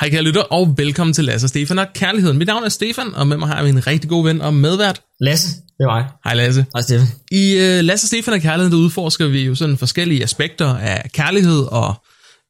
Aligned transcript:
Hej 0.00 0.10
kære 0.10 0.22
lytter, 0.22 0.40
og 0.40 0.74
velkommen 0.76 1.14
til 1.14 1.24
Lasse 1.24 1.44
og 1.44 1.48
Stefan 1.48 1.78
og 1.78 1.86
Kærligheden. 1.94 2.38
Mit 2.38 2.46
navn 2.46 2.64
er 2.64 2.68
Stefan, 2.68 3.14
og 3.14 3.26
med 3.26 3.36
mig 3.36 3.48
har 3.48 3.56
jeg 3.56 3.64
min 3.64 3.86
rigtig 3.86 4.10
god 4.10 4.24
ven 4.24 4.40
og 4.40 4.54
medvært. 4.54 5.02
Lasse, 5.20 5.48
det 5.48 5.80
er 5.80 5.86
mig. 5.86 6.06
Hej 6.24 6.34
Lasse. 6.34 6.66
Hej 6.74 6.82
Stefan. 6.82 7.06
I 7.30 7.54
uh, 7.54 7.84
Lasse 7.84 8.04
og 8.04 8.08
Stefan 8.08 8.34
og 8.34 8.40
Kærligheden, 8.40 8.72
der 8.72 8.78
udforsker 8.78 9.26
vi 9.26 9.44
jo 9.44 9.54
sådan 9.54 9.78
forskellige 9.78 10.22
aspekter 10.22 10.76
af 10.76 11.10
kærlighed, 11.12 11.66
og 11.70 11.94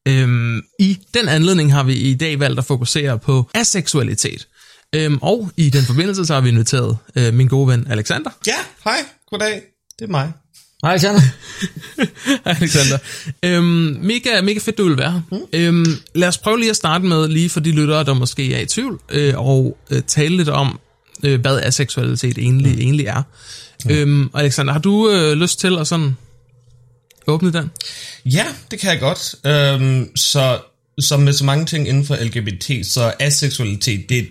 øhm, 0.08 0.62
i 0.80 0.98
den 1.14 1.28
anledning 1.28 1.72
har 1.72 1.82
vi 1.82 1.94
i 1.94 2.14
dag 2.14 2.40
valgt 2.40 2.58
at 2.58 2.64
fokusere 2.64 3.18
på 3.18 3.50
aseksualitet. 3.54 4.48
Øhm, 4.94 5.18
og 5.22 5.50
i 5.56 5.70
den 5.70 5.82
forbindelse 5.82 6.26
så 6.26 6.34
har 6.34 6.40
vi 6.40 6.48
inviteret 6.48 6.98
øh, 7.16 7.34
min 7.34 7.48
gode 7.48 7.68
ven 7.68 7.86
Alexander. 7.90 8.30
Ja, 8.46 8.58
hej, 8.84 8.98
goddag, 9.30 9.62
det 9.98 10.04
er 10.04 10.10
mig. 10.10 10.32
Hej 10.82 10.90
Alexander. 10.90 11.20
Hej 12.44 12.56
Alexander. 12.60 12.98
Øhm, 13.42 13.98
mega, 14.02 14.40
mega 14.40 14.58
fedt, 14.58 14.78
du 14.78 14.88
vil 14.88 14.98
være 14.98 15.12
her. 15.12 15.20
Mm. 15.32 15.46
Øhm, 15.52 15.96
lad 16.14 16.28
os 16.28 16.38
prøve 16.38 16.58
lige 16.58 16.70
at 16.70 16.76
starte 16.76 17.04
med, 17.04 17.28
lige 17.28 17.50
for 17.50 17.60
de 17.60 17.70
lyttere, 17.72 18.04
der 18.04 18.14
måske 18.14 18.54
er 18.54 18.60
i 18.60 18.66
tvivl, 18.66 19.00
øh, 19.10 19.34
og 19.36 19.78
øh, 19.90 20.02
tale 20.02 20.36
lidt 20.36 20.48
om, 20.48 20.80
øh, 21.22 21.40
hvad 21.40 21.60
aseksualitet 21.60 22.38
egentlig, 22.38 22.72
mm. 22.72 22.80
egentlig 22.80 23.06
er. 23.06 23.22
Mm. 23.84 23.90
Øhm, 23.90 24.30
Alexander, 24.34 24.72
har 24.72 24.80
du 24.80 25.10
øh, 25.10 25.32
lyst 25.32 25.60
til 25.60 25.78
at 25.78 25.86
sådan 25.86 26.16
åbne 27.26 27.52
den? 27.52 27.70
Ja, 28.24 28.46
det 28.70 28.78
kan 28.78 28.90
jeg 28.90 29.00
godt. 29.00 29.34
Øhm, 29.46 30.16
så 30.16 30.58
som 31.00 31.20
med 31.20 31.32
så 31.32 31.44
mange 31.44 31.66
ting 31.66 31.88
inden 31.88 32.04
for 32.04 32.16
LGBT, 32.16 32.86
så 32.86 33.12
aseksualitet, 33.20 34.08
det, 34.08 34.28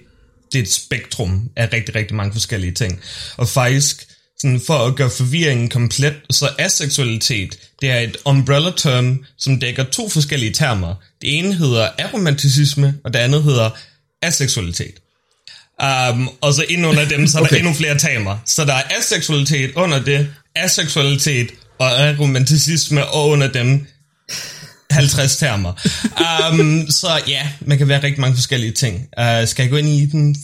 det 0.51 0.59
er 0.59 0.63
et 0.63 0.73
spektrum 0.73 1.49
af 1.55 1.73
rigtig, 1.73 1.95
rigtig 1.95 2.15
mange 2.15 2.33
forskellige 2.33 2.73
ting. 2.73 2.99
Og 3.37 3.49
faktisk, 3.49 4.07
sådan 4.39 4.61
for 4.67 4.77
at 4.85 4.95
gøre 4.95 5.09
forvirringen 5.09 5.69
komplet, 5.69 6.13
så 6.31 6.49
aseksualitet, 6.59 7.59
det 7.81 7.89
er 7.89 7.99
et 7.99 8.17
umbrella 8.25 8.71
term, 8.77 9.25
som 9.37 9.59
dækker 9.59 9.83
to 9.83 10.09
forskellige 10.09 10.53
termer. 10.53 10.95
Det 11.21 11.37
ene 11.37 11.53
hedder 11.53 11.89
aromanticisme, 11.99 12.95
og 13.03 13.13
det 13.13 13.19
andet 13.19 13.43
hedder 13.43 13.69
aseksualitet. 14.21 14.93
Um, 15.83 16.29
og 16.41 16.53
så 16.53 16.65
ind 16.69 16.85
under 16.85 17.07
dem, 17.07 17.27
så 17.27 17.37
er 17.37 17.41
okay. 17.43 17.51
der 17.51 17.57
endnu 17.57 17.73
flere 17.73 17.97
termer. 17.97 18.37
Så 18.45 18.65
der 18.65 18.73
er 18.73 18.83
aseksualitet 18.99 19.71
under 19.75 19.99
det, 20.03 20.29
aseksualitet 20.55 21.49
og 21.79 21.99
aromanticisme, 21.99 23.05
og 23.05 23.29
under 23.29 23.51
dem 23.51 23.87
50 24.91 25.37
termer. 25.37 25.73
Um, 26.51 26.87
så 26.89 27.21
ja, 27.27 27.49
man 27.61 27.77
kan 27.77 27.87
være 27.87 28.03
rigtig 28.03 28.21
mange 28.21 28.35
forskellige 28.35 28.71
ting. 28.71 28.95
Uh, 28.95 29.47
skal 29.47 29.63
jeg 29.63 29.69
gå 29.69 29.77
ind 29.77 29.89
i 29.89 30.05
den, 30.05 30.35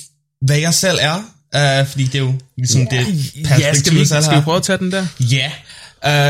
hvad 0.42 0.58
jeg 0.58 0.74
selv 0.74 0.98
er? 1.02 1.24
Uh, 1.56 1.88
fordi 1.88 2.04
det 2.04 2.16
er 2.16 2.20
jo 2.20 2.34
ligesom 2.58 2.88
ja, 2.92 2.98
det 2.98 3.06
perspektiv, 3.46 3.60
ja, 3.60 3.74
skal 3.74 3.94
vi, 3.94 4.06
skal 4.06 4.38
vi 4.38 4.42
prøve 4.42 4.58
at 4.58 4.64
tage 4.64 4.78
den 4.78 4.92
der? 4.92 5.08
Ja, 5.20 5.52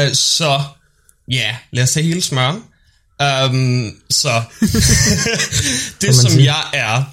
uh, 0.07 0.13
så 0.13 0.61
ja, 1.31 1.55
lad 1.71 1.83
os 1.83 1.91
tage 1.91 2.05
hele 2.05 2.21
smøren. 2.21 2.63
Um, 3.23 3.95
så 4.09 4.41
det 6.01 6.15
som 6.15 6.29
sige? 6.29 6.53
jeg 6.53 6.63
er, 6.73 7.03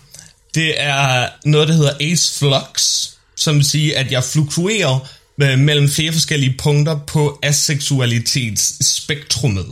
det 0.55 0.83
er 0.83 1.29
noget, 1.45 1.69
der 1.69 1.75
hedder 1.75 1.93
ace 2.01 2.39
flux, 2.39 3.07
som 3.37 3.57
vil 3.57 3.65
sige, 3.65 3.97
at 3.97 4.13
jeg 4.13 4.25
fluktuerer 4.25 5.09
mellem 5.57 5.89
flere 5.89 6.13
forskellige 6.13 6.55
punkter 6.59 6.99
på 7.07 7.39
aseksualitetsspektrummet. 7.43 9.67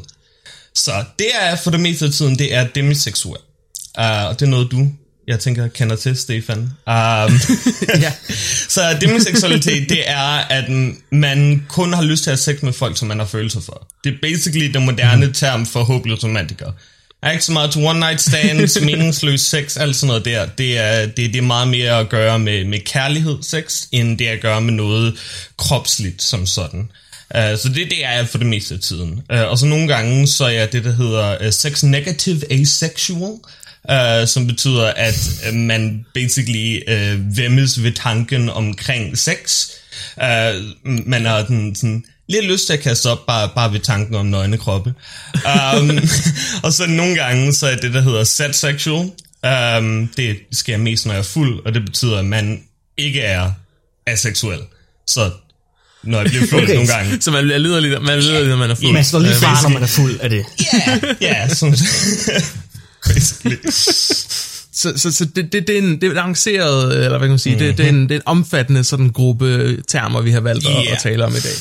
Så 0.74 1.04
det 1.18 1.30
er 1.40 1.56
for 1.56 1.70
det 1.70 1.80
meste 1.80 2.04
af 2.04 2.12
tiden, 2.12 2.38
det 2.38 2.54
er 2.54 2.66
demiseksuel. 2.66 3.40
Uh, 3.98 4.04
og 4.04 4.40
det 4.40 4.46
er 4.46 4.50
noget, 4.50 4.70
du, 4.70 4.88
jeg 5.28 5.40
tænker, 5.40 5.68
kender 5.68 5.96
til, 5.96 6.16
Stefan. 6.16 6.58
Um, 6.58 6.68
ja. 8.04 8.12
så 8.68 8.98
demiseksualitet, 9.00 9.88
det 9.88 10.10
er, 10.10 10.46
at 10.50 10.70
man 11.12 11.66
kun 11.68 11.92
har 11.92 12.02
lyst 12.02 12.22
til 12.22 12.30
at 12.30 12.32
have 12.32 12.54
sex 12.54 12.62
med 12.62 12.72
folk, 12.72 12.98
som 12.98 13.08
man 13.08 13.18
har 13.18 13.26
følelser 13.26 13.60
for. 13.60 13.86
Det 14.04 14.12
er 14.12 14.16
basically 14.22 14.72
det 14.72 14.82
moderne 14.82 15.26
mm. 15.26 15.32
term 15.32 15.66
for 15.66 15.84
håbløs 15.84 16.24
romantiker. 16.24 16.72
Er 17.22 17.30
ikke 17.30 17.44
så 17.44 17.52
meget 17.52 17.70
til 17.72 17.84
one 17.84 18.00
night 18.00 18.20
stands, 18.20 18.80
meningsløs 18.84 19.40
sex, 19.40 19.76
alt 19.76 19.96
sådan 19.96 20.06
noget 20.06 20.24
der. 20.24 20.46
Det 20.46 20.78
er, 20.78 21.06
det, 21.06 21.16
det 21.16 21.36
er 21.36 21.42
meget 21.42 21.68
mere 21.68 21.98
at 21.98 22.08
gøre 22.08 22.38
med, 22.38 22.64
med 22.64 22.80
kærlighed, 22.80 23.38
sex, 23.42 23.84
end 23.92 24.18
det 24.18 24.26
at 24.26 24.40
gøre 24.40 24.60
med 24.60 24.72
noget 24.72 25.14
kropsligt 25.56 26.22
som 26.22 26.46
sådan. 26.46 26.90
Uh, 27.34 27.58
så 27.58 27.68
det, 27.68 27.90
det 27.90 28.04
er 28.04 28.12
jeg 28.12 28.28
for 28.28 28.38
det 28.38 28.46
meste 28.46 28.74
af 28.74 28.80
tiden. 28.80 29.22
Uh, 29.32 29.40
og 29.40 29.58
så 29.58 29.66
nogle 29.66 29.88
gange, 29.88 30.26
så 30.26 30.44
er 30.44 30.48
jeg 30.48 30.72
det, 30.72 30.84
der 30.84 30.92
hedder 30.92 31.46
uh, 31.46 31.52
sex 31.52 31.82
negative 31.82 32.52
asexual, 32.52 33.32
uh, 33.92 34.28
som 34.28 34.46
betyder, 34.46 34.86
at 34.86 35.30
uh, 35.48 35.54
man 35.54 36.06
basically 36.14 36.80
uh, 36.88 37.36
vemmes 37.36 37.82
ved 37.82 37.92
tanken 37.92 38.48
omkring 38.48 39.18
sex. 39.18 39.68
Uh, 40.16 40.64
man 41.06 41.24
har 41.24 41.42
den 41.42 41.74
sådan 41.74 42.04
lidt 42.28 42.44
lyst 42.44 42.66
til 42.66 42.72
at 42.72 42.80
kaste 42.80 43.10
op 43.10 43.26
bare, 43.26 43.50
bare 43.54 43.72
ved 43.72 43.80
tanken 43.80 44.14
om 44.14 44.26
nøgne 44.26 44.58
kroppe. 44.58 44.94
Um, 45.34 45.98
og 46.64 46.72
så 46.72 46.86
nogle 46.86 47.16
gange, 47.16 47.52
så 47.52 47.66
er 47.66 47.76
det, 47.76 47.94
der 47.94 48.00
hedder 48.00 48.24
set 48.24 48.54
sexual. 48.54 49.10
Um, 49.78 50.08
det 50.16 50.36
sker 50.52 50.76
mest, 50.76 51.06
når 51.06 51.12
jeg 51.12 51.18
er 51.18 51.24
fuld, 51.24 51.66
og 51.66 51.74
det 51.74 51.84
betyder, 51.84 52.18
at 52.18 52.24
man 52.24 52.62
ikke 52.96 53.20
er 53.20 53.50
aseksuel. 54.06 54.58
Så 55.06 55.30
når 56.02 56.20
jeg 56.20 56.26
bliver 56.26 56.46
fuld 56.50 56.62
okay. 56.64 56.74
nogle 56.74 56.88
gange. 56.88 57.20
Så 57.20 57.30
man 57.30 57.46
lider 57.46 57.80
lidt, 57.80 58.02
man 58.02 58.18
lider 58.18 58.38
lidt, 58.38 58.48
når 58.48 58.56
man 58.56 58.70
er 58.70 58.74
fuld. 58.74 58.92
Man 58.92 59.04
står 59.04 59.18
lige 59.18 59.34
far, 59.34 59.62
når 59.62 59.68
man 59.68 59.82
er 59.82 59.86
fuld 59.86 60.20
af 60.20 60.30
det. 60.30 60.44
Ja, 60.72 60.98
ja, 61.20 61.48
sådan. 61.48 61.76
basically. 63.14 63.56
Så, 64.72 64.92
så, 64.96 65.12
så 65.12 65.24
det, 65.24 65.52
det, 65.52 65.66
det, 65.66 65.74
er 65.74 65.82
en, 65.82 66.00
det 66.00 66.08
er 66.08 66.14
lanceret, 66.14 67.04
eller 67.04 67.08
hvad 67.08 67.20
kan 67.20 67.28
man 67.28 67.38
sige, 67.38 67.56
mm-hmm. 67.56 67.66
det, 67.68 67.78
det, 67.78 67.84
er 67.84 67.90
en, 67.90 68.02
det 68.02 68.10
er 68.10 68.16
en 68.16 68.26
omfattende 68.26 68.84
sådan 68.84 69.08
gruppe 69.10 69.76
termer, 69.88 70.20
vi 70.20 70.30
har 70.30 70.40
valgt 70.40 70.66
at, 70.66 70.72
yeah. 70.72 70.92
at 70.92 70.98
tale 71.02 71.24
om 71.24 71.32
i 71.32 71.40
dag. 71.40 71.52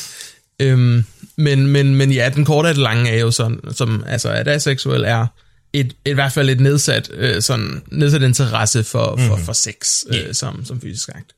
Øhm, 0.60 1.04
men, 1.36 1.66
men, 1.66 1.94
men 1.94 2.12
ja, 2.12 2.30
den 2.34 2.44
korte 2.44 2.66
og 2.66 2.74
det 2.74 2.82
lange 2.82 3.10
er 3.10 3.18
jo 3.18 3.30
sådan, 3.30 3.60
som, 3.70 4.04
altså, 4.06 4.28
at 4.28 4.48
aseksuel 4.48 5.04
er 5.04 5.26
et, 5.72 5.86
et, 5.86 5.94
i 6.06 6.12
hvert 6.12 6.32
fald 6.32 6.50
et 6.50 6.60
nedsat, 6.60 7.10
øh, 7.14 7.42
sådan, 7.42 7.82
nedsat 7.92 8.22
interesse 8.22 8.84
for, 8.84 9.04
for, 9.04 9.16
mm-hmm. 9.16 9.44
for 9.44 9.52
sex 9.52 10.04
øh, 10.10 10.16
yeah. 10.16 10.34
som, 10.34 10.64
som 10.64 10.80
fysisk 10.80 11.08
akt. 11.14 11.32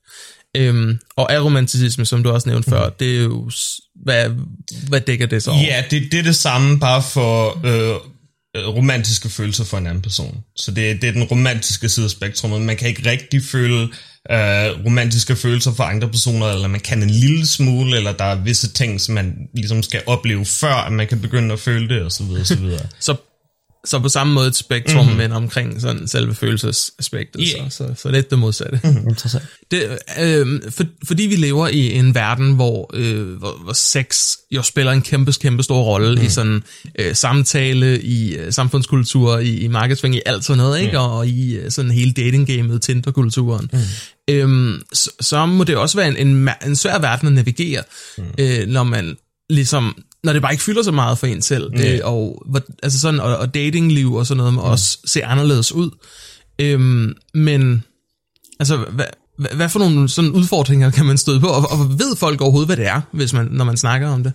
Øhm, 0.57 0.99
og 1.17 1.33
aromanticisme, 1.33 2.05
som 2.05 2.23
du 2.23 2.31
også 2.31 2.49
nævnte 2.49 2.71
mm. 2.71 2.77
før, 2.77 2.89
det 2.89 3.17
er 3.17 3.23
jo, 3.23 3.51
hvad, 4.05 4.31
hvad 4.89 5.01
dækker 5.01 5.27
det 5.27 5.43
så 5.43 5.51
over? 5.51 5.61
Ja, 5.61 5.85
det, 5.91 6.13
det 6.13 6.19
er 6.19 6.23
det 6.23 6.37
samme, 6.37 6.81
bare 6.81 7.03
for 7.03 7.61
øh, 7.67 8.01
Øh, 8.57 8.69
romantiske 8.69 9.29
følelser 9.29 9.65
for 9.65 9.79
en 9.79 9.87
anden 9.87 10.03
person. 10.03 10.45
Så 10.57 10.71
det, 10.71 11.03
det 11.03 11.09
er 11.09 11.13
den 11.13 11.25
romantiske 11.25 11.89
side 11.89 12.05
af 12.05 12.11
spektrummet. 12.11 12.61
Man 12.61 12.77
kan 12.77 12.89
ikke 12.89 13.11
rigtig 13.11 13.43
føle 13.45 13.83
øh, 14.31 14.85
romantiske 14.85 15.37
følelser 15.37 15.73
for 15.75 15.85
andre 15.85 16.09
personer, 16.09 16.47
eller 16.47 16.69
man 16.69 16.81
kan 16.81 17.03
en 17.03 17.11
lille 17.11 17.47
smule, 17.47 17.97
eller 17.97 18.13
der 18.13 18.25
er 18.25 18.35
visse 18.35 18.73
ting, 18.73 19.01
som 19.01 19.15
man 19.15 19.37
ligesom 19.55 19.83
skal 19.83 20.03
opleve, 20.07 20.45
før 20.45 20.75
at 20.75 20.93
man 20.93 21.07
kan 21.07 21.21
begynde 21.21 21.53
at 21.53 21.61
føle 21.61 21.89
det, 21.89 22.03
og 22.03 22.13
så 22.13 22.25
videre, 22.25 22.41
og 22.41 22.47
så 22.47 22.55
videre. 22.55 22.87
så 23.85 23.99
på 23.99 24.09
samme 24.09 24.33
måde 24.33 24.49
et 24.49 24.57
spektrum, 24.57 25.05
mm-hmm. 25.05 25.19
men 25.19 25.33
omkring 25.33 25.81
sådan 25.81 26.09
selve 26.09 26.35
følelsesaspektet, 26.35 27.43
yeah. 27.57 27.71
så, 27.71 27.77
så, 27.77 28.03
så 28.03 28.11
lidt 28.11 28.31
det 28.31 28.39
modsatte. 28.39 28.81
Mm, 28.85 29.09
interessant. 29.09 29.45
Det, 29.71 29.99
øh, 30.21 30.61
for, 30.71 30.85
fordi 31.05 31.23
vi 31.23 31.37
lever 31.37 31.69
i 31.69 31.93
en 31.93 32.15
verden, 32.15 32.53
hvor, 32.53 32.91
øh, 32.95 33.29
hvor, 33.29 33.63
hvor 33.65 33.73
sex 33.73 34.37
jo 34.51 34.63
spiller 34.63 34.93
en 34.93 35.03
kæmpe, 35.03 35.33
kæmpe 35.33 35.63
stor 35.63 35.83
rolle 35.83 36.17
mm. 36.17 36.27
i 36.27 36.29
sådan 36.29 36.63
øh, 36.99 37.15
samtale, 37.15 38.03
i 38.03 38.35
øh, 38.37 38.53
samfundskultur, 38.53 39.39
i, 39.39 39.57
i 39.57 39.69
markedsføring, 39.69 40.15
i 40.15 40.21
alt 40.27 40.45
sådan 40.45 40.59
noget, 40.59 40.81
ikke? 40.81 40.93
Yeah. 40.93 41.11
Og, 41.11 41.19
og 41.19 41.29
i 41.29 41.57
øh, 41.57 41.71
sådan 41.71 41.91
hele 41.91 42.13
datinggamet, 42.13 42.83
Tinder-kulturen. 42.83 43.71
Mm. 43.73 43.79
Øhm, 44.29 44.83
så, 44.93 45.11
så 45.21 45.47
må 45.47 45.65
det 45.65 45.77
også 45.77 45.97
være 45.97 46.09
en, 46.09 46.29
en, 46.29 46.49
en 46.67 46.77
svær 46.77 46.99
verden 46.99 47.29
at 47.29 47.35
navigere, 47.35 47.83
mm. 48.19 48.25
øh, 48.39 48.69
når 48.69 48.83
man 48.83 49.17
ligesom 49.51 50.03
når 50.25 50.33
det 50.33 50.43
bare 50.43 50.53
ikke 50.53 50.65
fylder 50.65 50.83
så 50.83 50.93
meget 50.93 51.19
for 51.19 51.27
en 51.27 51.43
selv, 51.43 51.71
mm. 51.71 51.81
øh, 51.81 52.01
og, 52.03 52.45
altså 52.83 53.01
sådan, 53.01 53.21
og, 53.21 53.37
og 53.37 53.55
datingliv 53.55 54.15
og 54.15 54.27
sådan 54.27 54.37
noget 54.37 54.53
mm. 54.53 54.59
også 54.59 54.99
se 55.05 55.25
anderledes 55.25 55.73
ud. 55.73 55.91
Øhm, 56.59 57.15
men, 57.35 57.85
altså, 58.61 58.77
hvad, 58.77 59.07
hvad 59.55 59.69
for 59.69 59.79
nogle 59.79 60.09
sådan 60.09 60.31
udfordringer 60.31 60.91
kan 60.91 61.07
man 61.07 61.19
støde 61.19 61.41
på, 61.41 61.47
og, 61.47 61.71
og 61.71 61.99
ved 61.99 62.17
folk 62.17 62.41
overhovedet, 62.41 62.69
hvad 62.69 62.77
det 62.77 62.87
er, 62.87 63.01
hvis 63.13 63.33
man, 63.33 63.49
når 63.51 63.65
man 63.65 63.77
snakker 63.77 64.09
om 64.09 64.23
det? 64.23 64.33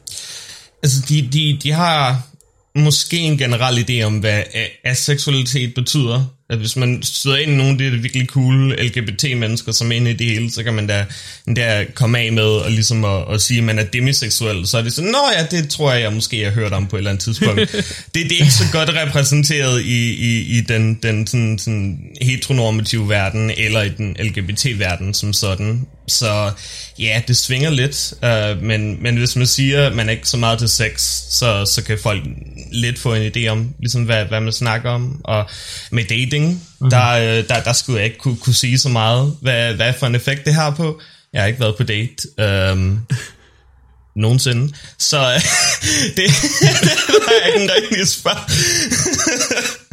Altså, 0.84 1.06
de, 1.10 1.30
de, 1.34 1.60
de 1.64 1.72
har 1.72 2.22
måske 2.76 3.18
en 3.18 3.38
generel 3.38 3.86
idé 3.90 4.04
om, 4.04 4.20
hvad 4.20 4.44
aseksualitet 4.84 5.74
betyder, 5.74 6.26
at 6.50 6.58
hvis 6.58 6.76
man 6.76 7.04
støder 7.04 7.38
ind 7.38 7.52
i 7.52 7.56
nogle 7.56 7.72
af 7.72 7.78
de 7.78 7.92
virkelig 7.92 8.28
cool 8.28 8.76
LGBT-mennesker, 8.82 9.72
som 9.72 9.92
er 9.92 9.96
inde 9.96 10.12
i 10.12 10.14
det 10.14 10.28
hele, 10.28 10.52
så 10.52 10.64
kan 10.64 10.74
man 10.74 10.88
da, 10.88 11.06
da 11.56 11.86
komme 11.94 12.20
af 12.20 12.34
med 12.34 12.44
og 12.44 12.72
ligesom 12.72 13.06
at, 13.06 13.24
at 13.34 13.42
sige, 13.42 13.58
at 13.58 13.64
man 13.64 13.80
er 13.80 13.84
demiseksuel. 13.84 14.68
Så 14.68 14.78
er 14.78 14.82
det 14.82 14.94
sådan, 14.94 15.12
nå 15.12 15.20
ja, 15.38 15.58
det 15.58 15.70
tror 15.70 15.94
jeg, 15.94 16.02
jeg 16.02 16.14
måske 16.14 16.44
har 16.44 16.52
hørt 16.52 16.74
om 16.74 16.88
på 16.88 16.96
et 16.96 17.00
eller 17.00 17.12
andet 17.12 17.24
tidspunkt. 17.24 17.60
det, 18.14 18.14
det 18.14 18.32
er 18.32 18.40
ikke 18.40 18.52
så 18.52 18.64
godt 18.72 18.90
repræsenteret 18.90 19.82
i, 19.82 20.12
i, 20.14 20.58
i 20.58 20.62
den, 20.62 20.94
den 21.04 21.28
sådan, 21.28 21.60
sådan 21.60 22.00
heteronormative 22.22 23.10
verden, 23.10 23.52
eller 23.58 23.82
i 23.82 23.90
den 23.90 24.16
LGBT-verden 24.20 25.14
som 25.14 25.34
sådan. 25.34 25.88
Så 26.08 26.52
ja, 27.00 27.22
det 27.28 27.38
svinger 27.38 27.70
lidt, 27.70 28.14
uh, 28.24 28.64
men, 28.64 29.04
men 29.04 29.18
hvis 29.18 29.36
man 29.36 29.48
siger, 29.48 29.88
at 29.88 29.96
man 29.96 30.08
er 30.08 30.12
ikke 30.12 30.28
så 30.28 30.38
meget 30.38 30.60
til 30.60 30.70
sex, 30.70 31.02
så, 31.30 31.66
så 31.66 31.84
kan 31.84 31.98
folk 32.04 32.24
lidt 32.72 33.00
få 33.00 33.14
en 33.14 33.32
idé 33.36 33.48
om, 33.48 33.74
ligesom 33.80 34.04
hvad, 34.04 34.26
hvad 34.26 34.42
man 34.42 34.54
snakker 34.54 34.90
om. 34.90 35.22
Og 35.24 35.50
med 35.92 36.04
dating, 36.04 36.46
mm-hmm. 36.46 36.90
der, 36.90 37.10
øh, 37.10 37.48
der, 37.48 37.64
der 37.64 37.74
skulle 37.74 37.98
jeg 37.98 38.06
ikke 38.06 38.18
kunne, 38.18 38.38
kunne 38.38 38.56
sige 38.56 38.80
så 38.80 38.90
meget, 38.90 39.38
hvad, 39.42 39.74
hvad 39.74 39.94
for 39.94 40.08
en 40.08 40.16
effekt 40.16 40.46
det 40.46 40.54
har 40.54 40.72
på. 40.72 41.02
Jeg 41.34 41.42
har 41.42 41.48
ikke 41.48 41.60
været 41.60 41.78
på 41.78 41.84
date. 41.84 42.72
Um, 42.72 43.00
nogensinde. 44.16 44.74
Så 44.98 45.18
det, 46.18 46.18
det 46.62 47.22
er 47.28 47.48
ikke 47.48 47.64
en 47.64 47.70
rigtig 47.82 48.08
spørg. 48.08 49.85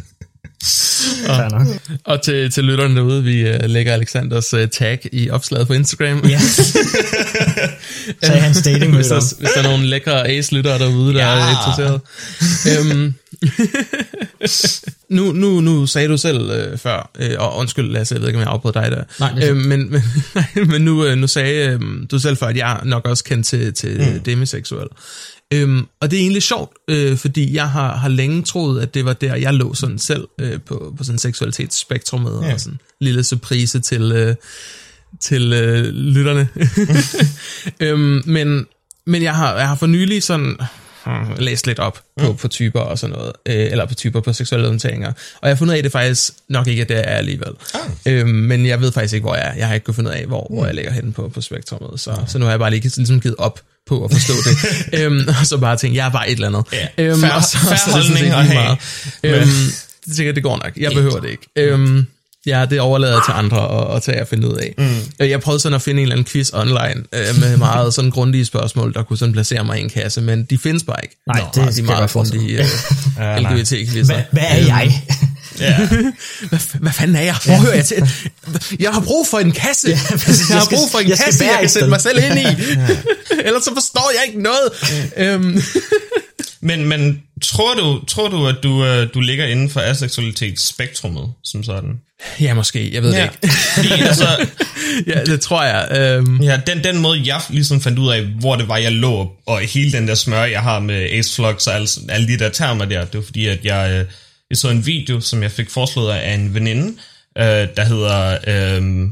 Nok. 1.51 1.67
Og 2.03 2.21
til, 2.21 2.51
til 2.51 2.63
lytterne 2.63 2.95
derude, 2.95 3.23
vi 3.23 3.49
uh, 3.49 3.55
lægger 3.65 3.93
Alexanders 3.93 4.53
uh, 4.53 4.65
tag 4.65 4.99
i 5.11 5.29
opslaget 5.29 5.67
på 5.67 5.73
Instagram. 5.73 6.25
Ja. 6.29 6.39
Sagde 8.23 8.41
hans 8.41 8.61
dating 8.61 8.95
hvis, 8.95 9.07
der, 9.07 9.35
hvis 9.39 9.49
der 9.55 9.63
er 9.63 9.63
nogle 9.63 9.85
lækre 9.85 10.27
ace-lyttere 10.27 10.79
derude, 10.79 11.13
der 11.13 11.25
ja. 11.25 11.39
er 11.39 11.49
interesseret. 11.49 12.01
øhm, 12.71 13.13
nu, 15.17 15.31
nu, 15.31 15.61
nu 15.61 15.85
sagde 15.85 16.07
du 16.07 16.17
selv 16.17 16.51
øh, 16.51 16.77
før, 16.77 17.11
øh, 17.19 17.35
og 17.39 17.57
undskyld 17.57 17.91
Lasse, 17.91 18.15
jeg 18.15 18.21
ved 18.21 18.27
ikke, 18.27 18.37
om 18.37 18.41
jeg 18.41 18.49
afbrød 18.49 18.73
dig 18.73 18.91
der. 18.91 19.03
Nej, 19.19 19.49
øh, 19.49 19.55
men, 19.55 19.79
men, 19.91 20.03
nej, 20.35 20.45
men 20.65 20.81
nu, 20.81 21.05
øh, 21.05 21.17
nu 21.17 21.27
sagde 21.27 21.67
øh, 21.67 21.81
du 22.11 22.19
selv 22.19 22.37
før, 22.37 22.47
at 22.47 22.57
jeg 22.57 22.79
nok 22.83 23.07
også 23.07 23.23
kendt 23.23 23.47
til, 23.47 23.73
til 23.73 23.97
mm. 23.97 24.19
demiseksuel. 24.19 24.87
Øhm, 25.53 25.87
og 25.99 26.11
det 26.11 26.17
er 26.17 26.21
egentlig 26.21 26.43
sjovt, 26.43 26.71
øh, 26.87 27.17
fordi 27.17 27.55
jeg 27.55 27.69
har, 27.69 27.95
har 27.95 28.09
længe 28.09 28.43
troet, 28.43 28.81
at 28.81 28.93
det 28.93 29.05
var 29.05 29.13
der, 29.13 29.35
jeg 29.35 29.53
lå 29.53 29.73
sådan 29.73 29.99
selv 29.99 30.27
øh, 30.39 30.59
på, 30.65 30.93
på 30.97 31.03
sådan 31.03 31.19
seksualitetsspektrummet, 31.19 32.41
Ja. 32.43 32.53
og 32.53 32.59
sådan 32.59 32.73
en 32.73 32.79
lille 32.99 33.23
surprise 33.23 33.79
til, 33.79 34.11
øh, 34.11 34.35
til 35.19 35.53
øh, 35.53 35.83
lytterne. 35.93 36.47
øhm, 37.87 38.21
men, 38.25 38.65
men 39.05 39.23
jeg 39.23 39.35
har, 39.35 39.57
jeg 39.57 39.67
har 39.67 39.75
for 39.75 39.87
nylig 39.87 40.23
sådan 40.23 40.57
hmm, 41.05 41.35
læst 41.37 41.67
lidt 41.67 41.79
op 41.79 41.99
på, 42.19 42.31
mm. 42.31 42.37
på 42.37 42.47
typer 42.47 42.79
og 42.79 42.99
sådan 42.99 43.15
noget, 43.15 43.31
øh, 43.45 43.71
eller 43.71 43.85
på 43.85 43.95
typer 43.95 44.19
på 44.19 44.33
seksuelle 44.33 44.67
orienteringer, 44.67 45.09
og 45.41 45.47
jeg 45.47 45.49
har 45.49 45.55
fundet 45.55 45.73
af, 45.73 45.77
at 45.77 45.83
det 45.83 45.91
faktisk 45.91 46.33
nok 46.49 46.67
ikke 46.67 46.81
er 46.81 46.85
der, 46.85 46.95
jeg 46.95 47.03
er 47.11 47.17
alligevel. 47.17 47.53
Ah. 47.73 47.79
Øhm, 48.05 48.29
men 48.29 48.65
jeg 48.65 48.81
ved 48.81 48.91
faktisk 48.91 49.13
ikke, 49.13 49.25
hvor 49.25 49.35
jeg 49.35 49.47
er. 49.47 49.53
Jeg 49.53 49.67
har 49.67 49.73
ikke 49.73 49.83
kunnet 49.83 49.95
finde 49.95 50.09
ud 50.09 50.15
af, 50.15 50.25
hvor, 50.25 50.47
hvor 50.49 50.65
jeg 50.65 50.75
ligger 50.75 50.91
henne 50.91 51.13
på, 51.13 51.29
på 51.29 51.41
spektrummet, 51.41 51.99
så, 51.99 52.15
så 52.27 52.37
nu 52.37 52.45
har 52.45 52.51
jeg 52.51 52.59
bare 52.59 52.69
lige 52.69 52.91
ligesom 52.97 53.21
givet 53.21 53.35
op 53.37 53.59
på 53.87 54.05
at 54.05 54.11
forstå 54.11 54.33
det. 54.33 54.57
øhm, 55.03 55.27
og 55.39 55.45
så 55.47 55.57
bare 55.57 55.77
tænkt, 55.77 55.97
jeg 55.97 56.05
er 56.05 56.11
bare 56.11 56.29
et 56.29 56.33
eller 56.35 56.47
andet. 56.47 56.63
Ja. 56.73 57.03
Øhm, 57.03 57.23
Fair- 57.23 57.31
og 57.33 57.43
så, 57.43 57.57
fair 57.57 57.75
så, 57.77 57.83
det 57.85 57.93
holdning 57.93 58.25
at 58.33 58.45
have. 58.45 58.53
meget. 58.63 58.77
Øhm, 59.23 59.47
det 60.05 60.15
tænker 60.15 60.33
det 60.33 60.43
går 60.43 60.55
nok. 60.63 60.71
Jeg 60.77 60.91
behøver 60.91 61.19
det 61.19 61.29
ikke. 61.29 61.43
Øhm, 61.55 62.05
ja, 62.45 62.65
det 62.69 62.79
overlader 62.79 63.13
jeg 63.13 63.21
til 63.25 63.31
andre 63.31 63.81
at, 63.91 63.95
at 63.95 64.03
tage 64.03 64.21
og 64.21 64.27
finde 64.27 64.47
ud 64.47 64.53
af. 64.55 64.73
Mm. 64.77 65.25
Jeg 65.25 65.41
prøvede 65.41 65.59
sådan 65.59 65.75
at 65.75 65.81
finde 65.81 66.01
en 66.01 66.03
eller 66.03 66.15
anden 66.15 66.25
quiz 66.31 66.49
online 66.53 67.03
øh, 67.13 67.39
med 67.39 67.57
meget 67.57 67.93
sådan 67.93 68.11
grundige 68.11 68.45
spørgsmål, 68.45 68.93
der 68.93 69.03
kunne 69.03 69.17
sådan 69.17 69.33
placere 69.33 69.63
mig 69.63 69.79
i 69.79 69.81
en 69.81 69.89
kasse, 69.89 70.21
men 70.21 70.43
de 70.43 70.57
findes 70.57 70.83
bare 70.83 70.97
ikke. 71.03 71.15
Nej, 71.27 71.39
Nå, 71.41 71.45
det 71.47 71.55
de 71.55 71.61
er 71.61 71.65
jeg 71.75 71.85
meget 71.85 72.33
mig. 72.33 72.59
øh. 72.59 73.37
LGBT-quizzer. 73.59 74.13
Hvad, 74.13 74.23
hvad 74.31 74.43
er 74.49 74.55
jeg? 74.65 75.01
Ja. 75.59 75.77
Hvad, 76.49 76.59
hvad 76.79 76.91
fanden 76.91 77.15
er 77.15 77.21
jeg? 77.21 77.35
Hvor 77.45 77.55
hører 77.55 77.75
jeg 77.75 77.85
til? 77.85 78.09
Jeg 78.79 78.91
har 78.91 78.99
brug 79.01 79.27
for 79.27 79.39
en 79.39 79.51
kasse. 79.51 79.89
Ja, 79.89 79.99
præcis. 80.17 80.49
jeg 80.49 80.57
har 80.57 80.67
Jeg 80.71 80.77
brug 80.77 80.91
for 80.91 80.99
en 80.99 81.09
jeg 81.09 81.17
kasse, 81.17 81.45
jeg 81.45 81.57
kan 81.59 81.69
sætte 81.69 81.87
mig 81.89 82.01
selv 82.01 82.23
ind 82.23 82.39
i. 82.39 82.45
Ellers 83.47 83.63
så 83.63 83.71
forstår 83.73 84.11
jeg 84.17 84.27
ikke 84.27 84.41
noget. 84.41 84.69
Øhm, 85.17 85.61
Men, 86.61 86.85
men 86.87 87.21
tror, 87.43 87.73
du, 87.73 88.05
tror 88.07 88.29
du, 88.29 88.47
at 88.47 88.55
du, 88.63 88.85
øh, 88.85 89.07
du 89.13 89.19
ligger 89.19 89.45
inden 89.45 89.69
for 89.69 89.79
aseksualitetsspektrummet, 89.81 91.33
som 91.43 91.63
sådan? 91.63 91.89
ja, 92.39 92.53
måske. 92.53 92.93
Jeg 92.93 93.03
ved 93.03 93.09
det 93.11 93.17
Ja. 93.17 93.23
ikke. 93.23 93.55
Fordi, 93.75 93.91
altså, 94.01 94.45
Ja, 95.07 95.23
det 95.23 95.41
tror 95.41 95.63
jeg. 95.63 95.87
Øhm, 95.97 96.41
ja, 96.41 96.59
den, 96.67 96.83
den 96.83 96.97
måde, 96.97 97.21
jeg 97.25 97.41
ligesom 97.49 97.81
fandt 97.81 97.99
ud 97.99 98.11
af, 98.13 98.21
hvor 98.21 98.55
det 98.55 98.67
var, 98.67 98.77
jeg 98.77 98.91
lå, 98.91 99.31
og 99.47 99.59
hele 99.59 99.91
den 99.91 100.07
der 100.07 100.15
smør, 100.15 100.43
jeg 100.43 100.61
har 100.61 100.79
med 100.79 100.95
Ace 100.95 101.35
Flux 101.35 101.67
og 101.67 101.75
alle, 101.75 101.87
alle 102.09 102.27
de 102.27 102.39
der 102.39 102.49
termer 102.49 102.85
der, 102.85 103.05
det 103.05 103.15
var 103.17 103.23
fordi, 103.25 103.45
at 103.47 103.59
jeg, 103.65 103.91
øh, 103.91 104.05
jeg 104.53 104.57
så 104.57 104.69
en 104.69 104.85
video, 104.85 105.19
som 105.19 105.43
jeg 105.43 105.51
fik 105.51 105.69
foreslået 105.69 106.11
af 106.11 106.33
en 106.33 106.53
veninde, 106.53 106.97
øh, 107.37 107.67
der 107.77 107.83
hedder 107.83 108.37
øh, 108.47 109.09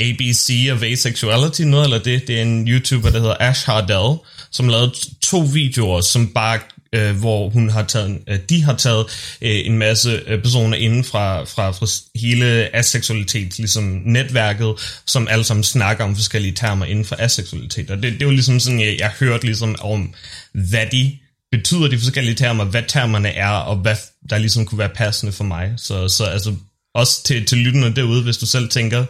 ABC 0.00 0.68
of 0.72 0.82
Asexuality, 0.82 1.62
noget 1.62 1.84
eller 1.84 1.98
det. 1.98 2.26
Det 2.26 2.38
er 2.38 2.42
en 2.42 2.68
YouTuber, 2.68 3.10
der 3.10 3.18
hedder 3.18 3.36
Ash 3.40 3.66
Hardell, 3.66 4.18
som 4.50 4.68
lavede 4.68 4.94
to 5.22 5.38
videoer, 5.38 6.00
som 6.00 6.28
bare 6.28 6.58
øh, 6.94 7.16
hvor 7.16 7.48
hun 7.48 7.70
har 7.70 7.82
taget, 7.82 8.18
øh, 8.28 8.38
de 8.48 8.62
har 8.62 8.74
taget 8.74 9.06
øh, 9.42 9.66
en 9.66 9.78
masse 9.78 10.20
øh, 10.26 10.42
personer 10.42 10.76
inden 10.76 11.04
fra, 11.04 11.44
fra, 11.44 11.70
fra 11.70 11.86
hele 12.18 12.76
aseksualitet, 12.76 13.58
ligesom 13.58 14.02
netværket, 14.04 14.74
som 15.06 15.28
alle 15.30 15.44
sammen 15.44 15.64
snakker 15.64 16.04
om 16.04 16.16
forskellige 16.16 16.54
termer 16.54 16.86
inden 16.86 17.04
for 17.04 17.16
aseksualitet. 17.18 17.90
Og 17.90 18.02
det, 18.02 18.18
det 18.18 18.26
var 18.26 18.32
ligesom 18.32 18.60
sådan, 18.60 18.80
jeg, 18.80 18.96
jeg 18.98 19.10
hørte 19.20 19.44
ligesom 19.44 19.76
om, 19.80 20.14
hvad 20.52 20.86
de 20.92 21.18
betyder 21.56 21.88
de 21.88 21.98
forskellige 21.98 22.34
termer, 22.34 22.64
hvad 22.64 22.82
termerne 22.88 23.28
er, 23.28 23.48
og 23.48 23.76
hvad 23.76 23.96
der 24.30 24.38
ligesom 24.38 24.66
kunne 24.66 24.78
være 24.78 24.88
passende 24.88 25.32
for 25.32 25.44
mig. 25.44 25.74
Så, 25.76 26.08
så 26.08 26.24
altså, 26.24 26.54
også 26.94 27.24
til, 27.24 27.46
til 27.46 27.58
lytterne 27.58 27.96
derude, 27.96 28.22
hvis 28.22 28.36
du 28.38 28.46
selv 28.46 28.68
tænker, 28.68 29.04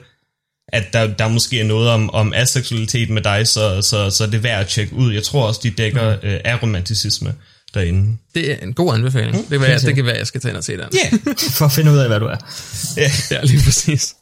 at 0.68 0.84
der, 0.92 1.06
der 1.06 1.28
måske 1.28 1.60
er 1.60 1.64
noget 1.64 1.90
om, 1.90 2.10
om 2.10 2.32
aseksualitet 2.32 3.10
med 3.10 3.22
dig, 3.22 3.48
så, 3.48 3.82
så, 3.82 4.10
så 4.10 4.24
er 4.24 4.28
det 4.28 4.42
værd 4.42 4.60
at 4.60 4.68
tjekke 4.68 4.94
ud. 4.94 5.12
Jeg 5.12 5.22
tror 5.22 5.46
også, 5.46 5.60
de 5.62 5.70
dækker 5.70 6.16
øh, 6.22 6.40
aromanticisme 6.44 7.34
derinde. 7.74 8.16
det 8.34 8.52
er 8.52 8.56
en 8.62 8.72
god 8.72 8.94
anbefaling. 8.94 9.50
Det, 9.50 9.60
var, 9.60 9.66
det 9.66 9.94
kan 9.94 10.04
være, 10.04 10.16
jeg 10.16 10.26
skal 10.26 10.40
tage 10.40 10.50
ind 10.50 10.58
og 10.58 10.64
se 10.64 10.72
den. 10.72 10.80
Ja, 10.80 11.16
yeah. 11.16 11.36
For 11.58 11.64
at 11.64 11.72
finde 11.72 11.92
ud 11.92 11.98
af, 11.98 12.08
hvad 12.08 12.20
du 12.20 12.26
er. 12.26 12.36
yeah. 12.98 13.10
Ja, 13.30 13.40
lige 13.42 13.62
præcis. 13.64 14.14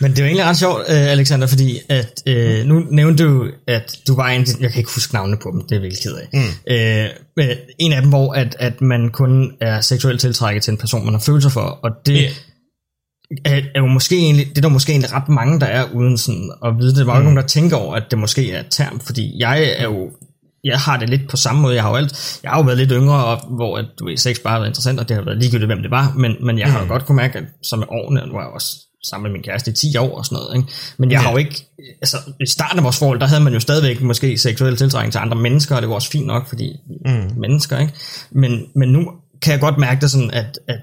Men 0.00 0.10
det 0.10 0.18
er 0.18 0.22
jo 0.22 0.26
egentlig 0.26 0.44
ret 0.44 0.56
sjovt, 0.56 0.80
øh, 0.80 1.10
Alexander, 1.10 1.46
fordi 1.46 1.78
at, 1.88 2.22
øh, 2.26 2.66
nu 2.66 2.82
nævnte 2.90 3.24
du, 3.24 3.46
at 3.68 3.98
du 4.08 4.16
var 4.16 4.28
en, 4.28 4.46
jeg 4.60 4.70
kan 4.70 4.78
ikke 4.78 4.90
huske 4.94 5.14
navnene 5.14 5.38
på 5.42 5.50
dem, 5.52 5.60
det 5.68 5.76
er 5.76 5.80
virkelig 5.80 6.02
ked 6.02 6.14
af. 6.14 6.28
Mm. 6.32 6.72
Øh, 7.42 7.56
en 7.78 7.92
af 7.92 8.00
dem, 8.02 8.08
hvor 8.10 8.32
at, 8.32 8.56
at 8.58 8.80
man 8.80 9.10
kun 9.10 9.52
er 9.60 9.80
seksuelt 9.80 10.20
tiltrækket 10.20 10.62
til 10.62 10.70
en 10.70 10.78
person, 10.78 11.04
man 11.04 11.14
har 11.14 11.20
følelser 11.20 11.50
for, 11.50 11.60
og 11.60 11.90
det 12.06 12.22
Ja. 12.22 12.30
er, 13.44 13.60
er 13.74 13.80
jo 13.80 13.86
måske 13.86 14.16
egentlig, 14.16 14.46
det 14.48 14.58
er 14.58 14.62
der 14.62 14.68
måske 14.68 14.92
egentlig 14.92 15.12
ret 15.12 15.28
mange, 15.28 15.60
der 15.60 15.66
er 15.66 15.84
uden 15.94 16.18
sådan 16.18 16.52
at 16.64 16.72
vide 16.78 16.90
det. 16.90 16.96
Der 16.96 17.04
var 17.04 17.12
jo 17.14 17.20
ikke 17.20 17.24
nogen, 17.24 17.36
der 17.36 17.46
tænker 17.46 17.76
over, 17.76 17.94
at 17.96 18.02
det 18.10 18.18
måske 18.18 18.52
er 18.52 18.60
et 18.60 18.66
term, 18.70 19.00
fordi 19.00 19.32
jeg 19.38 19.74
er 19.76 19.84
jo 19.84 20.10
jeg 20.64 20.78
har 20.78 20.96
det 20.98 21.10
lidt 21.10 21.28
på 21.28 21.36
samme 21.36 21.62
måde. 21.62 21.74
Jeg 21.74 21.82
har 21.82 21.90
jo, 21.90 21.96
alt, 21.96 22.40
jeg 22.42 22.50
har 22.50 22.58
jo 22.58 22.64
været 22.64 22.78
lidt 22.78 22.90
yngre, 22.92 23.24
og, 23.24 23.36
hvor 23.56 23.78
at, 23.78 23.84
du 23.98 24.04
ved, 24.06 24.16
sex 24.16 24.36
bare 24.44 24.52
har 24.52 24.58
været 24.58 24.70
interessant, 24.70 25.00
og 25.00 25.08
det 25.08 25.16
har 25.16 25.24
været 25.24 25.38
ligegyldigt, 25.38 25.68
hvem 25.68 25.82
det 25.82 25.90
var, 25.90 26.14
men, 26.16 26.36
men 26.46 26.58
jeg 26.58 26.72
har 26.72 26.80
jo 26.82 26.88
godt 26.88 27.06
kunne 27.06 27.16
mærke, 27.16 27.38
at 27.38 27.44
som 27.62 27.78
med 27.78 27.86
årene, 27.90 28.26
nu 28.26 28.32
var 28.32 28.40
jeg 28.40 28.50
også 28.50 28.76
sammen 29.06 29.22
med 29.22 29.32
min 29.38 29.42
kæreste 29.42 29.70
i 29.70 29.74
10 29.74 29.96
år 29.96 30.18
og 30.18 30.24
sådan 30.24 30.36
noget, 30.36 30.56
ikke? 30.56 30.68
men 30.98 31.10
jeg 31.10 31.16
Ja. 31.18 31.22
har 31.22 31.30
jo 31.30 31.36
ikke, 31.36 31.66
altså 32.02 32.16
i 32.40 32.46
starten 32.46 32.78
af 32.78 32.84
vores 32.84 32.98
forhold, 32.98 33.20
der 33.20 33.26
havde 33.26 33.42
man 33.42 33.52
jo 33.52 33.60
stadigvæk 33.60 34.00
måske 34.02 34.38
seksuel 34.38 34.76
tiltrækning 34.76 35.12
til 35.12 35.18
andre 35.18 35.36
mennesker, 35.36 35.76
og 35.76 35.82
det 35.82 35.88
var 35.88 35.94
også 35.94 36.10
fint 36.10 36.26
nok, 36.26 36.48
fordi 36.48 36.72
mm. 37.06 37.30
mennesker, 37.40 37.78
ikke? 37.78 37.92
Men, 38.30 38.64
men 38.76 38.88
nu 38.92 39.10
kan 39.42 39.52
jeg 39.52 39.60
godt 39.60 39.78
mærke 39.78 40.00
det 40.00 40.10
sådan, 40.10 40.30
at, 40.30 40.58
at, 40.68 40.80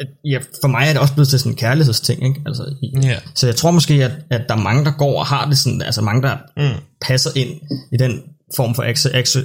at 0.00 0.06
ja, 0.24 0.38
for 0.60 0.68
mig 0.68 0.86
er 0.88 0.92
det 0.92 1.00
også 1.00 1.14
blevet 1.14 1.28
til 1.28 1.38
sådan 1.38 1.52
en 1.52 1.56
kærlighedsting, 1.56 2.24
ikke? 2.24 2.40
Altså, 2.46 2.74
Ja. 3.02 3.18
så 3.34 3.46
jeg 3.46 3.56
tror 3.56 3.70
måske, 3.70 4.04
at, 4.04 4.12
at 4.30 4.42
der 4.48 4.54
er 4.56 4.60
mange, 4.62 4.84
der 4.84 4.92
går 4.98 5.18
og 5.18 5.26
har 5.26 5.48
det 5.48 5.58
sådan, 5.58 5.82
altså 5.82 6.02
mange, 6.02 6.22
der 6.22 6.36
Mm. 6.56 6.80
passer 7.02 7.30
ind 7.36 7.60
i 7.92 7.96
den 7.96 8.22
form 8.56 8.74
for 8.74 8.82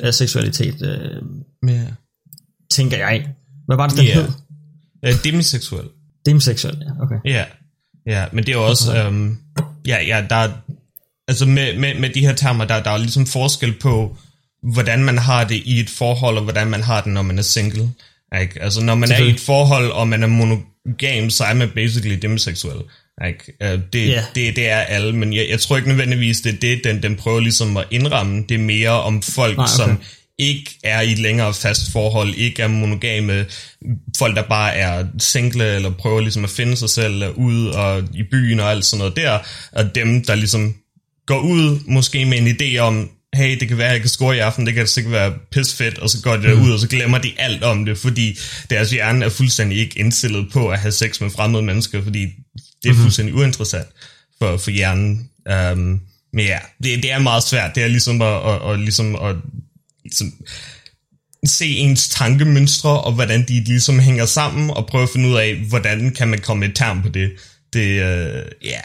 aseksualitet, 0.08 0.81
øh, 0.81 1.22
Ja. 1.69 1.84
tænker 2.72 2.98
jeg. 2.98 3.28
Hvad 3.68 3.78
var 3.78 3.88
det, 3.88 3.98
den 3.98 4.06
Ja. 4.06 4.13
hed? 4.13 4.28
Øh, 5.06 5.13
demiseksuel. 5.24 5.86
Demiseksuel, 6.25 6.78
ja, 6.81 7.04
okay. 7.04 7.16
Ja, 7.25 7.46
ja, 8.07 8.25
men 8.31 8.45
det 8.45 8.51
er 8.51 8.57
jo 8.57 8.65
også, 8.68 8.98
øhm, 8.98 9.38
ja, 9.88 10.03
ja, 10.03 10.24
der 10.29 10.36
er, 10.36 10.50
altså 11.27 11.46
med, 11.46 11.77
med, 11.77 11.96
med 12.00 12.10
de 12.10 12.20
her 12.22 12.34
termer, 12.34 12.65
der, 12.65 12.84
der 12.84 12.91
er 12.91 12.98
ligesom 12.98 13.25
forskel 13.27 13.74
på, 13.74 14.17
hvordan 14.74 15.03
man 15.03 15.17
har 15.17 15.43
det 15.43 15.62
i 15.65 15.79
et 15.79 15.89
forhold, 15.89 16.38
og 16.38 16.43
hvordan 16.43 16.67
man 16.70 16.84
har 16.84 17.01
det, 17.01 17.13
når 17.13 17.22
man 17.22 17.38
er 17.38 17.41
single. 17.43 17.89
Ikke? 18.41 18.62
Altså 18.62 18.81
når 18.84 18.96
man 18.96 19.12
er 19.12 19.17
i 19.17 19.29
et 19.29 19.39
forhold, 19.39 19.91
og 19.91 20.08
man 20.08 20.24
er 20.24 20.27
monogam, 20.27 21.29
så 21.29 21.43
er 21.43 21.53
man 21.53 21.70
basically 21.75 22.17
demiseksuel. 22.22 22.81
Ikke? 23.27 23.53
Øh, 23.63 23.79
Det, 23.93 24.08
Ja. 24.10 24.24
det, 24.36 24.55
det 24.55 24.70
er 24.70 24.77
alle, 24.79 25.15
men 25.15 25.34
jeg, 25.34 25.48
jeg 25.50 25.60
tror 25.60 25.77
ikke 25.77 25.89
nødvendigvis, 25.89 26.41
det 26.41 26.53
er 26.53 26.58
det, 26.58 26.84
den, 26.84 27.03
den 27.03 27.15
prøver 27.15 27.39
ligesom 27.39 27.77
at 27.77 27.86
indramme. 27.91 28.43
Det 28.50 28.55
er 28.55 28.60
mere 28.60 28.89
om 28.89 29.22
folk, 29.22 29.58
Nej, 29.58 29.63
okay. 29.63 29.74
som 29.75 30.00
ikke 30.40 30.80
er 30.84 31.02
i 31.02 31.12
et 31.12 31.20
længere 31.20 31.54
fast 31.54 31.92
forhold, 31.92 32.34
ikke 32.36 32.62
er 32.62 32.68
monogame, 32.68 33.46
folk 34.18 34.36
der 34.36 34.44
bare 34.44 34.76
er 34.76 35.06
single, 35.20 35.76
eller 35.76 35.92
prøver 35.92 36.22
ligesom 36.22 36.44
at 36.44 36.50
finde 36.50 36.78
sig 36.78 36.90
selv 36.90 37.24
ude 37.36 37.76
og 37.76 38.04
i 38.14 38.24
byen 38.32 38.60
og 38.60 38.72
alt 38.72 38.86
sådan 38.86 39.00
noget 39.00 39.16
der, 39.16 39.40
og 39.72 39.96
dem 39.96 40.24
der 40.24 40.36
ligesom 40.36 40.76
går 41.26 41.40
ud 41.40 41.80
måske 41.86 42.26
med 42.26 42.38
en 42.38 42.48
idé 42.48 42.78
om, 42.78 43.10
hey, 43.36 43.60
det 43.60 43.68
kan 43.68 43.78
være, 43.78 43.88
at 43.88 43.94
jeg 43.94 44.02
kan 44.02 44.10
score 44.10 44.36
i 44.36 44.40
aften, 44.40 44.66
det 44.66 44.74
kan 44.74 44.88
sikkert 44.88 45.14
være 45.14 45.34
pis 45.52 45.76
fedt, 45.76 45.98
og 45.98 46.10
så 46.10 46.22
går 46.22 46.38
de 46.38 46.44
derud, 46.44 46.72
og 46.72 46.80
så 46.80 46.88
glemmer 46.88 47.18
de 47.18 47.32
alt 47.38 47.64
om 47.64 47.86
det, 47.86 47.98
fordi 47.98 48.38
deres 48.70 48.92
hjerne 48.92 49.26
er 49.26 49.30
fuldstændig 49.30 49.78
ikke 49.78 50.00
indstillet 50.00 50.52
på 50.52 50.70
at 50.70 50.80
have 50.80 50.92
sex 50.92 51.22
med 51.22 51.30
fremmede 51.30 51.64
mennesker, 51.64 52.04
fordi 52.04 52.28
det 52.84 52.90
er 52.90 52.94
fuldstændig 52.94 53.36
uinteressant 53.36 53.88
for, 54.40 54.58
for 54.58 54.72
hjernen. 54.72 55.30
Um, 55.52 56.02
men 56.34 56.46
ja, 56.46 56.60
det, 56.84 57.04
det 57.04 57.12
er 57.12 57.20
meget 57.20 57.44
svært. 57.44 57.76
Det 57.76 57.84
er 57.84 57.88
ligesom 57.88 58.22
at, 58.22 58.50
at, 58.50 58.72
at, 58.72 58.80
ligesom 58.80 59.16
at 59.16 59.36
ligesom, 60.12 60.34
se 61.46 61.65
ens 61.65 62.10
tankemønstre, 62.10 63.01
og 63.01 63.12
hvordan 63.13 63.46
de 63.48 63.63
ligesom 63.63 64.00
hænger 64.00 64.25
sammen, 64.25 64.70
og 64.70 64.88
prøve 64.88 65.03
at 65.03 65.10
finde 65.10 65.30
ud 65.30 65.36
af, 65.36 65.56
hvordan 65.70 66.13
kan 66.18 66.27
man 66.27 66.39
komme 66.39 66.65
et 66.65 66.75
term 66.75 67.01
på 67.01 67.10
det. 67.10 67.32
Det, 67.74 67.88
øh, 67.88 68.44
ja, 68.63 68.80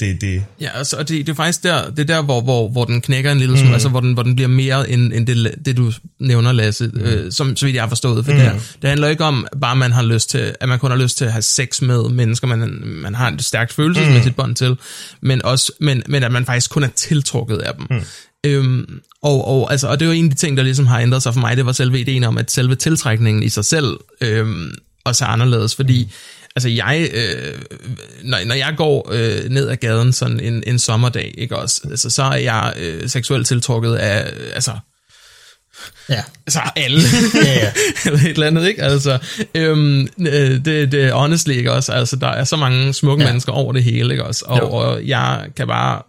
det, 0.00 0.20
det, 0.20 0.44
Ja, 0.60 0.70
altså, 0.74 0.96
og 0.96 1.08
det, 1.08 1.26
det 1.26 1.32
er 1.32 1.36
faktisk 1.36 1.62
der, 1.62 1.90
det 1.90 1.98
er 1.98 2.04
der 2.04 2.22
hvor, 2.22 2.40
hvor, 2.40 2.68
hvor 2.68 2.84
den 2.84 3.00
knækker 3.00 3.32
en 3.32 3.38
lille 3.38 3.56
smule, 3.56 3.68
mm. 3.68 3.74
altså 3.74 3.88
hvor 3.88 4.00
den, 4.00 4.12
hvor 4.12 4.22
den 4.22 4.34
bliver 4.34 4.48
mere 4.48 4.90
end, 4.90 5.12
end 5.12 5.26
det, 5.26 5.54
det, 5.64 5.76
du 5.76 5.92
nævner, 6.20 6.52
Lasse, 6.52 6.90
mm. 6.94 7.00
øh, 7.00 7.32
som, 7.32 7.56
så 7.56 7.66
vidt 7.66 7.74
jeg 7.74 7.82
har 7.82 7.88
forstået. 7.88 8.24
For 8.24 8.32
mm. 8.32 8.38
det, 8.38 8.76
det 8.82 8.88
handler 8.88 9.08
ikke 9.08 9.24
om, 9.24 9.46
bare 9.60 9.76
man 9.76 9.92
har 9.92 10.02
lyst 10.02 10.30
til, 10.30 10.54
at 10.60 10.68
man 10.68 10.78
kun 10.78 10.90
har 10.90 10.98
lyst 10.98 11.18
til 11.18 11.24
at 11.24 11.32
have 11.32 11.42
sex 11.42 11.82
med 11.82 12.08
mennesker, 12.08 12.46
man, 12.46 12.82
man 12.84 13.14
har 13.14 13.30
et 13.30 13.44
stærkt 13.44 13.72
følelsesmæssigt 13.72 14.36
bånd 14.36 14.56
til, 14.56 14.76
men, 15.20 15.44
også, 15.44 15.72
men, 15.80 16.02
men 16.06 16.22
at 16.22 16.32
man 16.32 16.46
faktisk 16.46 16.70
kun 16.70 16.82
er 16.82 16.88
tiltrukket 16.96 17.56
af 17.56 17.74
dem. 17.74 17.86
Mm. 17.90 18.02
Øhm, 18.46 19.00
og, 19.22 19.48
og, 19.48 19.70
altså, 19.70 19.88
og 19.88 20.00
det 20.00 20.06
jo 20.06 20.12
en 20.12 20.24
af 20.24 20.30
de 20.30 20.36
ting, 20.36 20.56
der 20.56 20.62
ligesom 20.62 20.86
har 20.86 21.00
ændret 21.00 21.22
sig 21.22 21.34
for 21.34 21.40
mig, 21.40 21.56
det 21.56 21.66
var 21.66 21.72
selve 21.72 22.00
ideen 22.00 22.24
om, 22.24 22.38
at 22.38 22.50
selve 22.50 22.74
tiltrækningen 22.74 23.42
i 23.42 23.48
sig 23.48 23.64
selv 23.64 23.98
øhm, 24.20 24.74
også 25.04 25.24
er 25.24 25.28
anderledes, 25.28 25.74
fordi 25.74 26.12
altså 26.56 26.68
jeg, 26.68 27.10
øh, 27.14 27.58
når, 28.24 28.44
når 28.46 28.54
jeg 28.54 28.74
går 28.76 29.08
øh, 29.12 29.50
ned 29.50 29.68
ad 29.68 29.76
gaden 29.76 30.12
sådan 30.12 30.40
en, 30.40 30.62
en 30.66 30.78
sommerdag, 30.78 31.34
ikke 31.38 31.56
også, 31.56 31.80
altså, 31.90 32.10
så 32.10 32.22
er 32.22 32.36
jeg 32.36 32.74
øh, 32.78 33.08
seksuelt 33.08 33.46
tiltrukket 33.46 33.94
af, 33.94 34.32
altså, 34.54 34.72
Ja. 36.08 36.22
Altså 36.46 36.60
alle. 36.76 37.00
Ja, 37.34 37.52
ja. 37.52 37.72
eller 38.06 38.18
et 38.18 38.26
eller 38.28 38.46
andet, 38.46 38.68
ikke? 38.68 38.82
Altså, 38.82 39.18
øhm, 39.54 40.00
øh, 40.20 40.64
det, 40.64 40.92
det 40.92 40.94
er 41.04 41.12
honestly, 41.14 41.52
ikke 41.52 41.72
også? 41.72 41.92
Altså, 41.92 42.16
der 42.16 42.26
er 42.28 42.44
så 42.44 42.56
mange 42.56 42.94
smukke 42.94 43.22
Ja. 43.22 43.26
ja. 43.28 43.32
mennesker 43.32 43.52
over 43.52 43.72
det 43.72 43.84
hele, 43.84 44.10
ikke 44.14 44.24
også? 44.24 44.44
Og, 44.48 44.58
Jo. 44.58 44.68
og 44.70 45.06
jeg 45.06 45.44
kan 45.56 45.66
bare, 45.66 46.02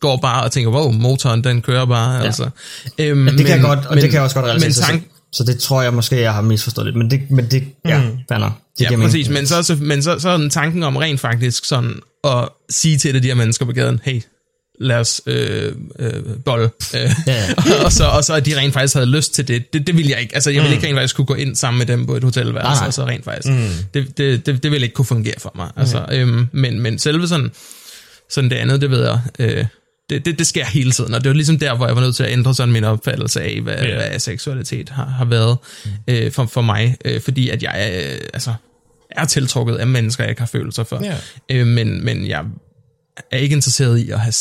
går 0.00 0.16
bare 0.16 0.44
og 0.44 0.52
tænker, 0.52 0.70
wow, 0.70 0.90
motoren, 0.92 1.44
den 1.44 1.62
kører 1.62 1.84
bare, 1.84 2.14
ja. 2.14 2.24
altså. 2.24 2.50
Øhm, 2.98 3.18
Men 3.18 3.38
det 3.38 3.46
kan 3.46 3.56
jeg 3.56 3.64
godt, 3.64 3.78
og 3.78 3.94
men, 3.94 4.02
det 4.02 4.10
kan 4.10 4.14
jeg 4.14 4.22
også 4.22 4.36
godt 4.36 4.46
relatere 4.46 4.66
men 4.68 4.74
til. 4.74 4.82
tank, 4.82 5.02
Så, 5.32 5.44
det 5.44 5.58
tror 5.58 5.82
jeg 5.82 5.94
måske, 5.94 6.20
jeg 6.20 6.34
har 6.34 6.42
misforstået 6.42 6.86
lidt. 6.86 6.96
Men 6.96 7.10
det, 7.10 7.30
men 7.30 7.46
det 7.50 7.64
ja, 7.84 7.98
mm. 7.98 8.04
nok. 8.40 8.52
Det 8.78 8.84
Ja, 8.84 8.90
mening. 8.90 9.02
præcis, 9.04 9.28
men 9.28 9.46
så, 9.46 9.62
så, 9.62 9.76
men 9.80 10.02
så, 10.02 10.18
så 10.18 10.28
er 10.28 10.36
den 10.36 10.50
tanken 10.50 10.82
om 10.82 10.96
rent 10.96 11.20
faktisk 11.20 11.64
sådan 11.64 11.94
at 12.24 12.48
sige 12.70 12.98
til 12.98 13.14
det, 13.14 13.22
de 13.22 13.28
her 13.28 13.34
mennesker 13.34 13.64
på 13.66 13.72
gaden, 13.72 14.00
hey, 14.04 14.20
lad 14.80 14.96
os 14.96 15.20
øh, 15.26 15.72
øh, 15.98 16.12
bolle. 16.44 16.70
Øh, 16.94 17.10
Ja, 17.26 17.44
og, 17.84 17.92
så, 17.92 18.04
og 18.04 18.24
så 18.24 18.34
at 18.34 18.46
de 18.46 18.58
rent 18.58 18.72
faktisk 18.74 18.94
havde 18.94 19.06
lyst 19.06 19.34
til 19.34 19.48
det. 19.48 19.72
Det, 19.72 19.86
det 19.86 19.96
ville 19.96 20.10
jeg 20.10 20.20
ikke. 20.20 20.34
Altså, 20.34 20.50
jeg 20.50 20.62
ville 20.62 20.74
ikke 20.76 20.86
rent 20.86 20.96
faktisk 20.96 21.16
kunne 21.16 21.26
gå 21.26 21.34
ind 21.34 21.56
sammen 21.56 21.78
med 21.78 21.86
dem 21.86 22.06
på 22.06 22.16
et 22.16 22.24
hotelværelse, 22.24 22.62
Nej, 22.62 22.74
nej. 22.74 22.86
og 22.86 22.94
så 22.94 23.04
rent 23.06 23.24
faktisk. 23.24 23.48
Mm. 23.54 23.68
Det, 23.94 24.18
det, 24.18 24.46
det, 24.46 24.62
det 24.62 24.70
ville 24.72 24.84
ikke 24.86 24.94
kunne 24.94 25.04
fungere 25.06 25.34
for 25.38 25.52
mig. 25.56 25.70
Altså, 25.76 26.06
øhm, 26.12 26.46
men, 26.52 26.80
men 26.80 26.98
selve 26.98 27.28
sådan, 27.28 27.50
sådan 28.30 28.50
det 28.50 28.56
andet, 28.56 28.80
det 28.80 28.90
ved 28.90 29.04
jeg, 29.04 29.20
øh, 29.38 29.64
det, 30.10 30.24
det, 30.24 30.38
det 30.38 30.46
sker 30.46 30.64
hele 30.64 30.90
tiden, 30.92 31.14
og 31.14 31.20
det 31.24 31.28
var 31.28 31.34
ligesom 31.34 31.58
der, 31.58 31.76
hvor 31.76 31.86
jeg 31.86 31.96
var 31.96 32.02
nødt 32.02 32.16
til 32.16 32.24
at 32.24 32.32
ændre 32.32 32.54
sådan 32.54 32.72
min 32.72 32.84
opfattelse 32.84 33.40
af, 33.42 33.60
hvad, 33.62 33.74
yeah. 33.74 33.96
hvad 34.08 34.18
seksualitet 34.18 34.88
har, 34.88 35.04
har 35.04 35.24
været 35.24 35.56
øh, 36.08 36.32
for, 36.32 36.46
for 36.46 36.62
mig, 36.62 36.96
øh, 37.04 37.20
fordi 37.20 37.48
at 37.48 37.62
jeg 37.62 37.92
øh, 38.04 38.18
altså, 38.34 38.54
er 39.10 39.24
tiltrukket 39.24 39.74
af 39.76 39.86
mennesker, 39.86 40.24
jeg 40.24 40.30
ikke 40.30 40.40
har 40.42 40.46
følelser 40.46 40.84
for, 40.84 41.04
Ja. 41.04 41.16
øh, 41.50 41.66
men, 41.66 42.04
men 42.04 42.26
jeg 42.28 42.44
er 43.30 43.38
ikke 43.38 43.54
interesseret 43.54 43.98
i 43.98 44.10
at 44.10 44.20
have 44.20 44.32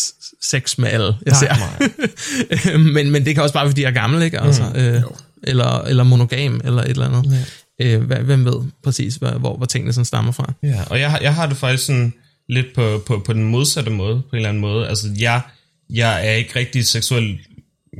sex 0.41 0.77
med 0.77 0.89
alle, 0.89 1.15
jeg 1.25 1.33
Nej, 1.33 1.39
ser. 1.39 2.77
men, 2.93 3.11
men 3.11 3.25
det 3.25 3.35
kan 3.35 3.43
også 3.43 3.53
bare, 3.53 3.67
fordi 3.67 3.81
jeg 3.81 3.89
er 3.89 3.93
gammel, 3.93 4.21
ikke? 4.21 4.39
Altså, 4.39 4.63
øh, 4.75 5.01
eller, 5.43 5.81
eller 5.81 6.03
monogam, 6.03 6.61
eller 6.63 6.81
et 6.81 6.89
eller 6.89 7.05
andet. 7.05 7.45
Øh, 7.81 8.01
hvad, 8.01 8.17
hvem 8.17 8.45
ved 8.45 8.63
præcis, 8.83 9.15
hvor, 9.15 9.29
hvor, 9.29 9.57
hvor 9.57 9.65
tingene 9.65 9.93
sådan 9.93 10.05
stammer 10.05 10.31
fra. 10.31 10.53
Ja, 10.63 10.83
og 10.89 10.99
jeg, 10.99 11.19
jeg 11.21 11.35
har 11.35 11.47
det 11.47 11.57
faktisk 11.57 11.85
sådan 11.85 12.13
lidt 12.49 12.67
på, 12.75 13.03
på, 13.05 13.21
på 13.25 13.33
den 13.33 13.43
modsatte 13.43 13.91
måde, 13.91 14.15
på 14.15 14.29
en 14.31 14.35
eller 14.35 14.49
anden 14.49 14.61
måde. 14.61 14.87
Altså, 14.87 15.07
jeg, 15.19 15.41
jeg 15.89 16.27
er 16.27 16.31
ikke 16.31 16.59
rigtig 16.59 16.87
seksuelt 16.87 17.39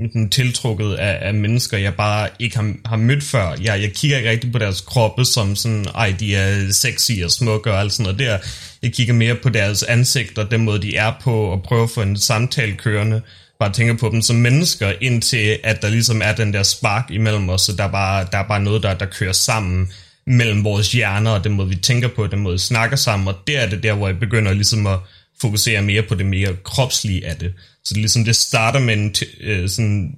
sådan 0.06 0.30
tiltrukket 0.30 0.94
af, 0.94 1.27
af 1.27 1.34
mennesker, 1.34 1.77
jeg 1.77 1.94
bare 1.94 2.30
ikke 2.39 2.56
har, 2.56 2.74
har 2.86 2.96
mødt 2.96 3.24
før. 3.24 3.56
Jeg, 3.62 3.82
jeg 3.82 3.94
kigger 3.94 4.18
ikke 4.18 4.30
rigtig 4.30 4.51
på 4.51 4.60
deres 4.60 4.82
kroppe 4.82 5.25
som 5.25 5.56
sådan, 5.56 5.86
ej, 5.96 6.16
de 6.20 6.36
er 6.36 6.72
sexy 6.72 7.12
og 7.24 7.32
smukke 7.32 7.72
og 7.72 7.80
alt 7.80 7.94
sådan 7.94 8.04
noget 8.04 8.20
der. 8.20 8.38
Jeg 8.82 8.94
kigger 8.94 9.13
mere 9.13 9.36
på 9.36 9.50
deres 9.50 9.84
ansigter, 9.84 10.44
den 10.44 10.62
måde, 10.62 10.82
de 10.82 10.96
er 10.96 11.13
på, 11.22 11.42
og 11.42 11.63
prøver 11.63 11.84
at 11.84 11.89
få 11.89 12.01
en 12.01 12.18
samtale 12.18 12.74
kørende. 12.74 13.22
Bare 13.60 13.74
tænker 13.74 13.98
på 13.98 14.10
dem 14.10 14.22
som 14.22 14.36
mennesker, 14.36 14.94
indtil 15.01 15.58
at 15.63 15.82
der 15.82 15.89
ligesom 15.89 16.22
er 16.22 16.36
den 16.36 16.54
der 16.54 16.63
spark 16.63 17.06
imellem 17.10 17.50
os, 17.50 17.62
så 17.62 17.74
der 17.75 17.84
er 17.84 17.92
bare, 17.92 18.27
der 18.32 18.38
er 18.38 18.48
bare 18.48 18.60
noget, 18.63 18.84
der, 18.84 18.94
der 18.94 19.06
kører 19.06 19.34
sammen 19.34 19.89
mellem 20.27 20.63
vores 20.63 20.92
hjerner, 20.92 21.32
og 21.32 21.44
den 21.44 21.54
måde, 21.54 21.70
vi 21.70 21.75
tænker 21.75 22.08
på, 22.08 22.27
den 22.27 22.39
måde, 22.39 22.54
vi 22.54 22.60
snakker 22.60 22.98
sammen, 22.98 23.27
og 23.27 23.36
der 23.48 23.60
er 23.60 23.70
det 23.70 23.84
der, 23.84 23.94
hvor 23.94 24.08
jeg 24.08 24.20
begynder 24.20 24.54
ligesom 24.54 24.88
at 24.88 25.00
fokusere 25.41 25.82
mere 25.82 26.01
på 26.01 26.15
det 26.15 26.25
mere 26.25 26.56
kropslige 26.63 27.25
af 27.25 27.36
det. 27.36 27.53
Så 27.84 27.94
det, 27.94 27.98
ligesom, 27.98 28.25
det 28.25 28.36
starter 28.36 28.79
med 28.79 28.94
en 28.94 29.15
øh, 29.41 29.70
sådan 29.70 30.12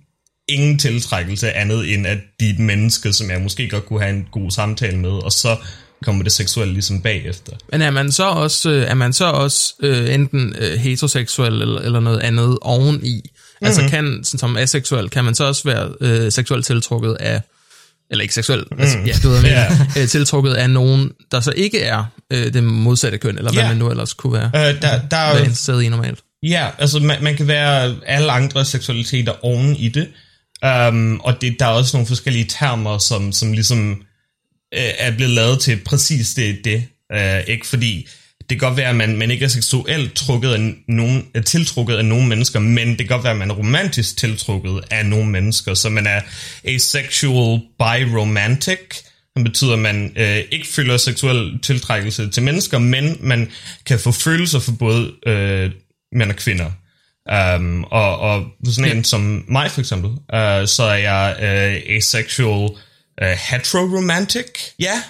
ingen 0.48 0.80
tiltrækkelse 0.80 1.52
andet 1.52 1.94
end, 1.94 2.08
at 2.08 2.18
de 2.40 2.50
er 2.50 2.54
et 2.54 2.60
menneske, 2.60 3.14
som 3.14 3.30
jeg 3.30 3.42
måske 3.42 3.70
godt 3.70 3.86
kunne 3.86 4.02
have 4.02 4.16
en 4.16 4.28
god 4.32 4.52
samtale 4.52 4.98
med, 4.98 5.10
og 5.10 5.32
så 5.32 5.58
kommer 6.04 6.24
det 6.24 6.32
seksuelle 6.32 6.74
ligesom 6.74 7.02
bagefter. 7.02 7.52
Men 7.72 7.82
er 7.82 7.92
man 7.92 8.12
så 8.12 8.24
også, 8.24 8.70
øh, 8.70 8.84
er 8.84 8.94
man 8.94 9.14
så 9.14 9.26
også 9.26 9.74
øh, 9.84 10.14
enten 10.14 10.56
øh, 10.60 10.80
heteroseksuel 10.80 11.62
eller, 11.62 11.82
eller 11.82 12.00
noget 12.00 12.20
andet 12.20 12.58
oveni? 12.62 13.16
Mm-hmm. 13.16 13.68
Altså 13.68 13.82
kan, 13.90 14.20
sådan 14.24 14.40
som 14.40 14.58
aseksuel, 14.58 15.10
kan 15.10 15.26
man 15.26 15.36
så 15.36 15.46
også 15.46 15.64
være 15.66 15.94
øh, 16.02 16.32
seksuelt 16.32 16.66
tiltrukket 16.66 17.18
af, 17.20 17.42
eller 18.12 18.22
ikke 18.22 18.34
seksuel, 18.34 18.64
mm. 18.72 18.80
altså, 18.80 18.98
ja, 19.06 19.14
du 19.24 19.30
ved, 19.30 19.42
mener, 19.42 19.66
øh, 19.98 20.08
tiltrukket 20.08 20.54
af 20.54 20.70
nogen, 20.70 21.12
der 21.32 21.40
så 21.40 21.52
ikke 21.56 21.82
er 21.82 22.04
øh, 22.34 22.54
det 22.54 22.64
modsatte 22.64 23.18
køn, 23.18 23.38
eller 23.38 23.52
hvad 23.52 23.64
Ja. 23.64 23.68
man 23.68 23.78
nu 23.78 23.90
ellers 23.90 24.14
kunne 24.14 24.34
være, 24.34 24.52
Øh, 24.56 24.82
der, 24.82 25.02
der 25.12 25.18
er 25.18 25.34
være 25.34 25.40
interesseret 25.40 25.84
i 25.84 25.90
normalt. 25.90 26.20
Ja, 26.44 26.68
altså 26.78 27.00
man, 27.00 27.24
man 27.24 27.36
kan 27.36 27.48
være 27.48 27.96
alle 28.06 28.32
andre 28.32 28.66
seksualiteter 28.66 29.46
oven 29.46 29.76
i 29.76 29.90
det. 29.90 30.08
Um, 30.90 31.20
og 31.20 31.42
det, 31.42 31.56
der 31.60 31.66
er 31.66 31.70
også 31.70 31.98
nogle 31.98 32.08
forskellige 32.08 32.46
termer, 32.46 32.98
som, 32.98 33.32
som 33.32 33.54
ligesom 33.54 33.90
øh, 34.74 34.82
er 34.98 35.12
blevet 35.16 35.34
lavet 35.34 35.60
til 35.60 35.80
præcis 35.86 36.34
det. 36.34 36.60
det. 36.64 36.84
Uh, 37.16 37.48
ikke 37.48 37.68
fordi 37.68 38.08
det 38.50 38.60
kan 38.60 38.68
godt 38.68 38.78
være, 38.78 38.90
at 38.90 38.96
man, 38.96 39.18
man 39.18 39.32
ikke 39.32 39.46
er 39.46 39.50
seksuelt 39.50 40.16
trukket 40.16 40.54
af 40.54 40.74
nogen, 40.88 41.26
er 41.34 41.42
tiltrukket 41.42 41.96
af 41.96 42.06
nogle 42.06 42.28
mennesker, 42.28 42.60
men 42.60 42.90
det 42.90 42.98
kan 42.98 43.08
godt 43.08 43.24
være, 43.24 43.34
at 43.34 43.40
man 43.40 43.50
er 43.50 43.56
romantisk 43.56 44.18
tiltrukket 44.18 44.84
af 44.92 45.06
nogle 45.06 45.30
mennesker, 45.30 45.74
så 45.74 45.90
man 45.90 46.08
er 46.08 46.22
asexual 46.64 47.60
biromantic, 47.78 48.80
som 49.34 49.44
betyder, 49.44 49.74
at 49.74 49.80
man 49.80 50.14
øh, 50.16 50.38
ikke 50.52 50.68
føler 50.68 50.98
seksuel 50.98 51.60
tiltrækkelse 51.60 52.30
til 52.30 52.44
mennesker, 52.44 52.80
men 52.80 53.18
man 53.20 53.52
kan 53.86 54.00
få 54.00 54.12
følelser 54.12 54.60
for 54.60 54.72
både 54.72 55.12
øh, 55.28 55.72
mænd 56.12 56.30
og 56.30 56.36
kvinder. 56.36 56.72
Um, 57.56 57.84
og, 57.84 58.20
og 58.20 58.46
sådan 58.66 58.98
en 58.98 59.04
som 59.04 59.46
mig 59.48 59.72
for 59.72 59.80
eksempel, 59.82 60.10
uh, 60.10 60.68
så 60.68 60.84
er 60.84 60.96
jeg 60.96 61.36
uh, 61.38 61.96
asexual 61.96 62.70
uh, 63.22 63.28
heteroromantic. 63.52 64.46
Ja, 64.80 65.02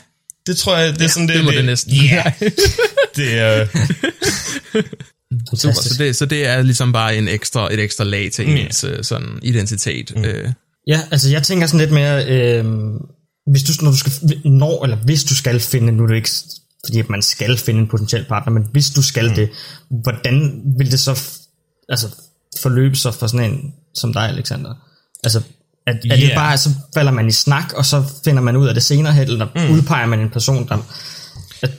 det 0.49 0.57
tror 0.57 0.77
jeg, 0.77 0.93
det 0.93 1.01
er 1.01 1.07
sådan 1.07 1.27
det. 1.27 1.35
det 1.35 1.45
må 1.45 1.51
det 1.51 1.65
næsten 1.65 1.93
Ja, 1.93 2.33
det 3.17 3.39
er... 3.39 3.67
Super, 5.55 5.73
så 5.73 5.95
det, 5.99 6.15
så 6.15 6.25
det 6.25 6.47
er 6.47 6.61
ligesom 6.61 6.93
bare 6.93 7.17
en 7.17 7.27
ekstra, 7.27 7.73
et 7.73 7.79
ekstra 7.79 8.03
lag 8.03 8.31
til 8.31 8.49
ens 8.49 8.83
øh, 8.83 9.03
sådan 9.03 9.39
identitet. 9.41 10.13
Mm. 10.15 10.23
Øh, 10.23 10.51
Ja, 10.87 11.01
altså 11.11 11.29
jeg 11.29 11.43
tænker 11.43 11.67
sådan 11.67 11.79
lidt 11.79 11.91
mere, 11.91 12.25
øh, 12.25 12.65
hvis 13.51 13.63
du, 13.63 13.73
når 13.81 13.91
du 13.91 13.97
skal, 13.97 14.11
når, 14.45 14.83
eller 14.83 14.97
hvis 14.97 15.23
du 15.23 15.35
skal 15.35 15.59
finde, 15.59 15.91
nu 15.91 16.03
er 16.03 16.07
det 16.07 16.15
ikke 16.15 16.29
fordi 16.85 17.01
man 17.09 17.21
skal 17.21 17.57
finde 17.57 17.79
en 17.79 17.87
potentiel 17.87 18.25
partner, 18.29 18.53
men 18.53 18.67
hvis 18.71 18.89
du 18.89 19.01
skal 19.01 19.29
mm. 19.29 19.35
det, 19.35 19.49
hvordan 19.89 20.61
vil 20.77 20.91
det 20.91 20.99
så 20.99 21.21
altså, 21.89 22.07
forløbe 22.61 22.95
sig 22.95 23.13
for 23.13 23.27
sådan 23.27 23.51
en 23.51 23.73
som 23.93 24.13
dig, 24.13 24.29
Alexander? 24.29 24.73
Altså, 25.23 25.41
er, 25.89 26.13
er 26.15 26.15
det 26.15 26.31
bare, 26.35 26.57
så 26.57 26.69
falder 26.93 27.11
man 27.11 27.27
i 27.27 27.31
snak, 27.31 27.73
og 27.75 27.85
så 27.85 28.03
finder 28.23 28.41
man 28.41 28.55
ud 28.55 28.67
af 28.67 28.73
det 28.73 28.83
senere 28.83 29.13
hen, 29.13 29.27
eller 29.27 29.47
mm. 29.55 29.73
udpeger 29.73 30.05
man 30.05 30.19
en 30.19 30.29
person, 30.29 30.67
der... 30.67 30.77
At 31.61 31.71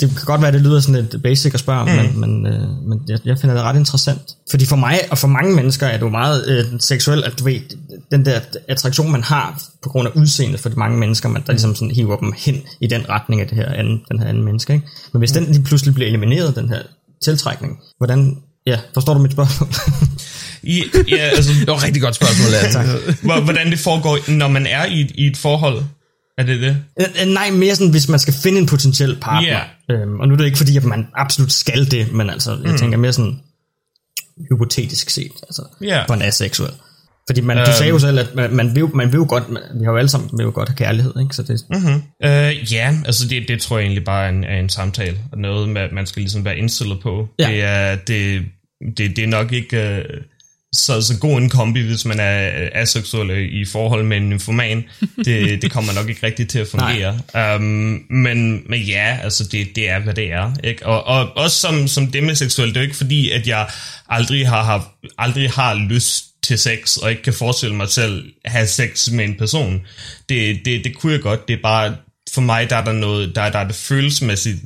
det 0.00 0.10
kan 0.16 0.24
godt 0.24 0.40
være, 0.40 0.48
at 0.48 0.54
det 0.54 0.62
lyder 0.62 0.80
sådan 0.80 0.94
lidt 0.94 1.22
basic 1.22 1.54
at 1.54 1.60
spørge 1.60 1.80
om, 1.80 1.88
mm. 1.88 1.94
men, 1.94 2.20
men, 2.20 2.46
øh, 2.46 2.88
men 2.88 3.00
jeg, 3.08 3.18
jeg 3.24 3.38
finder 3.38 3.54
det 3.54 3.64
ret 3.64 3.76
interessant. 3.76 4.20
Fordi 4.50 4.66
for 4.66 4.76
mig, 4.76 5.00
og 5.10 5.18
for 5.18 5.28
mange 5.28 5.54
mennesker, 5.54 5.86
er 5.86 5.92
det 5.92 6.00
jo 6.02 6.08
meget 6.08 6.48
øh, 6.48 6.64
seksuelt, 6.80 7.24
at 7.24 7.38
du 7.38 7.44
ved, 7.44 7.60
den 8.10 8.24
der 8.24 8.40
attraktion, 8.68 9.12
man 9.12 9.22
har 9.22 9.62
på 9.82 9.88
grund 9.88 10.08
af 10.08 10.12
udseendet 10.14 10.60
for 10.60 10.68
de 10.68 10.76
mange 10.76 10.98
mennesker, 10.98 11.28
man, 11.28 11.42
der 11.46 11.52
ligesom 11.52 11.74
sådan 11.74 11.90
hiver 11.90 12.16
dem 12.16 12.32
hen 12.36 12.56
i 12.80 12.86
den 12.86 13.08
retning 13.08 13.40
af 13.40 13.46
det 13.46 13.56
her 13.56 13.72
anden, 13.72 14.00
den 14.10 14.18
her 14.18 14.26
anden 14.26 14.44
menneske. 14.44 14.72
Ikke? 14.72 14.86
Men 15.12 15.18
hvis 15.18 15.34
mm. 15.34 15.44
den 15.44 15.52
lige 15.52 15.64
pludselig 15.64 15.94
bliver 15.94 16.08
elimineret, 16.08 16.56
den 16.56 16.68
her 16.68 16.82
tiltrækning, 17.22 17.78
hvordan... 17.98 18.36
Ja, 18.66 18.78
forstår 18.94 19.14
du 19.14 19.20
mit 19.20 19.32
spørgsmål? 19.32 19.68
Ja, 20.64 21.16
altså, 21.16 21.52
det 21.60 21.66
var 21.66 21.74
et 21.76 21.84
rigtig 21.84 22.02
godt 22.02 22.14
spørgsmål, 22.14 22.52
ja. 22.52 23.14
hvor- 23.22 23.40
hvordan 23.40 23.70
det 23.70 23.78
foregår, 23.78 24.30
når 24.30 24.48
man 24.48 24.66
er 24.66 24.84
i, 24.86 25.00
et- 25.00 25.12
i 25.14 25.26
et 25.26 25.36
forhold. 25.36 25.82
Er 26.38 26.42
det 26.42 26.60
det? 26.60 26.76
Øh, 27.00 27.06
øh, 27.22 27.26
Nej, 27.32 27.50
mere 27.50 27.74
sådan, 27.76 27.90
hvis 27.90 28.08
man 28.08 28.18
skal 28.18 28.34
finde 28.42 28.58
en 28.58 28.66
potentiel 28.66 29.16
partner. 29.20 29.60
Ja. 29.88 29.94
Øhm, 29.94 30.20
og 30.20 30.28
nu 30.28 30.34
er 30.34 30.38
det 30.38 30.44
ikke 30.44 30.58
fordi, 30.58 30.76
at 30.76 30.84
man 30.84 31.06
absolut 31.16 31.52
skal 31.52 31.90
det, 31.90 32.12
men 32.12 32.30
altså, 32.30 32.50
jeg 32.62 32.72
mm. 32.72 32.78
tænker 32.78 32.98
mere 32.98 33.12
sådan 33.12 33.38
hypotetisk 34.50 35.10
set, 35.10 35.32
altså 35.42 35.62
Ja. 35.82 36.04
for 36.06 36.14
en 36.14 36.22
aseksuel. 36.22 36.70
Fordi 37.28 37.40
man, 37.40 37.56
du 37.56 37.64
sagde 37.78 37.90
jo 37.90 37.98
selv, 37.98 38.18
at 38.18 38.34
man, 38.34 38.52
man, 38.52 38.74
vil, 38.74 38.84
man 38.96 39.12
vil 39.12 39.16
jo 39.18 39.26
godt, 39.28 39.48
man, 39.48 39.62
vi 39.78 39.84
har 39.84 39.92
jo 39.92 39.96
alle 39.98 40.08
sammen 40.08 40.30
vil 40.38 40.44
jo 40.44 40.50
godt 40.54 40.68
have 40.68 40.76
kærlighed, 40.76 41.12
ikke? 41.22 41.34
Så 41.34 41.42
det, 41.42 41.60
mm. 41.70 41.94
Uh, 42.24 42.72
ja, 42.72 42.96
altså 43.06 43.28
det, 43.28 43.44
det 43.48 43.60
tror 43.62 43.78
jeg 43.78 43.84
egentlig 43.84 44.04
bare 44.04 44.24
er 44.24 44.28
en, 44.28 44.44
er 44.44 44.58
en 44.60 44.68
samtale, 44.68 45.18
og 45.32 45.38
noget, 45.38 45.68
med, 45.68 45.82
man 45.92 46.06
skal 46.06 46.22
ligesom 46.22 46.44
være 46.44 46.58
indstillet 46.58 46.98
på. 47.02 47.28
Ja. 47.38 47.48
Det, 47.48 47.62
er, 47.62 47.96
det, 47.96 48.42
det, 48.96 49.16
det 49.16 49.24
er 49.24 49.28
nok 49.28 49.52
ikke 49.52 49.76
uh, 50.08 50.14
så, 50.74 51.02
så 51.02 51.18
god 51.18 51.38
en 51.38 51.50
kombi, 51.50 51.80
hvis 51.80 52.04
man 52.04 52.20
er 52.20 52.68
aseksuel 52.72 53.60
i 53.60 53.64
forhold 53.64 54.04
med 54.04 54.16
en 54.16 54.30
nymphoman. 54.30 54.84
Det, 55.24 55.26
det 55.62 55.70
kommer 55.70 55.92
nok 55.92 56.08
ikke 56.08 56.26
rigtigt 56.26 56.50
til 56.50 56.58
at 56.58 56.68
fungere. 56.68 57.20
um, 57.56 57.62
men, 58.10 58.62
men 58.68 58.80
ja, 58.80 59.18
altså 59.22 59.44
det, 59.44 59.76
det 59.76 59.90
er, 59.90 59.98
hvad 59.98 60.14
det 60.14 60.32
er. 60.32 60.52
Ikke? 60.64 60.86
Og, 60.86 61.04
og 61.04 61.36
også 61.36 61.56
som, 61.56 61.88
som 61.88 62.06
demiseksuel, 62.06 62.68
det 62.68 62.76
er 62.76 62.80
jo 62.80 62.84
ikke 62.84 62.96
fordi, 62.96 63.30
at 63.30 63.48
jeg 63.48 63.68
aldrig 64.08 64.48
har, 64.48 64.62
haft, 64.62 64.86
aldrig 65.18 65.50
har 65.50 65.74
lyst 65.74 66.24
til 66.42 66.58
sex, 66.58 66.96
og 66.96 67.10
ikke 67.10 67.22
kan 67.22 67.32
forestille 67.32 67.76
mig 67.76 67.88
selv 67.88 68.32
at 68.44 68.52
have 68.52 68.66
sex 68.66 69.10
med 69.10 69.24
en 69.24 69.34
person. 69.38 69.80
Det, 70.28 70.60
det, 70.64 70.84
det 70.84 70.96
kunne 70.96 71.12
jeg 71.12 71.20
godt. 71.20 71.48
Det 71.48 71.54
er 71.54 71.62
bare, 71.62 71.96
for 72.34 72.40
mig, 72.40 72.70
der 72.70 72.76
er 72.76 72.84
der 72.84 72.92
noget, 72.92 73.34
der, 73.34 73.50
der 73.50 73.58
er 73.58 73.66
det 73.66 73.76
følelsesmæssigt, 73.76 74.58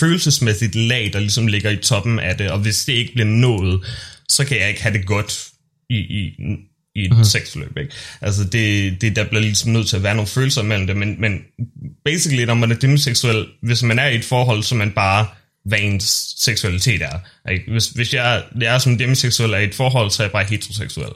følelsesmæssigt 0.00 0.74
lag, 0.74 1.10
der 1.12 1.20
ligesom 1.20 1.46
ligger 1.46 1.70
i 1.70 1.76
toppen 1.76 2.18
af 2.18 2.36
det, 2.36 2.50
og 2.50 2.58
hvis 2.58 2.84
det 2.84 2.92
ikke 2.92 3.12
bliver 3.12 3.28
nået, 3.28 3.80
så 4.28 4.44
kan 4.44 4.60
jeg 4.60 4.68
ikke 4.68 4.82
have 4.82 4.98
det 4.98 5.06
godt 5.06 5.49
i, 5.90 5.96
i, 5.96 6.34
i 6.94 7.04
et 7.04 7.10
mm-hmm. 7.10 7.24
sexforløb, 7.24 7.76
ikke? 7.76 7.92
Altså, 8.20 8.44
det, 8.44 9.00
det, 9.00 9.16
der 9.16 9.24
bliver 9.24 9.42
ligesom 9.42 9.72
nødt 9.72 9.88
til 9.88 9.96
at 9.96 10.02
være 10.02 10.14
nogle 10.14 10.28
følelser 10.28 10.62
mellem 10.62 10.86
det, 10.86 10.96
men, 10.96 11.20
men 11.20 11.40
basically, 12.04 12.44
når 12.44 12.54
man 12.54 12.70
er 12.70 12.76
demiseksuel, 12.76 13.46
hvis 13.62 13.82
man 13.82 13.98
er 13.98 14.06
i 14.06 14.16
et 14.16 14.24
forhold, 14.24 14.62
så 14.62 14.74
man 14.74 14.90
bare, 14.90 15.26
hvad 15.64 15.78
ens 15.80 16.34
seksualitet 16.38 17.02
er. 17.02 17.18
Ikke? 17.50 17.70
Hvis, 17.70 17.88
hvis 17.88 18.14
jeg, 18.14 18.42
jeg 18.60 18.74
er 18.74 18.78
som 18.78 18.98
demiseksuel 18.98 19.52
er 19.52 19.58
i 19.58 19.64
et 19.64 19.74
forhold, 19.74 20.10
så 20.10 20.22
er 20.22 20.26
jeg 20.26 20.32
bare 20.32 20.44
heteroseksuel. 20.44 21.12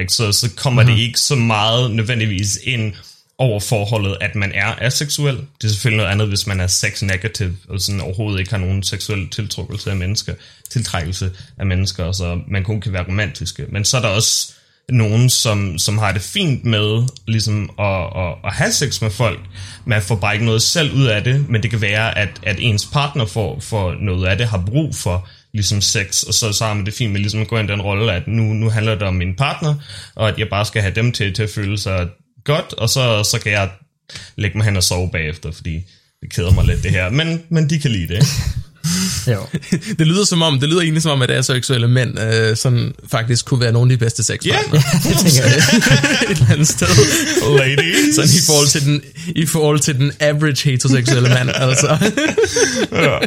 Ikke? 0.00 0.12
Så, 0.12 0.32
så 0.32 0.50
kommer 0.56 0.82
mm-hmm. 0.82 0.96
det 0.96 1.02
ikke 1.02 1.20
så 1.20 1.34
meget 1.34 1.90
nødvendigvis 1.90 2.58
ind 2.62 2.94
over 3.42 3.60
forholdet, 3.60 4.16
at 4.20 4.34
man 4.34 4.52
er 4.54 4.74
aseksuel. 4.80 5.36
Det 5.36 5.64
er 5.64 5.68
selvfølgelig 5.68 5.96
noget 5.96 6.10
andet, 6.10 6.28
hvis 6.28 6.46
man 6.46 6.60
er 6.60 6.66
sex 6.66 7.02
negative, 7.02 7.56
og 7.68 7.80
sådan 7.80 8.00
overhovedet 8.00 8.38
ikke 8.38 8.50
har 8.50 8.58
nogen 8.58 8.82
seksuel 8.82 9.28
tiltrækkelse 9.28 9.90
af 9.90 9.96
mennesker, 9.96 10.34
tiltrækkelse 10.70 11.30
af 11.58 11.66
mennesker, 11.66 12.12
så 12.12 12.40
man 12.48 12.64
kun 12.64 12.80
kan 12.80 12.92
være 12.92 13.06
romantiske. 13.06 13.66
Men 13.68 13.84
så 13.84 13.96
er 13.96 14.00
der 14.00 14.08
også 14.08 14.52
nogen, 14.88 15.30
som, 15.30 15.78
som 15.78 15.98
har 15.98 16.12
det 16.12 16.22
fint 16.22 16.64
med 16.64 17.08
ligesom 17.26 17.70
at, 17.78 18.06
at, 18.16 18.34
at 18.44 18.54
have 18.54 18.72
sex 18.72 19.02
med 19.02 19.10
folk. 19.10 19.40
Man 19.84 20.02
får 20.02 20.16
bare 20.16 20.34
ikke 20.34 20.44
noget 20.44 20.62
selv 20.62 20.92
ud 20.92 21.04
af 21.04 21.24
det, 21.24 21.48
men 21.48 21.62
det 21.62 21.70
kan 21.70 21.80
være, 21.80 22.18
at, 22.18 22.28
at 22.42 22.56
ens 22.58 22.86
partner 22.92 23.26
får, 23.26 23.60
får 23.60 23.94
noget 24.00 24.26
af 24.26 24.36
det, 24.36 24.46
har 24.46 24.64
brug 24.66 24.94
for 24.94 25.28
ligesom 25.52 25.80
sex, 25.80 26.22
og 26.22 26.34
så, 26.34 26.52
så 26.52 26.64
har 26.64 26.74
man 26.74 26.86
det 26.86 26.94
fint 26.94 27.12
med 27.12 27.20
ligesom 27.20 27.40
at 27.40 27.48
gå 27.48 27.58
ind 27.58 27.70
i 27.70 27.72
den 27.72 27.82
rolle, 27.82 28.12
at 28.12 28.28
nu, 28.28 28.42
nu 28.42 28.70
handler 28.70 28.94
det 28.94 29.02
om 29.02 29.14
min 29.14 29.34
partner, 29.34 29.74
og 30.14 30.28
at 30.28 30.38
jeg 30.38 30.48
bare 30.48 30.64
skal 30.64 30.82
have 30.82 30.94
dem 30.94 31.12
til, 31.12 31.34
til 31.34 31.42
at 31.42 31.50
føle 31.50 31.78
sig 31.78 32.08
godt, 32.44 32.72
og 32.72 32.88
så, 32.88 33.24
så 33.30 33.38
kan 33.38 33.52
jeg 33.52 33.70
lægge 34.36 34.58
mig 34.58 34.64
hen 34.64 34.76
og 34.76 34.82
sove 34.82 35.10
bagefter, 35.10 35.52
fordi 35.52 35.84
det 36.20 36.34
keder 36.34 36.50
mig 36.50 36.64
lidt 36.64 36.82
det 36.82 36.90
her, 36.90 37.10
men, 37.10 37.42
men 37.48 37.70
de 37.70 37.78
kan 37.78 37.90
lide 37.90 38.14
det. 38.14 38.26
jo. 39.32 39.46
det 39.98 40.06
lyder 40.06 40.24
som 40.24 40.42
om, 40.42 40.60
det 40.60 40.68
lyder 40.68 40.80
egentlig 40.80 41.02
som 41.02 41.12
om, 41.12 41.22
at 41.22 41.30
aseksuelle 41.30 41.88
mænd 41.88 42.18
øh, 42.20 42.56
sådan 42.56 42.92
faktisk 43.10 43.44
kunne 43.44 43.60
være 43.60 43.72
nogle 43.72 43.92
af 43.92 43.98
de 43.98 44.04
bedste 44.04 44.22
sexpartnere. 44.22 44.82
Ja, 44.94 44.98
yeah, 45.08 45.16
det 45.24 45.32
tænker 45.32 45.48
jeg. 45.48 46.30
Et 46.30 46.38
eller 46.38 46.52
andet 46.52 46.68
sted. 46.68 46.86
Ladies. 47.58 48.14
Sådan 48.14 48.30
i 48.30 48.42
forhold 48.46 48.68
til 48.68 48.84
den, 48.84 49.02
i 49.36 49.46
forhold 49.46 49.80
til 49.80 49.98
den 49.98 50.12
average 50.20 50.70
heteroseksuelle 50.70 51.28
mand, 51.28 51.50
altså. 51.54 52.10
ja. 52.92 53.18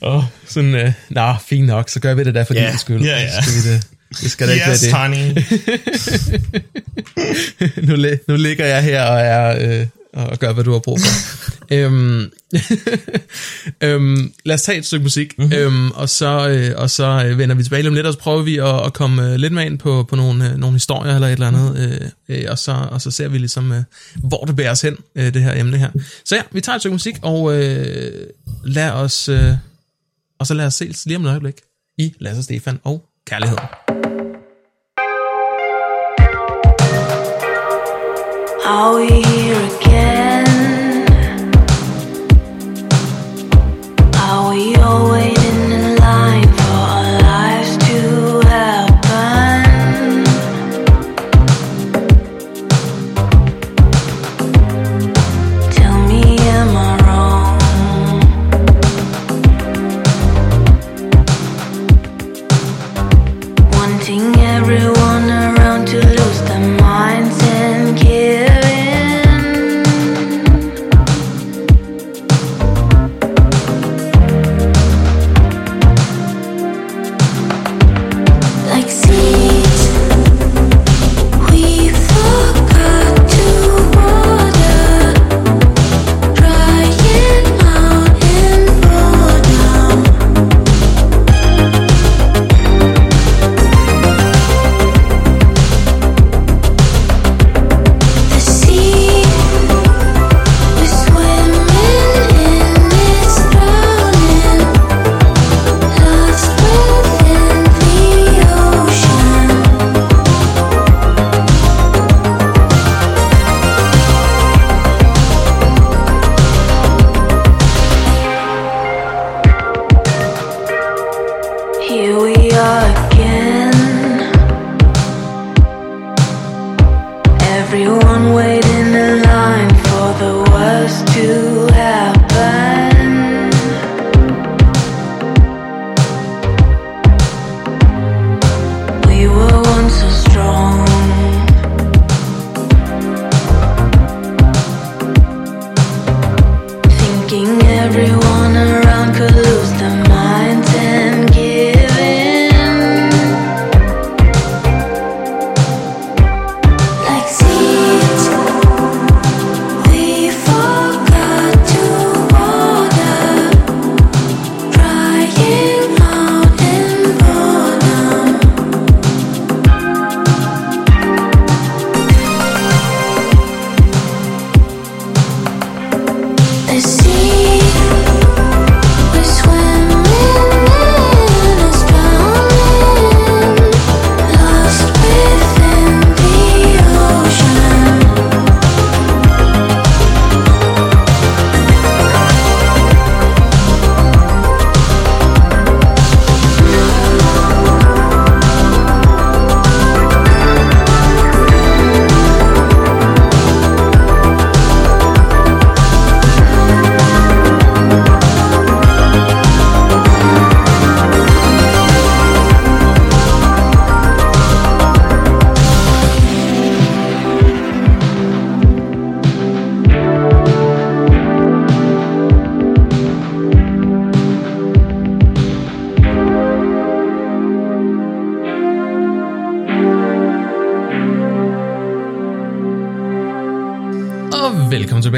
oh, 0.00 0.24
sådan, 0.48 0.74
øh, 0.74 0.92
nå, 1.10 1.34
fint 1.48 1.66
nok, 1.66 1.88
så 1.88 2.00
gør 2.00 2.14
vi 2.14 2.24
det 2.24 2.34
der 2.34 2.44
for 2.44 2.54
yeah. 2.54 2.70
din 2.70 2.78
skyld. 2.78 3.02
Ja, 3.02 3.20
ja. 3.20 3.42
Skal 3.42 3.54
vi 3.54 3.74
det. 3.74 3.86
Det 4.10 4.30
skal 4.30 4.48
da 4.48 4.52
ikke 4.52 4.70
yes, 4.70 4.92
være 4.92 5.08
det. 5.10 5.18
honey. 5.18 5.42
nu, 7.88 8.16
nu 8.28 8.36
ligger 8.36 8.66
jeg 8.66 8.82
her 8.82 9.02
og 9.02 9.20
er... 9.20 9.80
Øh, 9.80 9.86
og 10.12 10.38
gør, 10.38 10.52
hvad 10.52 10.64
du 10.64 10.72
har 10.72 10.78
brug 10.78 11.00
for. 11.00 11.40
øhm, 11.74 12.32
øhm, 13.84 14.32
lad 14.44 14.54
os 14.54 14.62
tage 14.62 14.78
et 14.78 14.86
stykke 14.86 15.02
musik, 15.02 15.38
mm-hmm. 15.38 15.52
øhm, 15.52 15.90
og 15.90 16.08
så, 16.08 16.48
øh, 16.48 16.82
og 16.82 16.90
så 16.90 17.24
øh, 17.26 17.38
vender 17.38 17.54
vi 17.54 17.62
tilbage 17.62 17.88
om 17.88 17.94
lidt, 17.94 18.06
og 18.06 18.12
så 18.12 18.18
prøver 18.18 18.42
vi 18.42 18.58
at, 18.58 18.86
at 18.86 18.92
komme 18.92 19.32
øh, 19.32 19.34
lidt 19.34 19.52
med 19.52 19.64
ind 19.64 19.78
på, 19.78 20.02
på 20.02 20.16
nogle, 20.16 20.50
øh, 20.50 20.56
nogle 20.56 20.74
historier 20.74 21.14
eller 21.14 21.28
et 21.28 21.32
eller 21.32 21.48
andet, 21.48 22.00
øh, 22.28 22.36
øh, 22.36 22.44
og, 22.50 22.58
så, 22.58 22.72
og 22.90 23.00
så 23.00 23.10
ser 23.10 23.28
vi 23.28 23.38
ligesom, 23.38 23.72
øh, 23.72 23.82
hvor 24.16 24.44
det 24.44 24.56
bærer 24.56 24.70
os 24.70 24.80
hen, 24.80 24.96
øh, 25.16 25.34
det 25.34 25.42
her 25.42 25.60
emne 25.60 25.78
her. 25.78 25.90
Så 26.24 26.36
ja, 26.36 26.42
vi 26.52 26.60
tager 26.60 26.76
et 26.76 26.82
stykke 26.82 26.94
musik, 26.94 27.16
og 27.22 27.58
øh, 27.58 28.26
lad 28.64 28.90
os, 28.90 29.28
øh, 29.28 29.52
og 30.38 30.46
så 30.46 30.54
lad 30.54 30.66
os 30.66 30.74
ses 30.74 31.06
lige 31.06 31.16
om 31.16 31.24
et 31.24 31.28
øjeblik 31.28 31.56
i 31.98 32.14
Lasse 32.18 32.42
Stefan 32.42 32.78
og 32.84 33.04
Kærligheden. 33.26 33.99
Are 38.72 38.94
we 38.94 39.08
here 39.22 39.60
again? 39.80 40.46
Are 44.14 44.50
we 44.50 44.76
all 44.76 45.10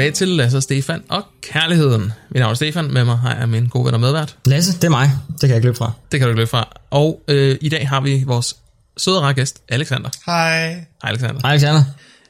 tilbage 0.03 0.15
til 0.15 0.27
Lasse 0.27 0.57
og 0.57 0.63
Stefan 0.63 1.03
og 1.09 1.23
Kærligheden. 1.41 2.01
Mit 2.29 2.39
navn 2.39 2.51
er 2.51 2.55
Stefan, 2.55 2.93
med 2.93 3.05
mig 3.05 3.17
har 3.17 3.35
jeg 3.35 3.49
min 3.49 3.67
gode 3.67 3.85
ven 3.85 3.93
og 3.93 3.99
medvært. 3.99 4.35
Lasse, 4.45 4.73
det 4.73 4.83
er 4.83 4.89
mig. 4.89 5.11
Det 5.27 5.39
kan 5.39 5.49
jeg 5.49 5.55
ikke 5.55 5.65
løbe 5.65 5.77
fra. 5.77 5.91
Det 6.11 6.19
kan 6.19 6.27
du 6.27 6.29
ikke 6.29 6.39
løbe 6.39 6.49
fra. 6.49 6.77
Og 6.89 7.21
øh, 7.27 7.57
i 7.61 7.69
dag 7.69 7.89
har 7.89 8.01
vi 8.01 8.23
vores 8.25 8.55
søde 8.97 9.19
rare 9.19 9.33
gæst, 9.33 9.61
Alexander. 9.69 10.09
Hej. 10.25 10.69
Hej 10.69 10.85
Alexander. 11.03 11.41
Hej 11.41 11.51
Alexander. 11.51 11.83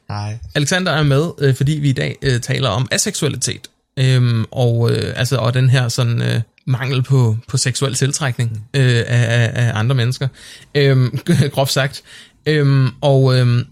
Hej. 0.08 0.38
Alexander 0.54 0.92
er 0.92 1.02
med, 1.02 1.30
øh, 1.38 1.54
fordi 1.54 1.72
vi 1.72 1.88
i 1.88 1.92
dag 1.92 2.16
øh, 2.22 2.40
taler 2.40 2.68
om 2.68 2.88
aseksualitet. 2.90 3.68
Øhm, 3.96 4.44
og, 4.50 4.90
øh, 4.90 5.12
altså, 5.16 5.36
og 5.36 5.54
den 5.54 5.70
her 5.70 5.88
sådan, 5.88 6.22
øh, 6.22 6.40
mangel 6.66 7.02
på, 7.02 7.36
på 7.48 7.56
seksuel 7.56 7.94
tiltrækning 7.94 8.68
øh, 8.74 8.96
af, 8.96 9.04
af, 9.08 9.50
af 9.54 9.72
andre 9.74 9.94
mennesker. 9.94 10.28
Øhm, 10.74 11.18
groft 11.54 11.72
sagt. 11.72 12.02
Øhm, 12.46 12.88
og 13.00 13.38
øhm, 13.38 13.66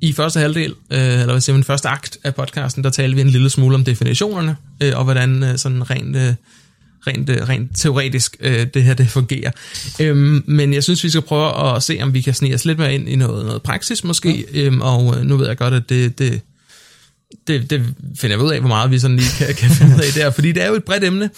i 0.00 0.12
første 0.12 0.40
halvdel, 0.40 0.74
øh, 0.92 0.98
eller 0.98 1.24
hvad 1.32 1.40
siger 1.40 1.56
man, 1.56 1.64
første 1.64 1.88
akt 1.88 2.18
af 2.24 2.34
podcasten, 2.34 2.84
der 2.84 2.90
taler 2.90 3.14
vi 3.14 3.20
en 3.20 3.30
lille 3.30 3.50
smule 3.50 3.74
om 3.74 3.84
definitionerne, 3.84 4.56
øh, 4.82 4.92
og 4.96 5.04
hvordan 5.04 5.42
øh, 5.42 5.58
sådan 5.58 5.90
rent, 5.90 6.16
øh, 6.16 6.34
rent, 7.06 7.30
øh, 7.30 7.48
rent 7.48 7.70
teoretisk 7.76 8.36
øh, 8.40 8.66
det 8.74 8.82
her 8.82 8.94
det 8.94 9.08
fungerer. 9.08 9.50
Øhm, 10.00 10.44
men 10.46 10.74
jeg 10.74 10.82
synes, 10.82 11.04
vi 11.04 11.08
skal 11.10 11.22
prøve 11.22 11.76
at 11.76 11.82
se, 11.82 11.98
om 12.02 12.14
vi 12.14 12.20
kan 12.20 12.34
snige 12.34 12.54
os 12.54 12.64
lidt 12.64 12.78
mere 12.78 12.94
ind 12.94 13.08
i 13.08 13.16
noget, 13.16 13.46
noget 13.46 13.62
praksis 13.62 14.04
måske, 14.04 14.44
øhm, 14.52 14.80
og 14.80 15.16
øh, 15.18 15.24
nu 15.24 15.36
ved 15.36 15.46
jeg 15.46 15.56
godt, 15.56 15.74
at 15.74 15.88
det, 15.88 16.18
det, 16.18 16.40
det, 17.46 17.70
det 17.70 17.82
finder 18.20 18.36
jeg 18.36 18.44
ud 18.44 18.50
af, 18.52 18.60
hvor 18.60 18.68
meget 18.68 18.90
vi 18.90 18.98
sådan 18.98 19.16
lige 19.16 19.28
kan, 19.38 19.54
kan 19.54 19.70
finde 19.70 19.94
ud 19.96 20.00
af 20.00 20.12
der, 20.14 20.30
fordi 20.30 20.52
det 20.52 20.62
er 20.62 20.66
jo 20.68 20.74
et 20.74 20.84
bredt 20.84 21.04
emne, 21.04 21.30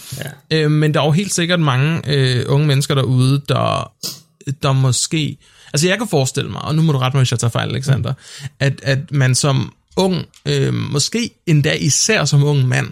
Ja. 0.51 0.63
øh, 0.63 0.71
men 0.71 0.93
der 0.93 1.01
er 1.01 1.05
jo 1.05 1.11
helt 1.11 1.33
sikkert 1.33 1.59
mange 1.59 2.01
øh, 2.07 2.45
unge 2.47 2.67
mennesker 2.67 2.95
derude, 2.95 3.41
der, 3.49 3.91
der 4.63 4.71
måske, 4.73 5.37
altså 5.73 5.87
jeg 5.87 5.97
kan 5.97 6.07
forestille 6.07 6.51
mig, 6.51 6.61
og 6.61 6.75
nu 6.75 6.81
må 6.81 6.91
du 6.91 6.97
rette 6.97 7.17
mig, 7.17 7.21
hvis 7.21 7.31
jeg 7.31 7.39
tager 7.39 7.51
fejl, 7.51 7.69
Alexander, 7.69 8.13
at, 8.59 8.79
at 8.83 9.11
man 9.11 9.35
som 9.35 9.73
ung, 9.97 10.25
øh, 10.45 10.73
måske 10.73 11.29
endda 11.45 11.73
især 11.73 12.25
som 12.25 12.43
ung 12.43 12.67
mand, 12.67 12.87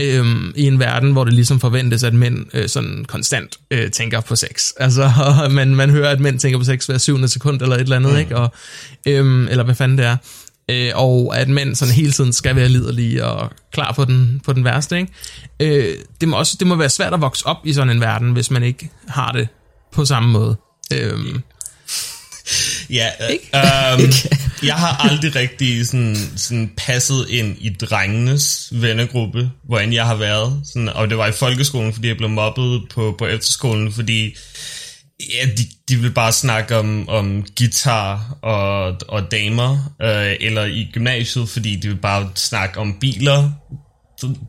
øh, 0.00 0.26
i 0.56 0.66
en 0.66 0.78
verden, 0.78 1.12
hvor 1.12 1.24
det 1.24 1.34
ligesom 1.34 1.60
forventes, 1.60 2.04
at 2.04 2.14
mænd 2.14 2.46
øh, 2.54 2.68
sådan 2.68 3.04
konstant 3.08 3.58
øh, 3.70 3.90
tænker 3.90 4.20
på 4.20 4.36
sex. 4.36 4.72
Altså, 4.76 5.12
og 5.42 5.52
man, 5.58 5.74
man 5.74 5.90
hører, 5.90 6.10
at 6.10 6.20
mænd 6.20 6.38
tænker 6.38 6.58
på 6.58 6.64
sex 6.64 6.86
hver 6.86 6.98
syvende 6.98 7.28
sekund, 7.28 7.62
eller 7.62 7.76
et 7.76 7.80
eller 7.80 7.96
andet, 7.96 8.12
mm. 8.12 8.18
ikke? 8.18 8.36
Og, 8.36 8.52
øh, 9.06 9.50
eller 9.50 9.64
hvad 9.64 9.74
fanden 9.74 9.98
det 9.98 10.06
er 10.06 10.16
øh, 10.70 10.90
og 10.94 11.38
at 11.38 11.48
mænd 11.48 11.74
sådan 11.74 11.94
hele 11.94 12.12
tiden 12.12 12.32
skal 12.32 12.56
være 12.56 12.68
liderlige 12.68 13.24
og 13.24 13.50
klar 13.72 13.92
på 13.92 14.04
den, 14.04 14.40
på 14.44 14.52
den 14.52 14.64
værste. 14.64 14.98
Ikke? 14.98 15.12
Øh, 15.60 15.96
det, 16.20 16.28
må 16.28 16.36
også, 16.36 16.56
det 16.58 16.66
må 16.66 16.76
være 16.76 16.88
svært 16.88 17.14
at 17.14 17.20
vokse 17.20 17.46
op 17.46 17.56
i 17.64 17.72
sådan 17.72 17.90
en 17.90 18.00
verden, 18.00 18.32
hvis 18.32 18.50
man 18.50 18.62
ikke 18.62 18.90
har 19.08 19.32
det 19.32 19.48
på 19.92 20.04
samme 20.04 20.32
måde. 20.32 20.56
Øh, 20.92 21.18
Ja, 22.90 23.08
øh, 23.20 23.36
um, 24.04 24.10
jeg 24.62 24.74
har 24.74 25.10
aldrig 25.10 25.36
rigtig 25.36 25.86
sådan, 25.86 26.16
sådan 26.36 26.70
passet 26.76 27.26
ind 27.28 27.56
i 27.60 27.68
drengenes 27.68 28.68
vennegruppe, 28.72 29.50
hvor 29.64 29.78
end 29.78 29.94
jeg 29.94 30.06
har 30.06 30.14
været. 30.14 30.60
Sådan, 30.72 30.88
og 30.88 31.10
det 31.10 31.18
var 31.18 31.26
i 31.26 31.32
folkeskolen, 31.32 31.92
fordi 31.92 32.08
jeg 32.08 32.16
blev 32.16 32.30
mobbet 32.30 32.82
på, 32.94 33.14
på 33.18 33.26
efterskolen, 33.26 33.92
fordi 33.92 34.36
ja, 35.20 35.46
de, 35.56 35.62
de 35.88 35.96
vil 35.96 36.10
bare 36.10 36.32
snakke 36.32 36.76
om, 36.76 37.08
om 37.08 37.44
guitar 37.58 38.36
og, 38.42 38.96
og 39.08 39.30
damer, 39.30 39.94
øh, 40.02 40.36
eller 40.40 40.64
i 40.64 40.88
gymnasiet, 40.92 41.48
fordi 41.48 41.76
de 41.76 41.88
vil 41.88 41.96
bare 41.96 42.30
snakke 42.34 42.80
om 42.80 42.96
biler, 43.00 43.50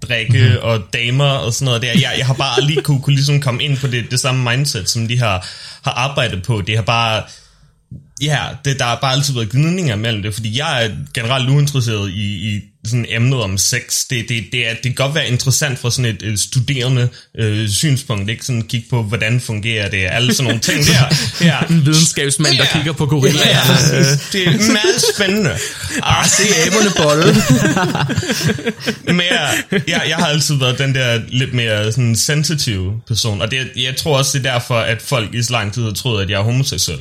drikke 0.01 0.39
mm-hmm. 0.39 0.57
og 0.61 0.79
damer 0.93 1.29
og 1.29 1.53
sådan 1.53 1.65
noget 1.65 1.81
der. 1.81 1.87
Jeg, 1.87 2.13
jeg 2.17 2.25
har 2.25 2.33
bare 2.33 2.61
aldrig 2.61 2.83
kunne, 2.83 3.01
kunne 3.01 3.15
ligesom 3.15 3.41
komme 3.41 3.63
ind 3.63 3.77
på 3.77 3.87
det, 3.87 4.11
det 4.11 4.19
samme 4.19 4.51
mindset, 4.51 4.89
som 4.89 5.07
de 5.07 5.19
har, 5.19 5.47
har 5.83 5.91
arbejdet 5.91 6.43
på. 6.43 6.61
Det 6.61 6.75
har 6.75 6.83
bare 6.83 7.23
Ja, 8.21 8.47
det, 8.65 8.79
der 8.79 8.85
har 8.85 8.99
bare 9.01 9.13
altid 9.13 9.33
været 9.33 9.49
gnidninger 9.49 9.95
mellem 9.95 10.21
det, 10.21 10.33
fordi 10.33 10.59
jeg 10.59 10.85
er 10.85 10.89
generelt 11.13 11.49
uinteresseret 11.49 12.09
i, 12.09 12.55
i 12.55 12.61
sådan 12.85 13.05
emnet 13.09 13.41
om 13.41 13.57
sex. 13.57 14.05
Det, 14.09 14.29
det, 14.29 14.43
det, 14.51 14.67
er, 14.69 14.73
det 14.73 14.81
kan 14.83 14.93
godt 14.93 15.15
være 15.15 15.27
interessant 15.27 15.79
fra 15.79 15.91
sådan 15.91 16.05
et, 16.05 16.23
et 16.23 16.39
studerende 16.39 17.09
øh, 17.37 17.69
synspunkt, 17.69 18.29
ikke 18.29 18.45
sådan 18.45 18.61
kigge 18.61 18.87
på, 18.89 19.03
hvordan 19.03 19.39
fungerer 19.41 19.89
det, 19.89 20.07
alle 20.11 20.33
sådan 20.33 20.43
nogle 20.43 20.59
ting 20.59 20.85
der. 20.85 21.15
Ja. 21.47 21.59
en 21.69 21.85
videnskabsmand, 21.85 22.57
der 22.57 22.63
Ja. 22.63 22.73
kigger 22.77 22.93
på 22.93 23.05
gorillaer. 23.05 23.49
Ja, 23.49 23.59
præcis. 23.65 24.29
det 24.31 24.47
er 24.47 24.51
meget 24.51 25.03
spændende. 25.15 25.51
Ah, 26.03 26.25
se 26.27 26.43
aberne 26.65 26.91
bolle. 26.97 27.35
Men 29.17 29.21
jeg, 29.31 29.53
jeg, 29.87 30.01
jeg 30.07 30.15
har 30.17 30.25
altid 30.25 30.55
været 30.55 30.79
den 30.79 30.95
der 30.95 31.21
lidt 31.29 31.53
mere 31.53 31.91
sådan 31.91 32.15
sensitive 32.15 32.93
person, 33.07 33.41
og 33.41 33.51
det, 33.51 33.57
jeg 33.75 33.95
tror 33.95 34.17
også, 34.17 34.37
det 34.37 34.45
er 34.45 34.51
derfor, 34.53 34.75
at 34.79 35.01
folk 35.01 35.33
i 35.35 35.43
så 35.43 35.51
lang 35.51 35.73
tid 35.73 35.83
har 35.83 35.91
troet, 35.91 36.23
at 36.23 36.29
jeg 36.29 36.39
er 36.39 36.43
homoseksuel. 36.43 36.99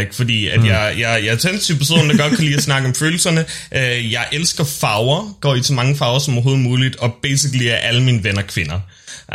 Ikke? 0.00 0.14
Fordi 0.16 0.46
at 0.48 0.64
jeg, 0.64 0.94
jeg, 0.98 1.20
jeg 1.22 1.28
er 1.28 1.32
en 1.32 1.38
sensitiv 1.40 1.76
person, 1.78 2.10
der 2.10 2.16
godt 2.16 2.34
kan 2.36 2.44
lide 2.44 2.56
at 2.56 2.62
snakke 2.62 2.88
om 2.88 2.94
følelserne. 2.94 3.44
Øh, 3.74 4.12
Jeg 4.12 4.24
elsker 4.32 4.64
farver, 4.64 5.19
går 5.40 5.54
i 5.54 5.62
så 5.62 5.72
mange 5.72 5.96
farver 5.96 6.18
som 6.18 6.34
overhovedet 6.34 6.62
muligt, 6.62 6.96
og 6.96 7.14
basically 7.22 7.66
er 7.66 7.74
alle 7.74 8.02
mine 8.02 8.24
venner 8.24 8.42
kvinder. 8.42 8.80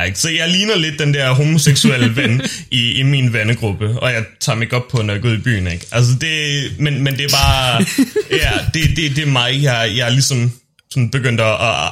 Ikke? 0.05 0.19
Så 0.19 0.29
jeg 0.29 0.49
ligner 0.49 0.75
lidt 0.75 0.99
den 0.99 1.13
der 1.13 1.33
homoseksuelle 1.33 2.15
ven 2.15 2.41
i, 2.71 2.91
i 2.91 3.03
min 3.03 3.33
vennegruppe, 3.33 3.99
og 3.99 4.11
jeg 4.11 4.23
tager 4.39 4.57
mig 4.57 4.73
op 4.73 4.87
på, 4.87 5.01
når 5.01 5.13
jeg 5.13 5.21
går 5.21 5.29
ud 5.29 5.37
i 5.37 5.41
byen. 5.41 5.67
Ikke? 5.67 5.85
Altså 5.91 6.11
det, 6.21 6.71
men, 6.79 7.03
men 7.03 7.17
det 7.17 7.23
er 7.23 7.29
bare, 7.29 7.85
ja, 8.43 8.51
det, 8.73 8.97
det, 8.97 9.15
det 9.15 9.23
er 9.23 9.31
mig, 9.31 9.63
jeg, 9.63 9.93
jeg 9.95 10.05
er 10.05 10.11
ligesom 10.11 10.51
sådan 10.95 11.09
begyndt 11.09 11.41
at, 11.41 11.55
at 11.61 11.91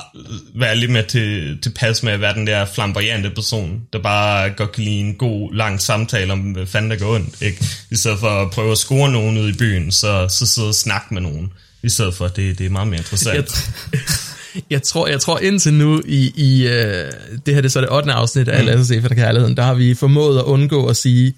være 0.56 0.76
lidt 0.76 0.92
mere 0.92 1.04
til, 1.04 1.58
tilpas 1.62 2.04
med 2.04 2.14
at 2.14 2.22
være 2.22 2.34
den 2.34 2.48
der 2.48 2.66
flamboyante 2.66 3.30
person, 3.30 3.82
der 3.94 4.02
bare 4.02 4.50
godt 4.50 4.72
kan 4.72 4.84
lide 4.84 5.00
en 5.00 5.16
god, 5.16 5.54
lang 5.54 5.82
samtale 5.82 6.34
om, 6.34 6.40
hvad 6.40 6.66
fanden 6.66 6.92
der 6.92 6.98
går 6.98 7.16
ondt. 7.16 7.42
Ikke? 7.42 7.66
I 7.92 7.96
stedet 7.96 8.20
for 8.20 8.30
at 8.30 8.52
prøve 8.52 8.72
at 8.72 8.78
score 8.78 9.12
nogen 9.12 9.38
ude 9.38 9.50
i 9.50 9.58
byen, 9.58 9.92
så, 9.92 10.28
så 10.30 10.46
sidde 10.46 10.68
og 10.68 10.76
snakke 10.76 11.14
med 11.14 11.22
nogen. 11.22 11.52
I 11.84 11.90
stedet 11.90 12.14
for, 12.14 12.28
det, 12.28 12.60
det 12.60 12.66
er 12.66 12.70
meget 12.70 12.88
mere 12.88 12.98
interessant. 12.98 13.68
Jeg, 13.92 14.00
jeg 14.70 14.84
tror, 14.84 15.08
jeg 15.08 15.20
tror 15.20 15.40
indtil 15.40 15.74
nu 15.74 16.02
i, 16.06 16.34
i 16.36 16.66
uh, 16.66 16.72
det 17.46 17.54
her 17.54 17.56
det 17.56 17.66
er 17.66 17.70
så 17.70 17.82
det 17.82 17.92
8. 17.92 18.12
afsnit 18.12 18.48
af 18.48 18.60
mm. 18.60 18.66
Lasse 18.66 18.86
Stefan 18.86 19.12
og 19.12 19.18
Kærligheden, 19.18 19.58
der 19.58 19.64
har 19.64 19.74
vi 19.74 19.94
formået 19.94 20.40
at 20.40 20.44
undgå 20.44 20.88
at 20.88 20.96
sige 20.96 21.34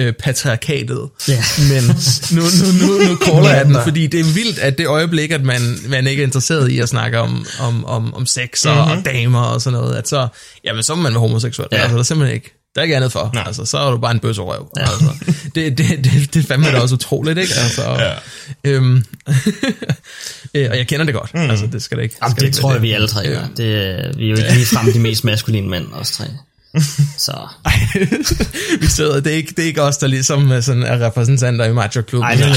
uh, 0.00 0.10
patriarkatet. 0.10 1.08
Ja. 1.28 1.44
Men 1.72 1.84
nu, 2.32 2.42
nu, 2.42 2.86
nu, 2.86 3.08
nu 3.08 3.16
caller 3.16 3.54
jeg 3.54 3.64
den, 3.64 3.76
fordi 3.84 4.06
det 4.06 4.20
er 4.20 4.24
vildt, 4.24 4.58
at 4.58 4.78
det 4.78 4.86
øjeblik, 4.86 5.30
at 5.30 5.44
man, 5.44 5.60
man 5.88 6.06
ikke 6.06 6.22
er 6.22 6.26
interesseret 6.26 6.70
i 6.70 6.78
at 6.78 6.88
snakke 6.88 7.18
om, 7.18 7.46
om, 7.60 7.84
om, 7.84 8.14
om 8.14 8.26
sex 8.26 8.64
og, 8.66 8.74
mm-hmm. 8.74 8.98
og 8.98 9.04
damer 9.04 9.42
og 9.42 9.60
sådan 9.60 9.78
noget, 9.78 9.96
at 9.96 10.08
så, 10.08 10.28
jamen, 10.64 10.82
så 10.82 10.94
må 10.94 11.02
man 11.02 11.12
være 11.12 11.20
homoseksuel. 11.20 11.68
Ja. 11.72 11.76
Altså, 11.76 11.94
der 11.94 11.98
er 11.98 12.04
simpelthen 12.04 12.34
ikke. 12.34 12.57
Der 12.78 12.82
er 12.82 12.84
ikke 12.84 12.96
andet 12.96 13.12
for. 13.12 13.30
Nej. 13.34 13.42
Altså, 13.46 13.64
så 13.64 13.78
er 13.78 13.90
du 13.90 13.98
bare 13.98 14.10
en 14.10 14.20
bøsserøv. 14.20 14.70
Ja. 14.76 14.82
Altså, 14.82 15.04
det, 15.54 15.78
det, 15.78 15.88
det, 16.04 16.34
det 16.34 16.42
er 16.44 16.46
fandme 16.48 16.66
da 16.66 16.78
også 16.80 16.94
utroligt, 16.94 17.38
ikke? 17.38 17.54
Altså, 17.62 17.82
Ja. 17.82 18.14
øhm, 18.64 18.96
øh, 20.54 20.66
og 20.70 20.76
jeg 20.78 20.86
kender 20.86 21.04
det 21.06 21.14
godt. 21.14 21.34
Mm. 21.34 21.40
Altså, 21.40 21.66
det 21.66 21.82
skal 21.82 21.96
det 21.98 22.04
ikke. 22.04 22.16
Jamen, 22.22 22.30
skal 22.30 22.40
det 22.40 22.46
ikke 22.46 22.56
tror 22.56 22.72
jeg, 22.72 22.82
vi 22.82 22.92
alle 22.92 23.08
tre 23.08 23.26
gør. 23.28 23.40
Det, 23.56 23.66
vi 24.18 24.24
er 24.26 24.30
jo 24.30 24.36
ikke 24.36 24.52
ligefrem 24.54 24.92
de 24.92 24.98
mest 24.98 25.24
maskuline 25.24 25.68
mænd, 25.68 25.86
os 25.92 26.10
tre. 26.10 26.24
Så, 27.18 27.32
Ej, 27.64 27.72
vi 28.80 28.86
sidder, 28.86 29.20
det 29.20 29.32
er, 29.32 29.36
ikke, 29.36 29.54
det 29.56 29.62
er 29.62 29.66
ikke 29.66 29.82
os, 29.82 29.96
der 29.96 30.06
ligesom 30.06 30.50
er, 30.50 30.60
sådan, 30.60 30.82
er 30.82 31.06
repræsentanter 31.06 31.64
i 31.64 31.72
Macho 31.72 32.02
Club. 32.08 32.22
Ej, 32.22 32.34
det 32.34 32.40
jeg 32.40 32.50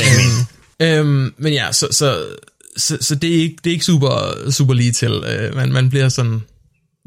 ikke 0.80 1.00
øhm, 1.00 1.34
men 1.38 1.54
ja, 1.54 1.72
så, 1.72 1.88
så, 1.92 2.24
så, 2.78 2.98
så 3.02 3.16
det, 3.16 3.30
er 3.30 3.40
ikke, 3.42 3.56
det 3.64 3.70
er 3.70 3.74
ikke 3.74 3.86
super, 3.86 4.34
super 4.52 4.74
lige 4.74 4.92
til. 4.92 5.12
Øh, 5.12 5.56
man, 5.56 5.72
man 5.72 5.90
bliver 5.90 6.10
sådan 6.10 6.42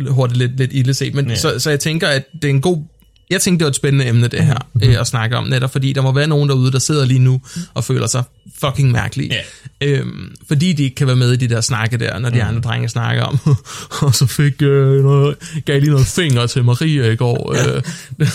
hurtigt 0.09 0.39
lidt, 0.39 0.57
lidt 0.57 0.71
ille 0.73 0.95
set. 0.95 1.15
Men, 1.15 1.29
Ja. 1.29 1.35
så, 1.37 1.59
så 1.59 1.71
jeg 1.71 1.81
tænker, 1.81 2.09
at 2.09 2.23
det 2.43 2.45
er 2.45 2.49
en 2.51 2.61
god... 2.61 2.83
Jeg 3.31 3.41
tænkte, 3.41 3.59
det 3.59 3.65
var 3.65 3.71
et 3.71 3.77
spændende 3.77 4.07
emne, 4.09 4.29
det 4.29 4.45
her, 4.45 4.57
øh, 4.83 5.01
at 5.01 5.07
snakke 5.07 5.37
om, 5.37 5.45
netop 5.45 5.73
fordi 5.73 5.93
der 5.93 6.03
må 6.03 6.13
være 6.13 6.27
nogen 6.27 6.49
derude, 6.49 6.73
der 6.73 6.79
sidder 6.79 7.05
lige 7.05 7.19
nu 7.19 7.41
og 7.75 7.85
føler 7.85 8.07
sig 8.07 8.23
fucking 8.61 8.91
mærkelige. 8.91 9.35
Ja. 9.81 9.87
Øhm, 9.89 10.35
fordi 10.49 10.73
de 10.73 10.83
ikke 10.83 10.95
kan 10.95 11.07
være 11.07 11.17
med 11.17 11.33
i 11.33 11.37
de 11.37 11.49
der 11.49 11.61
snakke 11.61 11.97
der, 11.97 12.19
når 12.19 12.31
de 12.31 12.43
andre 12.43 12.61
drenge 12.61 12.89
snakker 12.89 13.23
om, 13.23 13.39
og 14.03 14.15
så 14.15 14.27
fik 14.27 14.63
øh, 14.63 15.03
noget, 15.05 15.37
gav 15.65 15.81
lige 15.81 15.91
noget 15.91 16.07
finger 16.07 16.47
til 16.47 16.65
Maria 16.65 17.11
i 17.11 17.17
går. 17.17 17.53
Øh. 17.53 17.83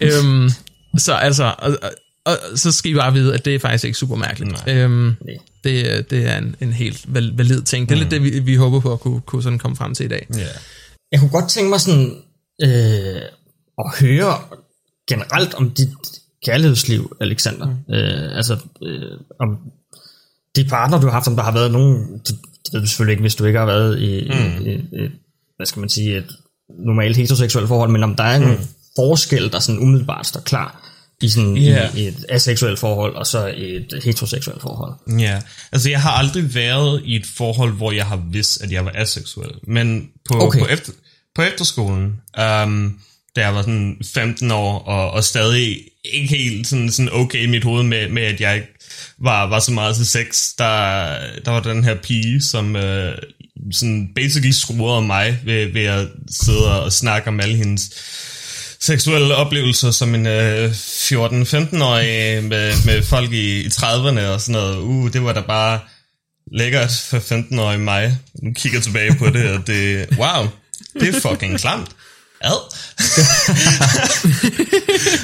øhm, 0.00 0.50
så 0.98 1.12
altså, 1.14 1.54
og, 1.58 1.78
og, 2.24 2.36
så 2.54 2.72
skal 2.72 2.90
I 2.90 2.94
bare 2.94 3.12
vide, 3.12 3.34
at 3.34 3.44
det 3.44 3.54
er 3.54 3.58
faktisk 3.58 3.84
ikke 3.84 3.98
super 3.98 4.16
mærkeligt. 4.16 4.66
Nej. 4.66 4.76
Øhm, 4.76 5.14
det, 5.64 5.92
er- 5.92 6.02
det 6.02 6.26
er 6.28 6.38
en, 6.38 6.56
en 6.60 6.72
helt 6.72 7.00
val- 7.14 7.32
valid 7.36 7.62
ting. 7.62 7.88
Det 7.88 7.94
er 7.94 7.98
lidt 7.98 8.10
det, 8.10 8.22
vi, 8.22 8.38
vi 8.38 8.54
håber 8.54 8.80
på 8.80 8.92
at 8.92 9.00
kunne, 9.00 9.20
kunne 9.20 9.42
sådan 9.42 9.58
komme 9.58 9.76
frem 9.76 9.94
til 9.94 10.06
i 10.06 10.08
dag. 10.08 10.26
Ja. 10.36 10.46
jeg 11.12 11.20
kunne 11.20 11.30
godt 11.30 11.48
tænke 11.50 11.70
mig 11.70 11.80
sådan, 11.80 12.14
øh, 12.62 13.20
at 13.84 13.98
høre 14.00 14.34
generelt 15.08 15.54
om 15.54 15.70
dit 15.70 15.88
kærlighedsliv, 16.46 17.16
Alexander. 17.20 17.66
Mm. 17.66 17.94
Øh, 17.94 18.36
altså, 18.36 18.58
øh, 18.82 19.18
om 19.40 19.58
de 20.56 20.64
partner, 20.64 21.00
du 21.00 21.06
har 21.06 21.12
haft, 21.12 21.28
om 21.28 21.36
der 21.36 21.42
har 21.42 21.52
været 21.52 21.72
nogen, 21.72 22.18
det, 22.18 22.38
det 22.64 22.72
ved 22.72 22.80
du 22.80 22.86
selvfølgelig 22.86 23.12
ikke, 23.12 23.20
hvis 23.20 23.34
du 23.34 23.44
ikke 23.44 23.58
har 23.58 23.66
været 23.66 23.98
i, 23.98 24.30
mm. 24.30 24.66
i, 24.66 24.70
i, 24.70 24.74
i 24.74 25.08
hvad 25.56 25.66
skal 25.66 25.80
man 25.80 25.88
sige, 25.88 26.16
et 26.16 26.30
normalt 26.86 27.16
heteroseksuelt 27.16 27.68
forhold, 27.68 27.90
men 27.90 28.02
om 28.02 28.14
der 28.14 28.24
er 28.24 28.36
en 28.36 28.68
forskel, 28.96 29.52
der 29.52 29.58
sådan 29.58 29.80
umiddelbart 29.80 30.26
står 30.26 30.40
klar 30.40 30.90
i, 31.22 31.28
sådan, 31.28 31.56
Ja. 31.56 31.90
i 31.96 32.06
et 32.06 32.24
aseksuelt 32.28 32.78
forhold, 32.78 33.14
og 33.14 33.26
så 33.26 33.54
et 33.56 34.00
heteroseksuelt 34.04 34.62
forhold. 34.62 35.18
Ja, 35.18 35.42
altså 35.72 35.90
jeg 35.90 36.02
har 36.02 36.10
aldrig 36.10 36.54
været 36.54 37.02
i 37.04 37.16
et 37.16 37.26
forhold, 37.36 37.72
hvor 37.72 37.92
jeg 37.92 38.06
har 38.06 38.22
vidst, 38.30 38.62
at 38.62 38.72
jeg 38.72 38.84
var 38.84 38.92
aseksuel. 38.94 39.50
Men 39.66 40.10
på, 40.28 40.34
okay. 40.40 40.60
på, 40.60 40.66
efter, 40.66 40.92
på 41.34 41.42
efterskolen, 41.42 42.20
um, 42.64 43.00
da 43.36 43.40
jeg 43.40 43.54
var 43.54 43.62
sådan 43.62 43.96
15 44.14 44.50
år, 44.50 44.78
og, 44.78 45.10
og 45.10 45.24
stadig 45.24 45.78
ikke 46.04 46.28
helt 46.28 46.66
sådan, 46.66 46.90
sådan 46.90 47.12
okay 47.12 47.42
i 47.42 47.46
mit 47.46 47.64
hoved 47.64 47.82
med, 47.82 48.08
med 48.08 48.22
at 48.22 48.40
jeg 48.40 48.54
ikke 48.54 48.68
var, 49.18 49.46
var 49.46 49.60
så 49.60 49.72
meget 49.72 49.96
til 49.96 50.06
sex, 50.06 50.48
der, 50.58 51.16
der 51.44 51.50
var 51.50 51.60
den 51.60 51.84
her 51.84 51.94
pige, 51.94 52.42
som 52.42 52.76
øh, 52.76 53.18
sådan 53.72 54.08
basically 54.14 54.50
skruede 54.50 55.02
mig 55.02 55.38
ved, 55.44 55.72
ved 55.72 55.84
at 55.84 56.08
sidde 56.30 56.82
og 56.82 56.92
snakke 56.92 57.28
om 57.28 57.40
alle 57.40 57.56
hendes 57.56 57.90
seksuelle 58.80 59.34
oplevelser 59.34 59.90
som 59.90 60.14
en 60.14 60.26
øh, 60.26 60.70
14-15-årig 60.70 62.44
med, 62.44 62.84
med 62.86 63.02
folk 63.02 63.32
i, 63.32 63.60
i 63.60 63.66
30'erne 63.66 64.20
og 64.20 64.40
sådan 64.40 64.60
noget. 64.60 64.76
Uh, 64.76 65.12
det 65.12 65.24
var 65.24 65.32
da 65.32 65.40
bare 65.40 65.80
lækkert 66.52 66.90
for 66.90 67.18
15-årig 67.18 67.80
mig. 67.80 68.18
Nu 68.42 68.52
kigger 68.52 68.78
jeg 68.78 68.82
tilbage 68.82 69.14
på 69.14 69.26
det, 69.26 69.50
og 69.50 69.66
det, 69.66 70.08
wow, 70.18 70.48
det 71.00 71.14
er 71.14 71.20
fucking 71.20 71.58
klamt. 71.58 71.90
Ad. 72.44 72.60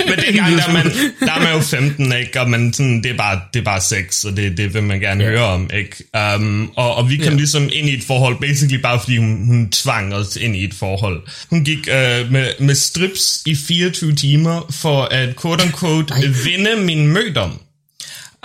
Men 0.09 0.19
dengang, 0.19 0.57
der 0.57 0.65
er, 0.69 0.73
man, 0.73 0.85
der 1.21 1.33
er 1.33 1.41
man 1.41 1.53
jo 1.53 1.61
15, 1.61 2.13
ikke? 2.13 2.41
Og 2.41 2.51
man, 2.51 2.73
sådan, 2.73 3.03
det, 3.03 3.11
er 3.11 3.17
bare, 3.17 3.41
det 3.55 3.61
er 3.61 3.65
bare 3.65 3.81
sex, 3.81 4.25
og 4.25 4.37
det, 4.37 4.57
det 4.57 4.75
vil 4.75 4.83
man 4.83 5.01
gerne 5.01 5.25
yeah. 5.25 5.33
høre 5.33 5.45
om, 5.45 5.71
ikke? 5.75 6.37
Um, 6.37 6.73
og, 6.77 6.95
og 6.95 7.11
vi 7.11 7.17
kom 7.17 7.27
yeah. 7.27 7.37
ligesom 7.37 7.69
ind 7.73 7.89
i 7.89 7.95
et 7.95 8.05
forhold, 8.05 8.41
basically 8.41 8.83
bare 8.83 9.01
fordi 9.01 9.17
hun, 9.17 9.47
hun 9.47 9.71
tvang 9.71 10.15
os 10.15 10.37
ind 10.37 10.57
i 10.57 10.65
et 10.65 10.75
forhold. 10.75 11.23
Hun 11.51 11.65
gik 11.65 11.79
uh, 11.79 12.33
med, 12.33 12.53
med 12.61 12.75
strips 12.75 13.43
i 13.47 13.55
24 13.55 14.15
timer 14.15 14.67
for 14.71 15.03
at 15.03 15.29
quote-unquote 15.37 16.15
vinde 16.45 16.77
min 16.77 17.07
mødom. 17.07 17.61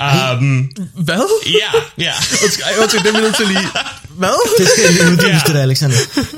Um, 0.02 0.72
Hvad? 0.96 1.44
ja, 1.46 1.80
ja. 1.98 2.14
Undskyld, 2.82 3.04
det 3.04 3.10
er 3.10 3.14
vi 3.14 3.22
nødt 3.22 3.36
til 3.36 3.48
lige... 3.48 3.68
Hvad? 4.10 4.50
Det 4.60 4.68
skal 4.68 4.94
lige 4.94 5.12
uddybe 5.12 5.40
det 5.48 5.56
der, 5.56 5.62
Alexander. 5.62 5.98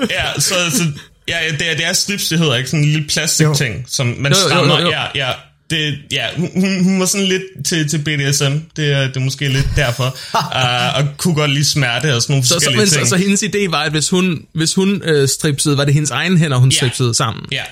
ja, 0.10 0.40
så, 0.40 0.56
så 0.72 0.84
ja, 1.28 1.38
det 1.60 1.72
er, 1.72 1.76
det 1.76 1.86
er 1.86 1.94
strips, 1.94 2.28
det 2.28 2.40
hedder, 2.40 2.56
ikke? 2.56 2.70
Sådan 2.70 2.84
en 2.86 2.92
lille 2.92 3.08
plastik 3.08 3.46
Jo. 3.46 3.54
ting, 3.56 3.86
som 3.88 4.08
man 4.08 4.32
Jo, 4.32 4.38
jo, 4.40 4.48
strammer. 4.50 4.80
jo, 4.80 4.86
jo. 4.86 4.92
Ja, 4.92 5.04
ja. 5.16 5.32
Det, 5.70 5.98
ja, 6.12 6.26
hun, 6.38 6.84
hun 6.84 7.00
var 7.00 7.06
sådan 7.06 7.28
lidt 7.28 7.44
til, 7.66 7.90
til 7.90 7.98
BDSM. 7.98 8.58
Det, 8.76 8.92
er- 8.94 9.08
det 9.08 9.16
er 9.18 9.20
måske 9.20 9.48
lidt 9.48 9.68
derfor. 9.76 10.18
uh, 10.36 10.98
og 10.98 11.18
kunne 11.18 11.36
godt 11.36 11.52
lide 11.52 11.66
smerte 11.66 12.16
og 12.16 12.22
sådan 12.22 12.34
nogle 12.34 12.46
Så, 12.46 12.50
så, 12.50 12.54
forskellige 12.56 12.80
men, 12.80 12.88
så, 12.88 12.96
ting. 12.96 13.08
så 13.08 13.16
hendes 13.18 13.44
idé 13.44 13.70
var, 13.70 13.82
at 13.84 13.92
hvis 13.92 14.10
hun, 14.10 14.42
hvis 14.54 14.74
hun 14.74 15.02
øh, 15.06 15.28
stripsede, 15.30 15.78
var 15.78 15.86
det 15.86 15.94
hendes 15.94 16.12
egen 16.12 16.38
hænder, 16.38 16.58
hun 16.58 16.70
Ja. 16.70 16.76
stripsede 16.78 17.14
sammen. 17.14 17.46
Ja, 17.52 17.64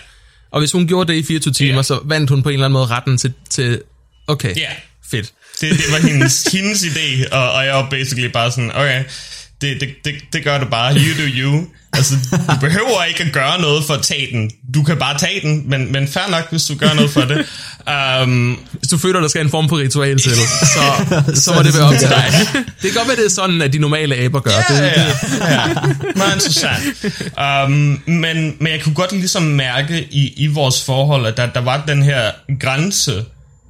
Og 0.51 0.59
hvis 0.61 0.71
hun 0.71 0.87
gjorde 0.87 1.13
det 1.13 1.19
i 1.19 1.23
24 1.23 1.53
timer, 1.53 1.75
Ja. 1.75 1.83
så 1.83 1.99
vandt 2.05 2.29
hun 2.29 2.43
på 2.43 2.49
en 2.49 2.53
eller 2.53 2.65
anden 2.65 2.73
måde 2.73 2.85
retten 2.85 3.17
til... 3.17 3.33
til 3.49 3.81
okay, 4.27 4.55
ja. 4.57 4.69
fedt. 5.11 5.31
Det, 5.61 5.71
det 5.71 5.85
var 5.91 6.07
hendes, 6.07 6.43
hendes 6.51 6.83
idé, 6.83 7.29
og, 7.35 7.51
og 7.51 7.65
jeg 7.65 7.73
var 7.75 7.89
basically 7.89 8.27
bare 8.31 8.51
sådan, 8.51 8.71
okay, 8.75 9.03
det, 9.61 9.81
det, 9.81 9.89
det, 10.05 10.13
det 10.33 10.43
gør 10.43 10.57
du 10.57 10.65
bare, 10.65 10.93
you 10.93 11.23
do 11.23 11.29
you. 11.37 11.67
Altså, 11.93 12.15
du 12.31 12.59
behøver 12.67 13.03
ikke 13.03 13.23
at 13.23 13.33
gøre 13.33 13.61
noget 13.61 13.83
for 13.83 13.93
at 13.93 14.01
tage 14.01 14.27
den. 14.31 14.51
Du 14.73 14.83
kan 14.83 14.97
bare 14.97 15.17
tage 15.17 15.41
den, 15.41 15.69
men, 15.69 15.91
men 15.91 16.07
fair 16.07 16.29
nok, 16.29 16.49
hvis 16.49 16.65
du 16.65 16.75
gør 16.75 16.93
noget 16.93 17.11
for 17.11 17.21
det. 17.21 17.45
Um, 18.23 18.59
Hvis 18.71 18.87
du 18.87 18.97
føler, 18.97 19.19
der 19.19 19.27
skal 19.27 19.41
en 19.41 19.49
form 19.49 19.69
for 19.69 19.77
ritual 19.77 20.19
til, 20.19 20.31
så, 20.75 20.81
så 21.33 21.53
må 21.53 21.63
det 21.63 21.73
være 21.73 21.83
op 21.83 21.93
til 21.99 22.09
dig. 22.09 22.25
Det 22.53 22.65
kan 22.81 22.93
godt 22.95 23.07
være, 23.07 23.17
det 23.17 23.25
er 23.25 23.29
sådan, 23.29 23.61
at 23.61 23.73
de 23.73 23.77
normale 23.79 24.15
aber 24.15 24.39
gør. 24.39 24.51
Ja, 24.51 24.75
det, 24.75 24.81
ja, 24.81 25.59
ja. 25.59 25.67
Meget 26.15 26.33
interessant. 26.33 26.83
Um, 27.67 27.71
men, 28.05 28.55
men 28.59 28.67
jeg 28.67 28.81
kunne 28.83 28.95
godt 28.95 29.11
ligesom 29.11 29.43
mærke 29.43 30.07
i, 30.11 30.33
i 30.37 30.47
vores 30.47 30.83
forhold, 30.83 31.25
at 31.25 31.37
der, 31.37 31.45
der 31.45 31.61
var 31.61 31.83
den 31.87 32.03
her 32.03 32.31
grænse 32.59 33.11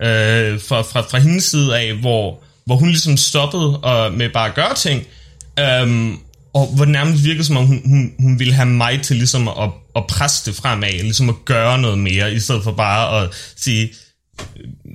øh, 0.01 0.59
fra, 0.67 0.81
fra, 0.81 1.01
fra 1.01 1.19
hendes 1.19 1.43
side 1.43 1.77
af, 1.77 1.93
hvor, 1.93 2.43
hvor 2.65 2.75
hun 2.75 2.87
ligesom 2.87 3.17
stoppede 3.17 3.77
og, 3.77 4.13
med 4.13 4.29
bare 4.29 4.47
at 4.47 4.55
gøre 4.55 4.73
ting, 4.75 5.03
um, 5.83 6.19
og 6.53 6.67
hvor 6.67 6.85
det 6.85 6.91
nærmest 6.91 7.23
virkede 7.23 7.43
som 7.43 7.57
om, 7.57 7.65
hun, 7.65 7.81
hun, 7.85 8.13
hun 8.19 8.39
ville 8.39 8.53
have 8.53 8.69
mig 8.69 9.01
til 9.01 9.15
ligesom 9.15 9.47
at, 9.47 9.69
at 9.95 10.07
presse 10.07 10.51
det 10.51 10.59
fremad, 10.59 10.91
ligesom 10.91 11.29
at 11.29 11.35
gøre 11.45 11.81
noget 11.81 11.99
mere, 11.99 12.33
i 12.33 12.39
stedet 12.39 12.63
for 12.63 12.71
bare 12.71 13.23
at 13.23 13.29
sige, 13.55 13.89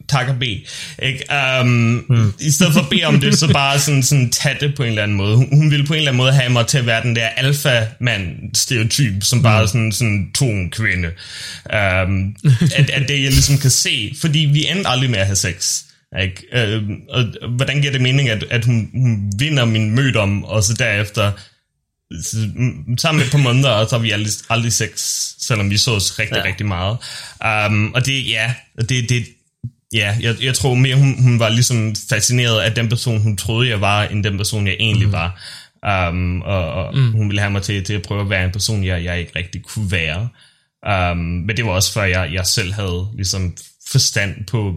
tak 0.08 0.28
og 0.28 0.38
bed. 0.40 0.56
Ikke? 1.02 1.24
Um, 1.60 1.68
mm. 2.08 2.32
I 2.40 2.50
stedet 2.50 2.72
for 2.72 2.80
at 2.80 2.88
bede 2.90 3.04
om 3.04 3.20
det, 3.20 3.38
så 3.38 3.52
bare 3.52 3.78
sådan, 3.78 4.02
sådan 4.02 4.30
tage 4.30 4.56
det 4.60 4.74
på 4.76 4.82
en 4.82 4.88
eller 4.88 5.02
anden 5.02 5.16
måde. 5.16 5.36
Hun, 5.36 5.48
hun 5.52 5.70
ville 5.70 5.86
på 5.86 5.92
en 5.92 5.98
eller 5.98 6.10
anden 6.10 6.18
måde 6.18 6.32
have 6.32 6.52
mig 6.52 6.66
til 6.66 6.78
at 6.78 6.86
være 6.86 7.02
den 7.02 7.16
der 7.16 7.26
alfa-mand-stereotyp, 7.26 9.22
som 9.22 9.42
bare 9.42 9.68
sådan, 9.68 9.92
sådan 9.92 10.30
tog 10.34 10.48
en 10.48 10.70
kvinde. 10.70 11.08
Um, 12.04 12.36
at, 12.76 12.90
at 12.90 13.08
det 13.08 13.22
jeg 13.22 13.30
ligesom 13.30 13.58
kan 13.58 13.70
se, 13.70 14.14
fordi 14.20 14.38
vi 14.38 14.66
endte 14.66 14.88
aldrig 14.88 15.10
med 15.10 15.18
at 15.18 15.26
have 15.26 15.36
sex. 15.36 15.82
Ikke? 16.22 16.76
Uh, 16.78 16.90
og 17.08 17.48
hvordan 17.48 17.80
giver 17.80 17.92
det 17.92 18.00
mening, 18.00 18.28
at, 18.28 18.44
at 18.50 18.64
hun, 18.64 18.90
hun 18.94 19.32
vinder 19.38 19.64
min 19.64 19.90
mødom, 19.90 20.44
og 20.44 20.62
så 20.62 20.74
derefter 20.74 21.32
så, 22.22 22.36
mm, 22.54 22.98
sammen 22.98 23.18
med 23.18 23.26
et 23.26 23.32
par 23.32 23.38
måneder, 23.38 23.70
og 23.70 23.88
så 23.88 23.96
har 23.96 24.02
vi 24.02 24.10
aldrig, 24.10 24.32
aldrig 24.50 24.72
sex, 24.72 24.90
selvom 25.38 25.70
vi 25.70 25.76
sås 25.76 26.18
rigtig. 26.18 26.36
Ja. 26.36 26.44
rigtig 26.44 26.66
meget. 26.66 26.98
Um, 27.70 27.92
og 27.94 28.06
det, 28.06 28.28
ja, 28.28 28.54
det, 28.88 29.08
det, 29.08 29.26
ja, 29.92 30.16
jeg, 30.20 30.36
jeg 30.42 30.54
tror 30.54 30.74
mere, 30.74 30.96
hun, 30.96 31.22
hun 31.22 31.38
var 31.38 31.48
ligesom 31.48 31.94
fascineret 32.08 32.60
af 32.60 32.72
den 32.72 32.88
person, 32.88 33.20
hun 33.20 33.36
troede, 33.36 33.68
jeg 33.68 33.80
var, 33.80 34.04
end 34.04 34.24
den 34.24 34.36
person, 34.36 34.66
jeg 34.66 34.76
egentlig 34.80 35.06
mm. 35.06 35.12
var. 35.12 35.42
Um, 36.10 36.42
og 36.42 36.72
og 36.72 36.96
mm. 36.96 37.12
hun 37.12 37.28
ville 37.28 37.40
have 37.40 37.52
mig 37.52 37.62
til, 37.62 37.84
til 37.84 37.94
at 37.94 38.02
prøve 38.02 38.20
at 38.20 38.30
være 38.30 38.44
en 38.44 38.52
person, 38.52 38.84
jeg, 38.84 39.04
jeg 39.04 39.20
ikke 39.20 39.32
rigtig 39.36 39.62
kunne 39.62 39.90
være. 39.90 40.28
Um, 41.12 41.18
men 41.18 41.56
det 41.56 41.64
var 41.64 41.70
også 41.70 41.92
før, 41.92 42.04
jeg, 42.04 42.30
jeg 42.32 42.46
selv 42.46 42.72
havde 42.72 43.08
ligesom 43.16 43.56
forstand 43.92 44.46
på, 44.46 44.74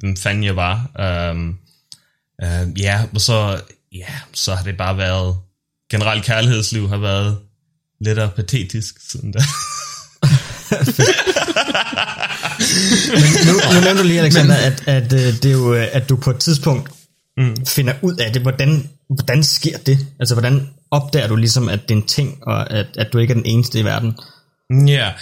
hvem, 0.00 0.16
fanden 0.16 0.44
jeg 0.44 0.56
var. 0.56 0.90
Um, 1.30 1.58
uh, 2.42 2.80
ja, 2.80 3.02
og 3.14 3.20
så, 3.20 3.60
ja, 3.92 4.14
så 4.32 4.54
har 4.54 4.64
det 4.64 4.76
bare 4.76 4.96
været, 4.96 5.36
generelt 5.90 6.24
kærlighedsliv 6.24 6.88
har 6.88 6.96
været 6.96 7.38
lidt 8.00 8.18
og 8.18 8.32
patetisk 8.32 9.10
siden 9.10 9.32
da. 9.32 9.38
Men 13.14 13.30
nu, 13.46 13.52
nu 13.74 13.80
nævnte 13.80 14.02
du 14.02 14.06
lige, 14.06 14.20
Alexander, 14.20 14.54
at, 14.54 14.88
at, 14.88 15.12
øh, 15.12 15.20
det 15.20 15.44
er 15.44 15.52
jo, 15.52 15.74
øh, 15.74 15.86
at 15.92 16.08
du 16.08 16.16
på 16.16 16.30
et 16.30 16.38
tidspunkt 16.38 16.90
mm. 17.36 17.56
finder 17.66 17.94
ud 18.02 18.16
af 18.16 18.32
det. 18.32 18.42
Hvordan, 18.42 18.88
hvordan 19.08 19.44
sker 19.44 19.78
det? 19.78 20.06
Altså, 20.20 20.34
hvordan 20.34 20.68
opdager 20.90 21.28
du 21.28 21.36
ligesom, 21.36 21.68
at 21.68 21.88
det 21.88 21.94
er 21.94 21.98
en 21.98 22.06
ting, 22.06 22.38
og 22.42 22.70
at, 22.70 22.86
at 22.98 23.12
du 23.12 23.18
ikke 23.18 23.30
er 23.30 23.34
den 23.34 23.46
eneste 23.46 23.80
i 23.80 23.84
verden? 23.84 24.14
Ja, 24.70 25.12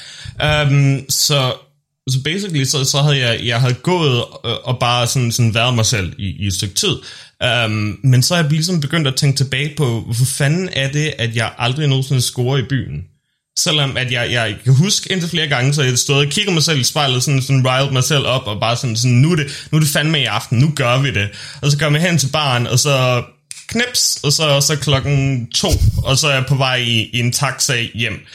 yeah. 0.40 0.72
um, 0.72 1.04
så 1.08 1.52
så 2.10 2.22
basically, 2.24 2.64
så, 2.64 2.84
så 2.84 3.02
havde 3.02 3.18
jeg, 3.18 3.40
jeg 3.44 3.60
havde 3.60 3.74
gået 3.74 4.24
øh, 4.44 4.52
og 4.64 4.78
bare 4.80 5.06
sådan, 5.06 5.32
sådan 5.32 5.54
været 5.54 5.74
mig 5.74 5.86
selv 5.86 6.12
i, 6.18 6.44
i 6.44 6.46
et 6.46 6.54
stykke 6.54 6.74
tid. 6.74 6.96
Um, 7.66 7.98
men 8.04 8.22
så 8.22 8.34
er 8.34 8.38
jeg 8.38 8.50
ligesom 8.50 8.80
begyndt 8.80 9.06
at 9.06 9.16
tænke 9.16 9.36
tilbage 9.36 9.74
på, 9.76 10.00
hvorfor 10.00 10.24
fanden 10.24 10.68
er 10.72 10.92
det, 10.92 11.12
at 11.18 11.36
jeg 11.36 11.52
aldrig 11.58 11.88
nogensinde 11.88 12.22
scorer 12.22 12.58
i 12.58 12.62
byen? 12.62 13.04
Selvom 13.58 13.96
at 13.96 14.12
jeg, 14.12 14.32
jeg 14.32 14.56
kan 14.64 14.74
huske 14.74 15.12
indtil 15.12 15.30
flere 15.30 15.48
gange, 15.48 15.74
så 15.74 15.82
jeg 15.82 15.98
stod 15.98 16.26
og 16.26 16.30
kiggede 16.30 16.54
mig 16.54 16.62
selv 16.62 16.80
i 16.80 16.84
spejlet, 16.84 17.22
sådan, 17.22 17.42
sådan 17.42 17.66
riled 17.66 17.92
mig 17.92 18.04
selv 18.04 18.26
op, 18.26 18.46
og 18.46 18.60
bare 18.60 18.76
sådan, 18.76 18.96
sådan 18.96 19.16
nu, 19.16 19.32
er 19.32 19.36
det, 19.36 19.66
nu 19.70 19.76
er 19.76 19.80
det 19.80 19.88
fandme 19.88 20.20
i 20.20 20.24
aften, 20.24 20.58
nu 20.58 20.72
gør 20.76 20.98
vi 20.98 21.10
det. 21.10 21.28
Og 21.62 21.70
så 21.70 21.78
kommer 21.78 21.98
jeg 21.98 22.08
hen 22.08 22.18
til 22.18 22.28
baren, 22.28 22.66
og 22.66 22.78
så 22.78 23.22
knips, 23.66 24.20
og 24.22 24.32
så, 24.32 24.60
så 24.60 24.76
klokken 24.76 25.46
to, 25.50 25.68
og 25.96 26.18
så 26.18 26.28
er 26.28 26.34
jeg 26.34 26.44
på 26.48 26.54
vej 26.54 26.76
i, 26.76 27.10
i 27.12 27.20
en 27.20 27.32
taxa 27.32 27.86
hjem. 27.94 28.26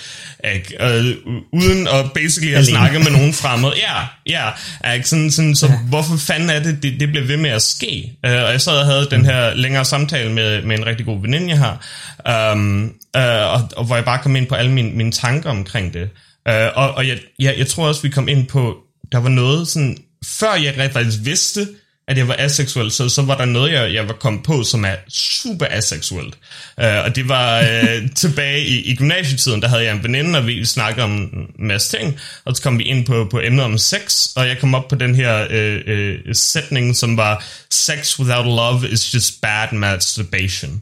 Ikke? 0.44 0.86
Øh, 0.86 1.16
uden 1.54 1.88
at 1.88 2.14
basically 2.14 2.54
at 2.54 2.66
snakke 2.66 3.00
med 3.00 3.12
nogen 3.12 3.34
fremmed. 3.34 3.72
Ja, 3.76 4.02
ja. 4.28 4.94
Ikke? 4.94 5.10
Sådan, 5.10 5.32
sådan, 5.32 5.56
så 5.56 5.68
ja. 5.68 5.78
hvorfor 5.78 6.18
fanden 6.18 6.50
er 6.50 6.60
det, 6.60 6.84
det, 6.84 7.00
det 7.00 7.10
bliver 7.10 7.26
ved 7.26 7.38
med 7.38 7.50
at 7.50 7.62
ske? 7.62 8.12
Uh, 8.28 8.32
og 8.32 8.52
jeg 8.52 8.62
sad 8.62 8.74
og 8.74 8.86
havde 8.86 9.08
den 9.12 9.26
her 9.26 9.54
længere 9.54 9.86
samtale 9.86 10.32
med, 10.34 10.64
med 10.64 10.78
en 10.78 10.86
rigtig 10.86 11.06
god 11.06 11.22
veninde, 11.22 11.50
jeg 11.50 11.58
har, 11.58 12.54
um, 12.54 12.84
uh, 13.18 13.24
og, 13.24 13.70
og 13.76 13.86
hvor 13.86 13.96
jeg 13.96 14.06
bare 14.06 14.20
kom 14.20 14.36
ind 14.36 14.48
på 14.48 14.56
alle 14.56 14.72
mine, 14.72 14.92
mine 14.92 15.12
tanker 15.12 15.50
omkring 15.50 15.94
det. 15.94 16.10
Uh, 16.50 16.78
og 16.78 16.92
og 16.92 17.08
jeg, 17.08 17.18
jeg, 17.40 17.56
jeg 17.58 17.68
tror 17.68 17.88
også, 17.88 18.02
vi 18.02 18.10
kom 18.10 18.28
ind 18.28 18.48
på, 18.48 18.78
der 19.12 19.18
var 19.18 19.30
noget 19.30 19.68
sådan, 19.68 19.98
før 20.26 20.54
jeg 20.54 20.78
rent 20.78 20.94
faktisk 20.94 21.18
vidste, 21.24 21.68
at 22.10 22.18
jeg 22.18 22.28
var 22.28 22.36
aseksuel, 22.40 22.92
så, 22.92 23.10
så 23.10 23.22
var 23.22 23.38
der 23.38 23.46
noget, 23.46 23.72
jeg, 23.74 23.94
jeg 23.94 24.08
var 24.08 24.14
kommet 24.14 24.44
på, 24.44 24.64
som 24.64 24.86
er 24.86 24.96
super 25.10 25.66
aseksuelt. 25.70 26.38
Uh, 26.78 26.86
og 27.06 27.16
det 27.16 27.30
var 27.30 27.60
uh, 27.62 28.10
tilbage 28.16 28.66
i, 28.66 28.92
i 28.92 28.96
gymnasietiden, 28.96 29.62
der 29.62 29.68
havde 29.68 29.84
jeg 29.84 29.96
en 29.96 30.04
veninde, 30.04 30.40
og 30.40 30.48
vi 30.48 30.66
snakkede 30.66 31.04
om 31.04 31.12
en 31.12 31.68
masse 31.68 31.98
ting, 31.98 32.20
og 32.46 32.56
så 32.56 32.62
kom 32.62 32.80
vi 32.80 32.84
ind 32.84 33.06
på, 33.06 33.28
på 33.32 33.40
emnet 33.40 33.66
om 33.66 33.78
sex, 33.78 34.26
og 34.36 34.48
jeg 34.48 34.58
kom 34.60 34.76
op 34.76 34.88
på 34.88 34.96
den 34.96 35.16
her 35.16 35.46
uh, 35.46 35.94
uh, 35.94 36.34
sætning, 36.34 36.96
som 36.98 37.18
var, 37.18 37.44
sex 37.72 38.20
without 38.20 38.46
love 38.46 38.90
is 38.90 39.14
just 39.14 39.42
bad 39.42 39.68
masturbation. 39.74 40.82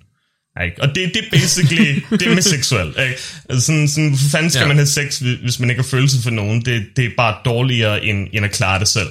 Ikke? 0.65 0.81
Og 0.81 0.87
det, 0.87 1.11
det 1.13 1.23
er 1.25 1.29
basically 1.31 2.01
det 2.19 2.33
med 2.35 2.41
seksuelt. 2.41 2.97
Ikke? 2.99 3.61
Sådan, 3.61 3.87
sådan, 3.87 4.09
hvor 4.09 4.17
fanden 4.31 4.49
skal 4.51 4.61
Ja. 4.61 4.67
man 4.67 4.77
have 4.77 4.87
sex, 4.87 5.17
hvis 5.17 5.37
hvis 5.41 5.59
man 5.59 5.69
ikke 5.69 5.81
har 5.81 5.87
følelse 5.89 6.21
for 6.23 6.29
nogen? 6.29 6.65
Det, 6.65 6.85
det 6.95 7.05
er 7.05 7.09
bare 7.17 7.35
dårligere, 7.45 8.05
end, 8.05 8.27
end 8.33 8.45
at 8.45 8.51
klare 8.51 8.79
det 8.79 8.87
selv. 8.87 9.07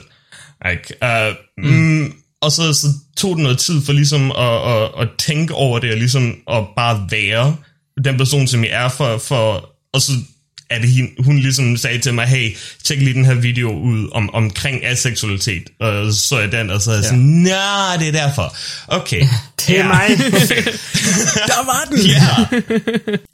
Ikke? 0.71 0.95
Uh, 1.03 1.65
mm. 1.65 1.71
Mm, 1.71 2.13
og 2.41 2.53
så, 2.53 2.73
så 2.73 2.87
tog 3.17 3.37
det 3.37 3.43
noget 3.43 3.59
tid 3.59 3.85
for 3.85 3.93
ligesom 3.93 4.33
at, 4.33 4.73
at, 4.73 4.91
at 5.03 5.09
tænke 5.19 5.55
over 5.55 5.79
det, 5.79 5.91
og 5.91 5.97
ligesom 5.97 6.35
at 6.51 6.65
bare 6.77 7.09
være 7.11 7.57
den 8.05 8.17
person, 8.17 8.47
som 8.47 8.65
jeg 8.65 8.85
er 8.85 8.89
for, 8.89 9.19
for 9.19 9.71
og 9.93 10.01
så 10.01 10.13
er 10.71 10.79
det 10.79 10.89
hende, 10.89 11.11
hun 11.25 11.39
ligesom 11.39 11.77
sagde 11.77 11.99
til 11.99 12.15
mig, 12.15 12.27
hey, 12.27 12.57
tjek 12.85 12.99
lige 12.99 13.15
den 13.15 13.25
her 13.25 13.35
video 13.35 13.73
ud 13.73 14.09
om, 14.13 14.35
omkring 14.35 14.85
aseksualitet. 14.85 15.63
Og 15.81 16.13
så 16.13 16.39
jeg 16.39 16.53
den, 16.53 16.71
og 16.71 16.83
så 16.83 16.91
er 16.91 16.95
jeg 16.95 17.03
ja. 17.03 17.09
sådan, 17.09 17.25
nej, 17.25 17.97
det 17.99 18.09
er 18.09 18.13
derfor. 18.13 18.57
Okay. 18.89 19.27
Det 19.67 19.79
er 19.79 19.85
mig. 19.85 20.09
Der 21.53 21.65
var 21.65 21.87
den! 21.91 21.99
Ja. 22.07 22.59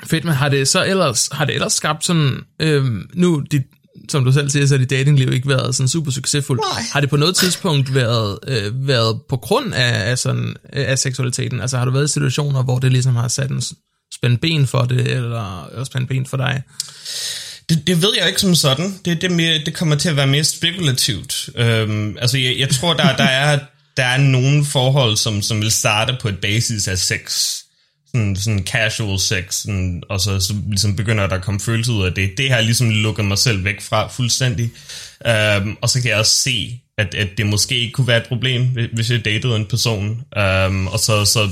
Fedt, 0.07 0.25
men 0.25 0.35
har 0.35 0.49
det 0.49 0.69
så 0.69 0.85
ellers, 0.85 1.29
har 1.33 1.45
det 1.45 1.55
ellers 1.55 1.73
skabt 1.73 2.05
sådan, 2.05 2.33
øhm, 2.61 3.07
nu, 3.15 3.43
dit, 3.51 3.63
som 4.11 4.25
du 4.25 4.33
selv 4.33 4.51
siger, 4.51 4.67
så 4.67 4.75
har 4.75 4.79
dit 4.79 4.91
datingliv 4.91 5.33
ikke 5.33 5.49
været 5.49 5.75
sådan 5.75 5.89
super 5.89 6.11
succesfuldt. 6.11 6.63
Nej. 6.73 6.83
Har 6.93 7.01
det 7.01 7.11
på 7.11 7.17
noget 7.17 7.37
tidspunkt 7.37 7.95
været, 7.95 8.39
øh, 8.49 8.89
været 8.89 9.21
på 9.29 9.37
grund 9.37 9.75
af, 9.75 10.11
af, 10.11 10.19
sådan, 10.19 10.55
af 10.73 10.99
seksualiteten? 10.99 11.61
Altså 11.61 11.79
har 11.79 11.85
du 11.85 11.91
været 11.91 12.05
i 12.09 12.13
situationer, 12.13 12.63
hvor 12.63 12.79
det 12.79 12.93
ligesom 12.93 13.17
har 13.17 13.29
sat 13.29 13.51
en 13.51 13.63
s- 13.63 13.73
spænde 14.15 14.37
ben 14.37 14.67
for 14.67 14.83
det, 14.83 15.11
eller 15.11 15.65
at 15.81 15.87
spænde 15.87 16.07
ben 16.07 16.27
for 16.27 16.37
dig? 16.37 16.63
Det, 17.69 17.87
det 17.87 18.03
ved 18.03 18.11
jeg 18.19 18.29
ikke 18.29 18.41
som 18.41 18.55
sådan. 18.55 18.99
Det, 19.05 19.23
det, 19.23 19.31
er 19.33 19.35
mere, 19.35 19.59
det 19.67 19.75
kommer 19.75 19.97
til 19.97 20.09
at 20.09 20.17
være 20.17 20.27
mere 20.27 20.45
spekulativt. 20.45 21.49
Øhm, 21.57 22.17
altså, 22.21 22.39
jeg, 22.39 22.55
jeg 22.59 22.69
tror, 22.71 22.95
der, 22.95 23.17
der, 23.17 23.25
er, 23.25 23.59
der 23.97 24.05
er 24.05 24.17
nogle 24.17 24.65
forhold, 24.65 25.17
som, 25.17 25.43
som 25.43 25.61
vil 25.61 25.71
starte 25.73 26.17
på 26.23 26.29
et 26.29 26.39
basis 26.39 26.89
af 26.89 26.99
sex. 26.99 27.53
Sådan, 28.15 28.37
sådan 28.37 28.65
casual 28.67 29.21
sex, 29.21 29.55
sådan, 29.55 30.03
og 30.09 30.21
så, 30.21 30.41
så 30.41 30.55
ligesom 30.69 30.97
begynder 30.97 31.27
der 31.27 31.37
at 31.37 31.43
komme 31.43 31.61
følelser 31.61 31.93
ud 31.93 32.05
af 32.05 32.13
det. 32.13 32.31
Det 32.39 32.51
har 32.51 32.61
ligesom 32.61 32.91
lukket 32.91 33.25
mig 33.25 33.39
selv 33.39 33.65
væk 33.65 33.81
fra 33.81 34.09
fuldstændig. 34.09 34.71
Øhm, 35.27 35.77
og 35.81 35.89
så 35.89 36.01
kan 36.01 36.11
jeg 36.11 36.19
også 36.19 36.33
se, 36.33 36.81
at, 36.99 37.15
at 37.15 37.29
det 37.37 37.47
måske 37.47 37.75
ikke 37.79 37.93
kunne 37.93 38.07
være 38.07 38.17
et 38.17 38.27
problem, 38.29 38.69
hvis 38.93 39.11
jeg 39.11 39.25
datede 39.25 39.57
en 39.57 39.67
person. 39.67 40.23
Øhm, 40.37 40.87
og 40.87 40.99
så, 40.99 41.25
så 41.25 41.51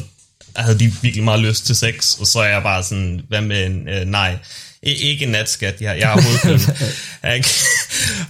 havde 0.57 0.79
de 0.79 0.93
virkelig 1.03 1.25
meget 1.25 1.41
lyst 1.41 1.67
til 1.67 1.77
sex, 1.77 2.19
og 2.19 2.27
så 2.27 2.41
er 2.41 2.49
jeg 2.49 2.63
bare 2.63 2.83
sådan, 2.83 3.21
hvad 3.29 3.41
med 3.41 3.67
en, 3.67 3.89
øh, 3.89 4.05
nej, 4.05 4.37
I, 4.83 4.93
ikke 4.93 5.25
en 5.25 5.31
natskat, 5.31 5.81
jeg, 5.81 5.99
jeg 5.99 6.09
har 6.09 6.21
hovedpine. 6.21 6.55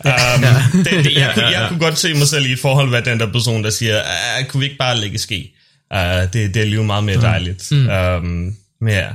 um, 0.04 0.84
det, 0.84 1.04
det, 1.04 1.14
jeg, 1.14 1.30
kunne, 1.34 1.46
jeg 1.46 1.66
kunne 1.68 1.80
godt 1.80 1.98
se 1.98 2.14
mig 2.14 2.28
selv 2.28 2.46
i 2.46 2.52
et 2.52 2.58
forhold 2.58 2.90
være 2.90 3.04
den 3.04 3.20
der 3.20 3.32
person, 3.32 3.64
der 3.64 3.70
siger, 3.70 4.02
ah, 4.02 4.44
kunne 4.44 4.60
vi 4.60 4.64
ikke 4.64 4.78
bare 4.78 5.00
lægge 5.00 5.18
ske? 5.18 5.54
Uh, 5.94 6.32
det, 6.32 6.54
det 6.54 6.56
er 6.56 6.64
livet 6.64 6.86
meget 6.86 7.04
mere 7.04 7.20
dejligt. 7.20 7.72
Mm. 7.72 7.88
Um, 7.88 8.56
men 8.80 8.94
ja, 8.94 9.08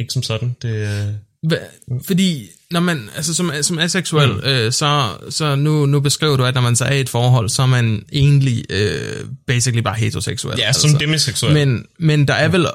ikke 0.00 0.12
som 0.12 0.22
sådan. 0.22 0.56
Det, 0.62 1.18
Hva- 1.46 2.06
Fordi 2.06 2.48
når 2.70 2.80
man, 2.80 3.10
altså 3.16 3.34
som, 3.34 3.52
som 3.62 3.78
aseksuel, 3.78 4.32
mm. 4.32 4.40
øh, 4.44 4.72
så, 4.72 5.10
så 5.30 5.56
nu, 5.56 5.86
nu 5.86 6.00
beskriver 6.00 6.36
du, 6.36 6.44
at 6.44 6.54
når 6.54 6.60
man 6.60 6.76
så 6.76 6.84
er 6.84 6.92
i 6.92 7.00
et 7.00 7.08
forhold, 7.08 7.48
så 7.48 7.62
er 7.62 7.66
man 7.66 8.04
egentlig 8.12 8.64
øh, 8.70 9.24
basically 9.46 9.82
bare 9.82 9.96
heteroseksuel. 9.96 10.58
ja, 10.58 10.66
altså. 10.66 10.88
som 10.88 10.98
demiseksuel. 10.98 11.52
Men, 11.54 11.86
men 11.98 12.28
der 12.28 12.34
er 12.34 12.48
vel... 12.48 12.66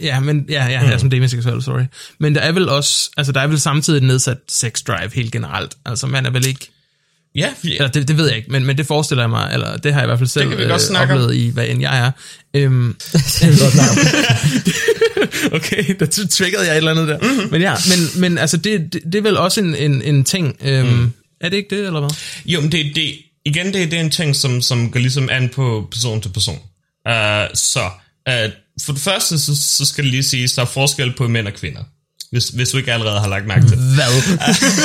Ja, 0.00 0.20
men, 0.20 0.46
ja, 0.48 0.66
ja, 0.66 0.82
mm. 0.82 0.88
ja, 0.88 0.98
som 0.98 1.10
demiseksuel, 1.10 1.62
sorry. 1.62 1.84
Men 2.18 2.34
der 2.34 2.40
er 2.40 2.52
vel 2.52 2.68
også, 2.68 3.10
altså 3.16 3.32
der 3.32 3.40
er 3.40 3.46
vel 3.46 3.60
samtidig 3.60 4.02
nedsat 4.02 4.38
sex 4.48 4.82
drive 4.82 5.10
helt 5.14 5.32
generelt. 5.32 5.76
Altså 5.86 6.06
man 6.06 6.26
er 6.26 6.30
vel 6.30 6.46
ikke, 6.46 6.70
ja, 7.34 7.50
eller 7.64 7.88
det, 7.88 8.08
det 8.08 8.16
ved 8.16 8.28
jeg 8.28 8.36
ikke, 8.36 8.50
men, 8.50 8.64
men 8.64 8.78
det 8.78 8.86
forestiller 8.86 9.22
jeg 9.22 9.30
mig, 9.30 9.50
eller 9.52 9.76
det 9.76 9.92
har 9.92 10.00
jeg 10.00 10.06
i 10.06 10.08
hvert 10.08 10.18
fald 10.18 10.28
selv 10.28 10.48
kan 10.48 10.58
vi 10.58 10.62
godt 10.62 10.72
øh, 10.72 10.78
snakke 10.88 11.14
om. 11.14 11.20
oplevet 11.20 11.36
i, 11.36 11.48
hvad 11.48 11.68
end 11.68 11.80
jeg 11.80 11.98
er. 11.98 12.10
Øhm, 12.54 12.96
Det 13.12 13.60
godt 13.60 13.74
okay, 15.56 15.94
der 16.00 16.06
triggede 16.30 16.66
jeg 16.66 16.72
et 16.72 16.76
eller 16.76 16.90
andet 16.90 17.08
der. 17.08 17.18
Mhm. 17.18 17.26
Mm-hmm. 17.26 17.50
Men 17.50 17.62
ja, 17.62 17.74
men, 17.88 18.20
men 18.20 18.38
altså 18.38 18.56
det, 18.56 18.92
det, 18.92 19.02
det 19.04 19.14
er 19.14 19.22
vel 19.22 19.36
også 19.36 19.60
en, 19.60 19.74
en, 19.74 20.02
en 20.02 20.24
ting. 20.24 20.56
Øhm, 20.64 20.88
mm. 20.88 21.12
Er 21.40 21.48
det 21.48 21.56
ikke 21.56 21.76
det, 21.76 21.86
eller 21.86 22.00
hvad? 22.00 22.10
Jo, 22.46 22.60
men 22.60 22.72
det, 22.72 22.92
det, 22.94 23.14
igen, 23.44 23.66
det, 23.66 23.90
det 23.90 23.94
er 23.94 24.00
en 24.00 24.10
ting, 24.10 24.36
som, 24.36 24.60
som 24.60 24.90
går 24.90 25.00
ligesom 25.00 25.28
an 25.32 25.48
på 25.48 25.88
person 25.90 26.20
til 26.20 26.28
person. 26.28 26.58
Uh, 27.08 27.12
så 27.54 27.90
uh, 28.28 28.52
for 28.84 28.92
det 28.92 29.02
første, 29.02 29.38
så, 29.38 29.56
så 29.56 29.84
skal 29.84 30.04
det 30.04 30.10
lige 30.10 30.22
siges, 30.22 30.52
der 30.52 30.62
er 30.62 30.66
forskel 30.66 31.12
på 31.12 31.28
mænd 31.28 31.46
og 31.46 31.54
kvinder. 31.54 31.84
Hvis, 32.30 32.48
hvis 32.48 32.68
du 32.68 32.76
ikke 32.76 32.92
allerede 32.92 33.20
har 33.20 33.28
lagt 33.28 33.46
mærke 33.46 33.66
til. 33.66 33.76
Hvad? 33.76 34.38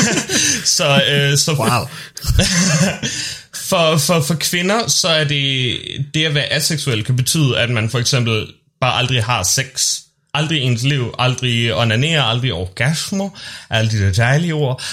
så, 0.77 0.93
uh, 0.93 1.37
så 1.37 1.55
for, 1.55 1.63
Wow. 1.63 1.87
for, 3.69 3.97
for, 3.97 4.21
for 4.21 4.35
kvinder, 4.35 4.87
så 4.87 5.07
er 5.07 5.23
det, 5.23 5.77
det 6.13 6.25
at 6.25 6.35
være 6.35 6.53
aseksuel 6.53 7.03
kan 7.03 7.15
betyde, 7.15 7.59
at 7.59 7.69
man 7.69 7.89
for 7.89 7.99
eksempel 7.99 8.47
bare 8.81 8.97
aldrig 8.97 9.23
har 9.23 9.43
sex. 9.43 9.99
Aldrig 10.33 10.57
i 10.57 10.61
ens 10.61 10.83
liv, 10.83 11.15
aldrig 11.19 11.75
onanerer, 11.75 12.23
aldrig 12.23 12.53
orgasmer, 12.53 13.29
alle 13.69 13.91
de 13.91 13.97
der 13.97 14.11
dejlige 14.11 14.53
ord. 14.53 14.83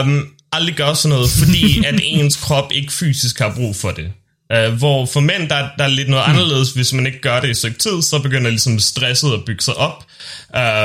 Um, 0.00 0.28
aldrig 0.52 0.74
gør 0.74 0.94
sådan 0.94 1.16
noget, 1.16 1.30
fordi 1.30 1.84
at 1.88 2.00
ens 2.02 2.36
krop 2.36 2.72
ikke 2.72 2.92
fysisk 2.92 3.38
har 3.38 3.54
brug 3.54 3.76
for 3.76 3.90
det. 3.90 4.12
Uh, 4.54 4.74
hvor 4.78 5.06
for 5.06 5.20
mænd, 5.20 5.48
der, 5.48 5.68
der 5.78 5.84
er 5.84 5.88
lidt 5.88 6.08
noget 6.08 6.24
anderledes, 6.26 6.72
hvis 6.72 6.92
man 6.92 7.06
ikke 7.06 7.20
gør 7.20 7.40
det 7.40 7.48
i 7.48 7.50
et 7.50 7.56
stykke 7.56 7.78
tid, 7.78 8.02
så 8.02 8.18
begynder 8.18 8.50
ligesom 8.50 8.78
stresset 8.78 9.32
at 9.32 9.44
bygge 9.46 9.62
sig 9.62 9.74
op, 9.74 10.04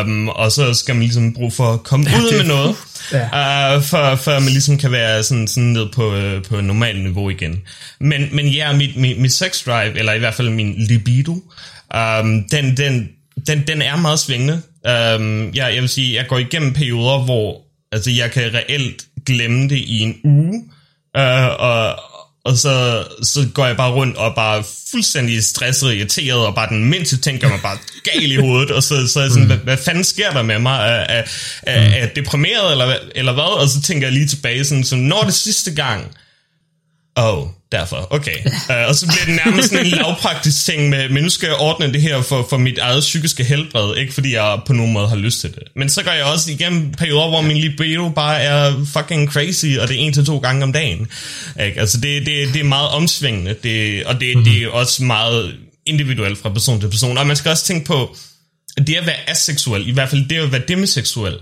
um, 0.06 0.30
og 0.30 0.52
så 0.52 0.74
skal 0.74 0.95
man 0.95 1.04
ligesom 1.04 1.34
bruge 1.34 1.52
for 1.52 1.74
at 1.74 1.84
komme 1.84 2.06
ud 2.06 2.38
med 2.38 2.43
noget, 2.43 2.76
ja. 3.34 3.78
uh, 3.78 3.84
for, 3.84 4.15
for 4.15 4.39
man 4.39 4.50
ligesom 4.50 4.78
kan 4.78 4.91
være 4.91 5.24
sådan, 5.24 5.47
sådan 5.47 5.63
ned 5.63 5.88
på, 5.93 6.15
uh, 6.15 6.43
på 6.50 6.62
normal 6.62 7.00
niveau 7.02 7.30
igen. 7.30 7.62
Men, 8.00 8.30
men 8.32 8.47
ja, 8.47 8.74
mit, 8.74 8.95
mit, 8.95 9.19
mit 9.19 9.34
sex 9.34 9.65
drive, 9.65 10.00
eller 10.00 10.13
i 10.13 10.19
hvert 10.19 10.34
fald 10.34 10.50
min 10.50 10.76
libido, 10.78 11.32
um, 11.95 12.43
den, 12.52 12.78
den, 12.78 13.10
den, 13.47 13.67
den 13.67 13.82
er 13.82 13.95
meget 13.95 14.19
svingende. 14.19 14.62
Um, 14.86 15.54
jeg, 15.54 15.71
jeg 15.74 15.82
vil 15.82 15.89
sige, 15.89 16.15
jeg 16.15 16.28
går 16.28 16.38
igennem 16.38 16.74
perioder, 16.74 17.19
hvor 17.26 17.62
altså, 17.91 18.12
jeg 18.12 18.32
kan 18.32 18.54
reelt 18.54 19.06
glemme 19.26 19.69
det 19.69 19.78
i 19.78 20.00
en 20.00 20.15
uge, 20.24 20.63
uh, 21.17 21.60
og, 21.60 22.11
og 22.43 22.58
så, 22.58 23.06
så 23.23 23.47
går 23.54 23.65
jeg 23.65 23.77
bare 23.77 23.91
rundt 23.91 24.17
og 24.17 24.36
bare 24.36 24.63
fuldstændig 24.91 25.43
stresset 25.43 25.89
og 25.89 25.95
irriteret, 25.95 26.45
og 26.47 26.56
bare 26.56 26.69
den 26.69 26.86
mindste 26.86 27.17
ting 27.17 27.41
gør 27.41 27.49
mig 27.49 27.60
bare 27.62 27.77
gal 28.04 28.32
i 28.32 28.36
hovedet, 28.36 28.71
og 28.71 28.84
så, 28.84 29.08
så 29.08 29.19
er 29.19 29.23
jeg 29.23 29.32
sådan, 29.32 29.47
hvad, 29.47 29.58
hvad 29.58 29.77
fanden 29.77 30.04
sker 30.04 30.32
der 30.32 30.41
med 30.41 30.60
mig? 30.60 30.80
Er, 30.80 31.17
er, 31.17 31.23
er, 31.63 31.82
er 31.82 31.97
jeg 31.97 32.12
deprimeret, 32.15 32.71
eller, 32.71 32.95
eller 33.15 33.34
hvad? 33.34 33.62
Og 33.62 33.69
så 33.69 33.82
tænker 33.82 34.08
jeg 34.08 34.13
lige 34.13 34.27
tilbage, 34.27 34.65
sådan, 34.65 34.84
så 34.84 34.95
når 34.95 35.21
det 35.21 35.34
sidste 35.34 35.75
gang, 35.75 36.12
Oh, 37.15 37.47
derfor, 37.71 38.07
okay. 38.10 38.36
Uh, 38.45 38.75
og 38.88 38.95
så 38.95 39.07
bliver 39.07 39.25
det 39.25 39.45
nærmest 39.45 39.69
sådan 39.69 39.86
en 39.86 39.91
lavpraktisk 39.91 40.65
ting 40.65 40.89
med, 40.89 41.10
men 41.10 41.23
nu 41.23 41.29
skal 41.29 41.47
jeg 41.47 41.55
ordne 41.55 41.93
det 41.93 42.01
her 42.01 42.21
for, 42.21 42.47
for 42.49 42.57
mit 42.57 42.77
eget 42.77 42.99
psykiske 42.99 43.43
helbred, 43.43 43.97
ikke 43.97 44.13
fordi 44.13 44.34
jeg 44.34 44.60
på 44.65 44.73
nogen 44.73 44.93
måde 44.93 45.07
har 45.07 45.15
lyst 45.15 45.41
til 45.41 45.53
det. 45.53 45.63
Men 45.75 45.89
så 45.89 46.03
går 46.03 46.12
jeg 46.12 46.23
også 46.23 46.51
igennem 46.51 46.91
perioder, 46.91 47.29
hvor 47.29 47.41
min 47.41 47.57
libido 47.57 48.10
bare 48.10 48.41
er 48.41 48.86
fucking 48.86 49.31
crazy, 49.31 49.65
og 49.81 49.88
det 49.88 49.95
er 49.95 49.99
en 49.99 50.13
til 50.13 50.25
to 50.25 50.38
gange 50.38 50.63
om 50.63 50.73
dagen. 50.73 51.07
Ikke? 51.65 51.79
Altså 51.79 51.97
det, 51.97 52.25
det, 52.25 52.53
det 52.53 52.60
er 52.60 52.63
meget 52.63 52.89
omsvingende, 52.89 53.55
det, 53.63 54.05
og 54.05 54.21
det, 54.21 54.45
det 54.45 54.63
er 54.63 54.69
også 54.69 55.03
meget 55.03 55.55
individuelt 55.86 56.38
fra 56.38 56.49
person 56.49 56.79
til 56.79 56.89
person. 56.89 57.17
Og 57.17 57.27
man 57.27 57.36
skal 57.36 57.51
også 57.51 57.65
tænke 57.65 57.86
på, 57.86 58.15
det 58.77 58.95
at 58.95 59.05
være 59.05 59.29
aseksuel, 59.29 59.89
i 59.89 59.91
hvert 59.91 60.10
fald 60.10 60.29
det 60.29 60.36
at 60.36 60.51
være 60.51 60.62
demiseksuel, 60.67 61.36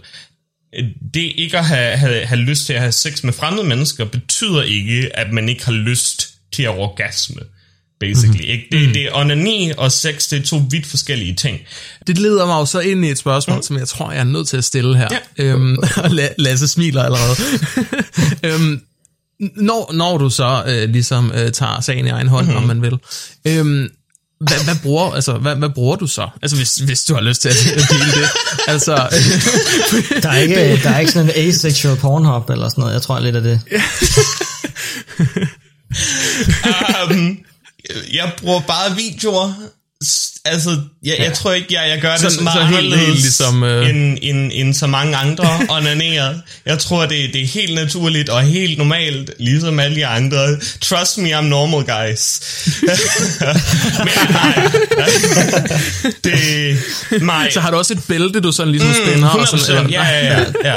det 1.14 1.32
ikke 1.36 1.58
at 1.58 1.66
have, 1.66 1.98
have, 1.98 2.26
have 2.26 2.42
lyst 2.42 2.66
til 2.66 2.74
at 2.74 2.80
have 2.80 2.92
sex 2.92 3.24
med 3.24 3.34
fremmede 3.34 3.68
mennesker, 3.68 4.06
betyder 4.06 4.62
ikke, 4.62 5.18
at 5.18 5.34
man 5.34 5.50
ikke 5.50 5.66
har 5.66 5.72
lyst 5.72 6.30
til 6.52 6.64
at 6.64 6.70
orgasme. 6.70 7.42
Basically. 8.00 8.30
Mm-hmm. 8.30 8.52
Ikke? 8.52 8.68
Det, 8.72 8.96
det 8.96 9.04
er 9.04 9.10
onani 9.14 9.72
og 9.78 9.92
sex, 9.92 10.30
det 10.30 10.40
er 10.40 10.44
to 10.44 10.62
vidt 10.70 10.86
forskellige 10.86 11.36
ting. 11.36 11.60
Det 12.08 12.18
leder 12.18 12.46
mig 12.46 12.54
jo 12.60 12.66
så 12.66 12.80
ind 12.80 13.06
i 13.06 13.10
et 13.10 13.18
spørgsmål, 13.18 13.58
mm. 13.58 13.64
som 13.64 13.78
jeg 13.78 13.88
tror, 13.88 14.12
jeg 14.12 14.20
er 14.20 14.24
nødt 14.24 14.48
til 14.48 14.58
at 14.58 14.64
stille 14.64 14.98
her. 14.98 15.08
Ja. 15.12 15.44
Øhm, 15.44 15.78
og 15.98 16.10
Lasse 16.38 16.68
smiler 16.68 17.04
allerede. 17.04 17.36
øhm, 18.54 18.82
når, 19.56 19.94
når 19.94 20.18
du 20.18 20.30
så 20.30 20.64
øh, 20.68 20.90
ligesom 20.90 21.32
øh, 21.36 21.52
tager 21.52 21.82
sagen 21.82 22.06
i 22.06 22.10
egen 22.10 22.28
hånd, 22.28 22.46
mm-hmm. 22.46 22.58
om 22.58 22.68
man 22.68 22.82
vil, 22.82 23.00
øhm, 23.48 23.90
hvad, 24.40 24.64
hvad, 24.64 24.76
bruger, 24.84 25.12
altså, 25.12 25.34
hvad, 25.34 25.56
hvad 25.56 25.70
bruger 25.70 25.96
du 25.96 26.08
så? 26.08 26.30
Altså, 26.42 26.58
hvis, 26.58 26.76
hvis 26.76 27.04
du 27.04 27.14
har 27.14 27.22
lyst 27.22 27.42
til 27.42 27.50
at 27.50 27.56
dele 27.90 28.22
det. 28.22 28.30
Altså, 28.68 28.96
Der 30.24 30.30
er 30.30 30.38
ikke, 30.38 30.84
der 30.84 30.90
er 30.90 31.00
ikke 31.00 31.12
sådan 31.12 31.30
en 31.30 31.48
asexual 31.48 31.98
pornhub 31.98 32.50
eller 32.50 32.70
sådan 32.70 32.82
noget. 32.82 32.94
Jeg 32.94 33.02
tror 33.02 33.20
lidt 33.20 33.36
af 33.36 33.42
det. 33.42 33.62
um, 37.12 37.38
jeg 38.14 38.32
bruger 38.38 38.60
bare 38.60 38.96
videoer. 38.96 39.54
Altså, 40.46 40.78
jeg, 41.04 41.16
jeg 41.20 41.34
tror 41.34 41.52
ikke, 41.54 41.68
jeg, 41.72 41.90
jeg 41.90 42.02
gør 42.02 42.12
det 42.12 42.20
Sådan- 42.20 42.38
så 42.38 42.42
meget 42.44 42.58
så 42.60 42.66
helt- 42.66 42.78
anderledes 42.78 43.06
helt 43.08 43.20
ligesom, 43.22 43.64
øh, 43.64 43.90
end, 43.90 44.18
end, 44.22 44.52
end 44.54 44.74
så 44.74 44.88
mange 44.88 45.16
andre 45.18 45.48
onanerer. 45.78 46.36
Jeg 46.66 46.80
tror, 46.80 47.06
det, 47.06 47.34
det 47.34 47.42
er 47.42 47.48
helt 47.48 47.74
naturligt 47.76 48.30
og 48.30 48.42
helt 48.44 48.78
normalt, 48.78 49.32
ligesom 49.40 49.80
alle 49.80 49.96
de 49.96 50.06
andre. 50.06 50.58
Trust 50.82 51.18
me, 51.18 51.38
I'm 51.40 51.42
normal, 51.42 51.84
guys. 51.86 52.42
Men 54.00 54.08
nej. 54.30 54.70
det, 56.24 56.78
nej. 57.22 57.50
så 57.52 57.60
har 57.60 57.72
du 57.72 57.78
også 57.78 57.94
et 57.94 58.04
bælte, 58.08 58.40
du 58.40 58.52
sådan 58.52 58.72
ligesom 58.72 58.94
spænder. 59.06 59.30
og 59.30 59.42
100%. 59.42 59.58
sådan, 59.58 59.90
Ja, 59.90 60.04
ja, 60.08 60.26
ja. 60.40 60.46
ja. 60.66 60.76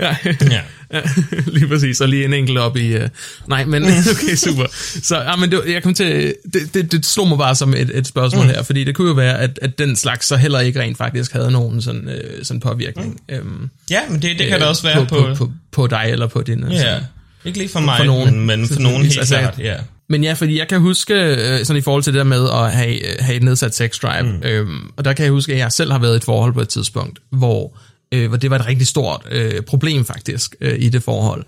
ja. 0.00 0.16
ja. 0.50 0.60
Ja, 0.92 1.00
lige 1.56 1.68
præcis, 1.68 2.00
og 2.00 2.08
lige 2.08 2.24
en 2.24 2.32
enkelt 2.34 2.58
op 2.58 2.76
i... 2.76 2.94
Uh, 2.96 3.02
nej, 3.46 3.64
men 3.64 3.82
okay, 4.12 4.34
super. 4.36 4.66
Så 5.02 5.16
ja, 5.20 5.36
men 5.36 5.50
det, 5.52 5.60
jeg 5.66 5.82
kom 5.82 5.94
til, 5.94 6.34
det, 6.52 6.74
det, 6.74 6.92
det 6.92 7.06
slog 7.06 7.28
mig 7.28 7.38
bare 7.38 7.54
som 7.54 7.74
et, 7.74 7.90
et 7.98 8.06
spørgsmål 8.06 8.44
mm. 8.44 8.50
her, 8.50 8.62
fordi 8.62 8.84
det 8.84 8.94
kunne 8.94 9.08
jo 9.08 9.14
være, 9.14 9.38
at, 9.40 9.58
at 9.62 9.78
den 9.78 9.96
slags 9.96 10.26
så 10.26 10.36
heller 10.36 10.60
ikke 10.60 10.80
rent 10.80 10.98
faktisk 10.98 11.32
havde 11.32 11.50
nogen 11.50 11.82
sådan, 11.82 12.08
øh, 12.08 12.44
sådan 12.44 12.60
påvirkning. 12.60 13.20
Mm. 13.28 13.34
Øhm, 13.34 13.70
ja, 13.90 14.00
men 14.08 14.22
det, 14.22 14.38
det 14.38 14.46
kan 14.46 14.54
øh, 14.54 14.60
det 14.60 14.68
også 14.68 14.82
være 14.82 15.06
på, 15.06 15.14
på, 15.14 15.34
på, 15.34 15.50
på 15.72 15.86
dig 15.86 16.06
eller 16.10 16.26
på 16.26 16.42
din... 16.42 16.64
øh, 16.64 16.72
Ja. 16.72 16.78
sådan- 16.78 17.02
Ikke 17.44 17.58
lige 17.58 17.68
for 17.70 17.80
mig, 17.80 17.96
for 17.98 18.04
nogen. 18.04 18.34
men, 18.46 18.46
men 18.60 18.68
for 18.68 18.80
nogen 18.80 19.02
helt 19.02 19.18
altså, 19.18 19.38
klart, 19.38 19.58
ja. 19.58 19.74
Men 20.08 20.24
ja, 20.24 20.32
fordi 20.32 20.58
jeg 20.58 20.68
kan 20.68 20.80
huske, 20.80 21.14
øh, 21.14 21.64
sådan 21.64 21.76
i 21.78 21.80
forhold 21.80 22.02
til 22.02 22.12
det 22.12 22.18
der 22.18 22.24
med 22.24 22.48
at 22.52 22.72
have, 22.72 22.94
øh, 23.08 23.14
have 23.20 23.36
et 23.36 23.42
nedsat 23.42 23.74
sex 23.74 23.98
drive, 23.98 24.22
mm. 24.22 24.42
øhm, 24.44 24.80
og 24.96 25.04
der 25.04 25.12
kan 25.12 25.24
jeg 25.24 25.32
huske, 25.32 25.52
at 25.52 25.58
jeg 25.58 25.72
selv 25.72 25.92
har 25.92 25.98
været 25.98 26.12
i 26.14 26.16
et 26.16 26.24
forhold 26.24 26.52
på 26.54 26.60
et 26.60 26.68
tidspunkt, 26.68 27.18
hvor, 27.30 27.78
øh, 28.12 28.28
hvor 28.28 28.36
det 28.36 28.50
var 28.50 28.58
et 28.58 28.66
rigtig 28.66 28.86
stort 28.86 29.26
øh, 29.30 29.62
problem 29.62 30.04
faktisk 30.04 30.56
øh, 30.60 30.74
i 30.78 30.88
det 30.88 31.02
forhold. 31.02 31.44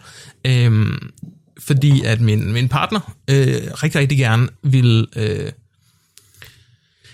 Øhm, 0.46 1.10
fordi 1.60 2.04
at 2.04 2.20
min, 2.20 2.52
min 2.52 2.68
partner 2.68 3.14
øh, 3.30 3.56
rigtig, 3.82 4.00
rigtig 4.00 4.18
gerne 4.18 4.48
ville 4.62 5.06
øh, 5.16 5.50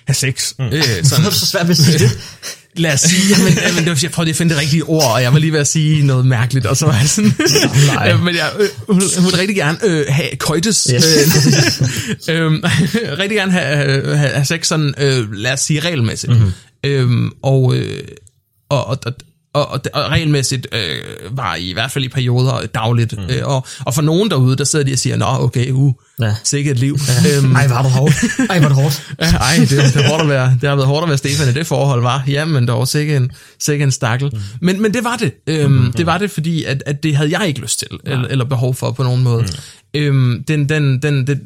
have 0.06 0.14
sex. 0.14 0.52
Mm. 0.58 0.64
Øh, 0.64 0.82
sådan, 1.04 1.24
er 1.24 1.28
det 1.28 1.38
så 1.38 1.46
svært 1.46 1.68
ved 1.68 1.70
at 1.70 1.76
sige 1.76 1.98
det? 1.98 2.10
lad 2.76 2.92
os 2.92 3.00
sige, 3.00 3.22
jamen, 3.38 3.52
jamen, 3.52 3.84
det 3.84 3.90
var, 3.90 3.98
jeg 4.02 4.10
prøvede 4.10 4.30
at 4.30 4.36
finde 4.36 4.54
det 4.54 4.60
rigtige 4.60 4.84
ord, 4.84 5.12
og 5.12 5.22
jeg 5.22 5.32
var 5.32 5.38
lige 5.38 5.52
ved 5.52 5.60
at 5.60 5.68
sige 5.68 6.06
noget 6.06 6.26
mærkeligt, 6.26 6.66
og 6.66 6.76
så 6.76 6.86
var 6.86 6.98
jeg 6.98 7.08
sådan, 7.08 7.32
nej. 7.94 8.12
Øh, 8.12 8.24
men 8.24 8.34
jeg, 8.34 8.52
øh, 8.58 8.68
hun, 8.88 9.02
hun 9.16 9.24
ville 9.24 9.38
rigtig 9.38 9.56
gerne 9.56 9.78
øh, 9.84 10.06
have 10.08 10.36
køjtes, 10.36 10.88
Yes. 10.94 11.04
øh, 12.28 12.42
øh, 12.42 12.52
rigtig 13.18 13.36
gerne 13.36 13.52
have, 13.52 13.76
have, 14.16 14.16
have 14.16 14.44
sex 14.44 14.66
sådan, 14.66 14.94
øh, 14.98 15.32
lad 15.32 15.52
os 15.52 15.60
sige 15.60 15.80
regelmæssigt. 15.80 16.32
Mhm. 16.32 16.40
Mm-hmm. 16.40 16.52
Øhm, 16.84 17.32
og, 17.42 17.76
øh, 17.76 18.04
og, 18.68 18.86
og, 18.86 18.98
og, 19.06 19.12
og, 19.52 19.68
og, 19.68 19.80
og 19.94 20.10
regelmæssigt 20.10 20.66
øh, 20.72 21.36
var 21.36 21.54
i 21.54 21.72
hvert 21.72 21.90
fald 21.90 22.04
i 22.04 22.08
perioder 22.08 22.66
dagligt. 22.66 23.18
Mm. 23.18 23.24
Øh, 23.30 23.42
og, 23.44 23.66
og 23.86 23.94
for 23.94 24.02
nogen 24.02 24.30
derude, 24.30 24.56
der 24.56 24.64
sidder 24.64 24.84
de 24.84 24.92
og 24.92 24.98
siger, 24.98 25.16
nå 25.16 25.26
okay, 25.26 25.70
uh, 25.70 25.94
Ja. 26.20 26.26
ja. 26.26 26.34
sikkert 26.44 26.76
et 26.76 26.80
liv. 26.80 26.98
Ja. 27.24 27.36
Øhm, 27.36 27.56
Ej, 27.56 27.68
var 27.68 27.82
du 27.82 27.88
hårdt. 27.88 28.14
Ej, 28.50 28.60
var 28.60 28.68
det 28.68 28.76
hårdt. 28.76 29.02
Ja, 29.20 29.24
Ej, 29.36 29.56
det, 29.56 29.70
det, 29.70 29.96
er 29.96 30.08
hårdt 30.08 30.22
at 30.22 30.28
være, 30.28 30.58
det 30.60 30.68
har 30.68 30.76
været 30.76 30.88
hårdt 30.88 31.02
at 31.02 31.08
være 31.08 31.18
Stefan 31.18 31.48
i 31.48 31.52
det 31.52 31.66
forhold, 31.66 32.02
var. 32.02 32.24
Jamen, 32.28 32.66
der 32.68 32.72
var 32.72 32.84
sikkert 32.84 33.22
en, 33.22 33.30
sikkert 33.58 33.86
en 33.86 33.92
stakkel. 33.92 34.30
Mm. 34.32 34.40
Men, 34.60 34.82
men 34.82 34.94
det 34.94 35.04
var 35.04 35.16
det. 35.16 35.32
Øhm, 35.46 35.72
mm. 35.72 35.92
Det 35.92 36.06
var 36.06 36.18
det, 36.18 36.30
fordi 36.30 36.64
at, 36.64 36.82
at 36.86 37.02
det 37.02 37.16
havde 37.16 37.38
jeg 37.38 37.48
ikke 37.48 37.60
lyst 37.60 37.78
til, 37.78 37.88
eller, 38.04 38.28
eller 38.28 38.44
behov 38.44 38.74
for 38.74 38.90
på 38.90 39.02
nogen 39.02 39.22
måde. 39.22 39.42
Mm. 39.42 40.00
Øhm, 40.00 40.44
den, 40.48 40.68
den, 40.68 41.02
den, 41.02 41.26
den, 41.26 41.40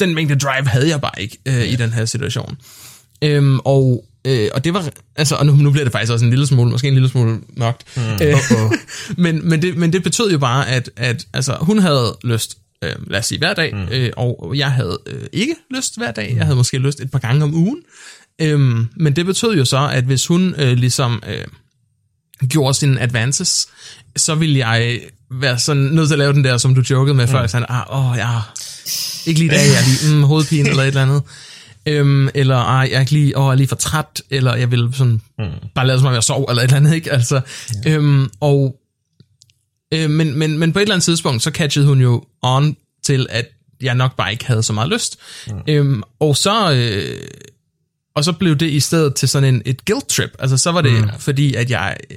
den 0.00 0.14
mængde 0.14 0.38
drive 0.38 0.68
havde 0.68 0.88
jeg 0.88 1.00
bare 1.00 1.22
ikke 1.22 1.38
øh, 1.46 1.72
i 1.72 1.76
den 1.76 1.92
her 1.92 2.04
situation. 2.04 2.56
Øhm, 3.24 3.58
og, 3.64 4.04
øh, 4.24 4.48
og 4.54 4.64
det 4.64 4.74
var, 4.74 4.90
altså, 5.16 5.34
og 5.34 5.46
nu, 5.46 5.52
nu 5.52 5.70
bliver 5.70 5.84
det 5.84 5.92
faktisk 5.92 6.12
også 6.12 6.24
en 6.24 6.30
lille 6.30 6.46
smule, 6.46 6.70
måske 6.70 6.88
en 6.88 6.94
lille 6.94 7.08
smule 7.08 7.40
mørkt. 7.56 7.84
Mm. 7.96 8.02
Øh, 8.02 8.36
men, 9.24 9.48
men, 9.48 9.62
det, 9.62 9.76
men 9.76 9.92
det 9.92 10.02
betød 10.02 10.30
jo 10.30 10.38
bare, 10.38 10.68
at, 10.68 10.90
at 10.96 11.26
altså, 11.32 11.56
hun 11.60 11.78
havde 11.78 12.16
lyst 12.24 12.58
øh, 12.84 12.92
lad 13.06 13.18
os 13.18 13.26
sige 13.26 13.38
hver 13.38 13.54
dag, 13.54 13.74
mm. 13.74 13.88
øh, 13.92 14.10
og 14.16 14.52
jeg 14.56 14.72
havde 14.72 14.98
øh, 15.06 15.26
ikke 15.32 15.54
lyst 15.70 15.98
hver 15.98 16.10
dag, 16.12 16.34
jeg 16.36 16.44
havde 16.44 16.56
måske 16.56 16.78
lyst 16.78 17.00
et 17.00 17.10
par 17.10 17.18
gange 17.18 17.44
om 17.44 17.54
ugen, 17.54 17.78
øhm, 18.40 18.88
men 18.96 19.16
det 19.16 19.26
betød 19.26 19.56
jo 19.56 19.64
så, 19.64 19.88
at 19.92 20.04
hvis 20.04 20.26
hun 20.26 20.54
øh, 20.58 20.72
ligesom 20.72 21.22
øh, 21.28 21.44
gjorde 22.48 22.74
sine 22.74 23.00
advances, 23.00 23.68
så 24.16 24.34
ville 24.34 24.58
jeg 24.58 25.00
være 25.30 25.58
sådan 25.58 25.82
nødt 25.82 26.08
til 26.08 26.14
at 26.14 26.18
lave 26.18 26.32
den 26.32 26.44
der, 26.44 26.56
som 26.56 26.74
du 26.74 26.82
jokede 26.90 27.14
med 27.14 27.26
mm. 27.26 27.32
før, 27.32 27.46
sådan, 27.46 27.66
ah, 27.68 28.10
åh, 28.10 28.16
ja, 28.16 28.28
ikke 29.26 29.40
lige 29.40 29.46
i 29.46 29.56
dag, 29.56 29.66
jeg 29.66 29.80
er 29.80 30.04
lige 30.04 30.16
mm, 30.16 30.22
hovedpine 30.22 30.68
eller 30.68 30.82
et 30.82 30.88
eller 30.88 31.02
andet. 31.02 31.22
Øhm, 31.86 32.28
eller 32.34 32.56
ah, 32.56 32.90
jeg 32.90 33.00
er 33.00 33.06
lige, 33.10 33.38
åh, 33.38 33.44
jeg 33.44 33.52
er 33.52 33.56
lige 33.56 33.68
for 33.68 33.76
træt, 33.76 34.22
eller 34.30 34.54
jeg 34.54 34.70
vil 34.70 34.88
sådan 34.92 35.20
mm. 35.38 35.44
bare 35.74 35.86
lade 35.86 35.98
som 35.98 36.06
om 36.06 36.14
jeg 36.14 36.22
sov, 36.22 36.46
eller 36.48 36.62
et 36.62 36.64
eller 36.64 36.76
andet, 36.76 36.94
ikke? 36.94 37.12
Altså, 37.12 37.40
ja. 37.84 37.90
øhm, 37.90 38.30
og 38.40 38.78
Øh, 39.92 40.10
men, 40.10 40.38
men, 40.38 40.58
men 40.58 40.72
på 40.72 40.78
et 40.78 40.82
eller 40.82 40.94
andet 40.94 41.04
tidspunkt, 41.04 41.42
så 41.42 41.50
catchede 41.50 41.86
hun 41.86 42.00
jo 42.00 42.24
on 42.42 42.76
til, 43.04 43.26
at 43.30 43.48
jeg 43.82 43.94
nok 43.94 44.16
bare 44.16 44.32
ikke 44.32 44.46
havde 44.46 44.62
så 44.62 44.72
meget 44.72 44.90
lyst. 44.90 45.18
Mm. 45.46 45.54
Øhm, 45.68 46.02
og 46.20 46.36
så... 46.36 46.72
Øh, 46.72 47.20
og 48.14 48.24
så 48.24 48.32
blev 48.32 48.56
det 48.56 48.70
i 48.70 48.80
stedet 48.80 49.14
til 49.14 49.28
sådan 49.28 49.54
en, 49.54 49.62
et 49.64 49.84
guilt 49.84 50.08
trip. 50.08 50.30
Altså 50.38 50.56
så 50.56 50.72
var 50.72 50.80
det 50.80 50.92
mm. 50.92 51.08
fordi, 51.18 51.54
at 51.54 51.70
jeg, 51.70 51.96
øh, 52.10 52.16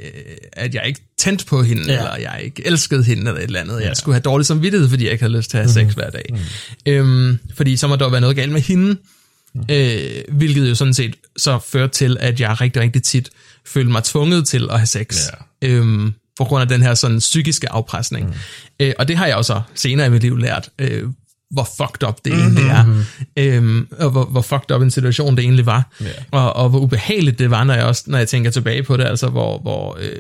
at 0.53 0.75
jeg 0.75 0.87
ikke 0.87 1.01
tændte 1.17 1.45
på 1.45 1.63
hende, 1.63 1.83
ja. 1.87 1.97
eller 1.97 2.15
jeg 2.15 2.41
ikke 2.43 2.67
elskede 2.67 3.03
hende, 3.03 3.21
eller 3.21 3.33
et 3.33 3.43
eller 3.43 3.59
andet. 3.59 3.81
Jeg 3.81 3.97
skulle 3.97 4.15
have 4.15 4.21
dårlig 4.21 4.45
samvittighed, 4.45 4.89
fordi 4.89 5.03
jeg 5.03 5.11
ikke 5.11 5.23
havde 5.23 5.37
lyst 5.37 5.49
til 5.49 5.57
at 5.57 5.63
have 5.63 5.73
sex 5.73 5.93
hver 5.93 6.09
dag. 6.09 6.25
Mm. 6.29 6.37
Øhm, 6.85 7.39
fordi 7.55 7.77
så 7.77 7.87
må 7.87 7.95
der 7.95 8.09
være 8.09 8.21
noget 8.21 8.35
galt 8.35 8.51
med 8.51 8.61
hende, 8.61 8.91
mm. 8.91 8.99
Øh, 9.71 10.21
hvilket 10.31 10.69
jo 10.69 10.75
sådan 10.75 10.93
set 10.93 11.15
så 11.37 11.59
førte 11.71 11.93
til, 11.93 12.17
at 12.19 12.39
jeg 12.39 12.61
rigtig, 12.61 12.81
rigtig 12.81 13.03
tit 13.03 13.29
følte 13.67 13.91
mig 13.91 14.03
tvunget 14.03 14.47
til 14.47 14.67
at 14.71 14.79
have 14.79 14.87
sex. 14.87 15.17
Ja. 15.61 15.67
Øhm, 15.67 16.13
på 16.37 16.43
grund 16.43 16.61
af 16.61 16.67
den 16.67 16.81
her 16.81 16.93
sådan 16.93 17.19
psykiske 17.19 17.71
afpresning. 17.71 18.27
Mm. 18.27 18.33
Øh, 18.79 18.93
og 18.99 19.07
det 19.07 19.17
har 19.17 19.27
jeg 19.27 19.35
også 19.35 19.61
senere 19.75 20.07
i 20.07 20.09
mit 20.09 20.21
liv 20.21 20.37
lært, 20.37 20.69
øh, 20.79 21.03
hvor 21.51 21.69
fucked 21.77 22.07
up 22.07 22.15
det 22.25 22.33
mm-hmm. 22.33 22.57
egentlig 22.57 22.71
er, 22.71 23.03
øhm, 23.37 23.87
og 23.99 24.09
hvor, 24.11 24.25
hvor 24.25 24.41
fucked 24.41 24.71
up 24.75 24.81
en 24.81 24.91
situation 24.91 25.35
det 25.35 25.43
egentlig 25.43 25.65
var, 25.65 25.91
Ja. 26.01 26.05
og, 26.31 26.53
og 26.55 26.69
hvor 26.69 26.79
ubehageligt 26.79 27.39
det 27.39 27.49
var, 27.49 27.63
når 27.63 27.73
jeg 27.73 27.83
også 27.83 28.03
når 28.07 28.17
jeg 28.17 28.27
tænker 28.27 28.51
tilbage 28.51 28.83
på 28.83 28.97
det, 28.97 29.03
altså 29.03 29.27
hvor, 29.27 29.59
hvor 29.59 29.97
øh, 30.01 30.19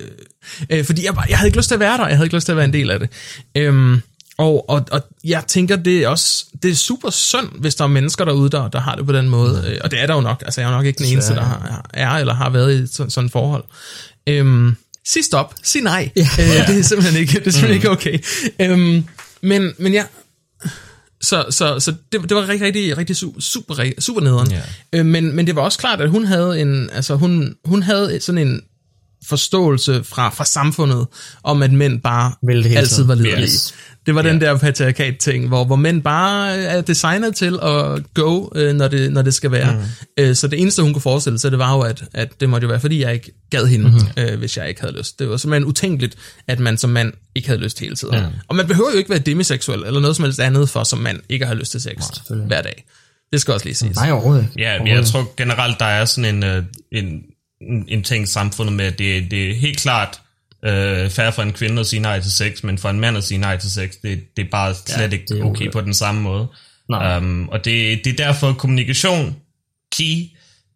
øh, 0.69 0.85
fordi 0.85 1.05
jeg, 1.05 1.13
bare- 1.15 1.25
jeg 1.29 1.37
havde 1.37 1.47
ikke 1.47 1.57
lyst 1.57 1.67
til 1.67 1.75
at 1.75 1.79
være 1.79 1.97
der, 1.97 2.07
jeg 2.07 2.17
havde 2.17 2.25
ikke 2.25 2.35
lyst 2.35 2.45
til 2.45 2.51
at 2.51 2.55
være 2.57 2.65
en 2.65 2.73
del 2.73 2.91
af 2.91 2.99
det. 2.99 3.09
Øhm, 3.57 4.01
og, 4.37 4.69
og, 4.69 4.85
og 4.91 5.01
jeg 5.23 5.43
tænker, 5.47 5.75
det 5.75 6.03
er 6.03 6.07
også 6.07 6.45
det 6.63 6.71
er 6.71 6.75
super 6.75 7.09
synd, 7.09 7.47
hvis 7.59 7.75
der 7.75 7.83
er 7.83 7.87
mennesker 7.87 8.25
derude, 8.25 8.49
der, 8.49 8.67
der 8.67 8.79
har 8.79 8.95
det 8.95 9.05
på 9.05 9.11
den 9.13 9.29
måde, 9.29 9.63
øh, 9.67 9.77
og 9.83 9.91
det 9.91 10.01
er 10.01 10.07
der 10.07 10.15
jo 10.15 10.21
nok, 10.21 10.41
altså 10.45 10.61
jeg 10.61 10.67
er 10.67 10.71
jo 10.71 10.77
nok 10.77 10.85
ikke 10.85 10.97
den 11.03 11.05
eneste, 11.13 11.33
der 11.35 11.41
har, 11.41 11.89
er 11.93 12.11
eller 12.11 12.33
har 12.33 12.49
været 12.49 12.73
i 12.83 12.87
sådan, 12.95 13.09
sådan 13.09 13.25
et 13.25 13.31
forhold. 13.31 13.63
Øhm, 14.27 14.75
sig 15.07 15.25
stop, 15.25 15.53
sig 15.63 15.81
nej, 15.81 16.09
Ja. 16.15 16.21
øh, 16.39 16.67
det 16.67 16.79
er 16.79 16.83
simpelthen 16.83 17.19
ikke, 17.21 17.39
det 17.39 17.47
er 17.47 17.51
simpelthen 17.51 17.75
ikke 17.75 17.89
okay. 17.91 18.19
Øhm, 18.61 19.03
men, 19.41 19.73
men 19.77 19.93
ja, 19.93 20.03
så, 21.21 21.45
så, 21.49 21.79
så 21.79 21.91
det, 22.11 22.21
det 22.29 22.35
var 22.37 22.47
rigtig, 22.49 22.67
rigtig, 22.67 22.97
rigtig 22.97 23.15
su- 23.15 23.39
super, 23.41 23.91
super 23.99 24.21
nederen. 24.21 24.51
Ja. 24.51 24.61
Øh, 24.93 25.05
men, 25.05 25.35
men 25.35 25.47
det 25.47 25.55
var 25.55 25.61
også 25.61 25.79
klart, 25.79 26.01
at 26.01 26.09
hun 26.09 26.25
havde 26.25 26.61
en, 26.61 26.89
altså 26.89 27.15
hun, 27.15 27.55
hun 27.65 27.83
havde 27.83 28.19
sådan 28.21 28.47
en 28.47 28.61
forståelse 29.27 30.03
fra, 30.03 30.29
fra 30.29 30.45
samfundet, 30.45 31.07
om 31.43 31.63
at 31.63 31.73
mænd 31.73 32.01
bare 32.01 32.33
hele 32.49 32.77
altid 32.77 33.03
var 33.03 33.15
liderlige. 33.15 33.43
Yes. 33.43 33.73
Det 34.05 34.15
var 34.15 34.21
den 34.21 34.41
der 34.41 34.57
patriarkat-ting, 34.57 35.47
hvor, 35.47 35.65
hvor 35.65 35.75
mænd 35.75 36.01
bare 36.01 36.55
er 36.55 36.81
designet 36.81 37.35
til 37.35 37.59
at 37.61 38.13
go, 38.13 38.47
øh, 38.55 38.73
når, 38.73 38.87
det, 38.87 39.11
når 39.11 39.21
det 39.21 39.33
skal 39.33 39.51
være. 39.51 39.73
Mm. 39.73 40.23
Øh, 40.23 40.35
så 40.35 40.47
det 40.47 40.61
eneste, 40.61 40.81
hun 40.81 40.93
kunne 40.93 41.01
forestille 41.01 41.39
sig, 41.39 41.51
det 41.51 41.59
var 41.59 41.75
jo, 41.75 41.81
at, 41.81 42.03
at 42.13 42.39
det 42.39 42.49
måtte 42.49 42.65
jo 42.65 42.69
være, 42.69 42.79
fordi 42.79 43.01
jeg 43.01 43.13
ikke 43.13 43.31
gad 43.49 43.65
hende, 43.65 43.89
mm. 43.89 44.23
øh, 44.23 44.39
hvis 44.39 44.57
jeg 44.57 44.69
ikke 44.69 44.81
havde 44.81 44.97
lyst. 44.97 45.19
Det 45.19 45.29
var 45.29 45.37
simpelthen 45.37 45.65
utænkeligt, 45.65 46.15
at 46.47 46.59
man 46.59 46.77
som 46.77 46.89
mand 46.89 47.13
ikke 47.35 47.47
havde 47.47 47.61
lyst 47.61 47.79
hele 47.79 47.95
tiden. 47.95 48.15
Ja. 48.15 48.25
Og 48.47 48.55
man 48.55 48.67
behøver 48.67 48.91
jo 48.91 48.97
ikke 48.97 49.09
være 49.09 49.19
demiseksuel, 49.19 49.83
eller 49.83 49.99
noget 49.99 50.15
som 50.15 50.25
helst 50.25 50.39
andet 50.39 50.69
for, 50.69 50.83
som 50.83 50.99
mand 50.99 51.19
ikke 51.29 51.45
har 51.45 51.53
lyst 51.53 51.71
til 51.71 51.81
sex 51.81 51.95
selvfølgelig. 52.13 52.47
hver 52.47 52.61
dag. 52.61 52.85
Det 53.31 53.41
skal 53.41 53.53
også 53.53 53.65
lige 53.65 53.75
siges. 53.75 53.95
Nej, 53.95 54.11
overhovedet 54.11 54.43
ikke. 54.43 54.61
Ja, 54.61 54.83
jeg 54.83 55.05
tror 55.05 55.33
generelt, 55.37 55.79
der 55.79 55.85
er 55.85 56.05
sådan 56.05 56.35
en, 56.35 56.43
øh, 56.43 56.63
en, 56.91 57.21
en, 57.61 58.03
ting 58.03 58.27
samfundet 58.27 58.75
med, 58.75 58.91
det, 58.91 59.31
det 59.31 59.51
er 59.51 59.55
helt 59.55 59.79
klart 59.79 60.21
øh, 60.65 61.09
færre 61.09 61.33
for 61.33 61.41
en 61.41 61.53
kvinde 61.53 61.79
at 61.79 61.87
sige 61.87 61.99
nej 61.99 62.19
til 62.19 62.31
sex, 62.31 62.63
men 62.63 62.77
for 62.77 62.89
en 62.89 62.99
mand 62.99 63.17
at 63.17 63.23
sige 63.23 63.37
nej 63.37 63.57
til 63.57 63.71
sex, 63.71 63.93
det, 64.03 64.37
det 64.37 64.45
er 64.45 64.49
bare 64.51 64.75
slet 64.75 65.13
Ja, 65.13 65.17
ikke 65.17 65.43
okay 65.43 65.71
på 65.71 65.81
den 65.81 65.93
samme 65.93 66.21
måde. 66.21 66.47
Nej. 66.89 67.17
Um, 67.17 67.49
og 67.49 67.65
det, 67.65 68.05
det 68.05 68.19
er 68.19 68.25
derfor 68.25 68.53
kommunikation, 68.53 69.35
key, 69.91 70.23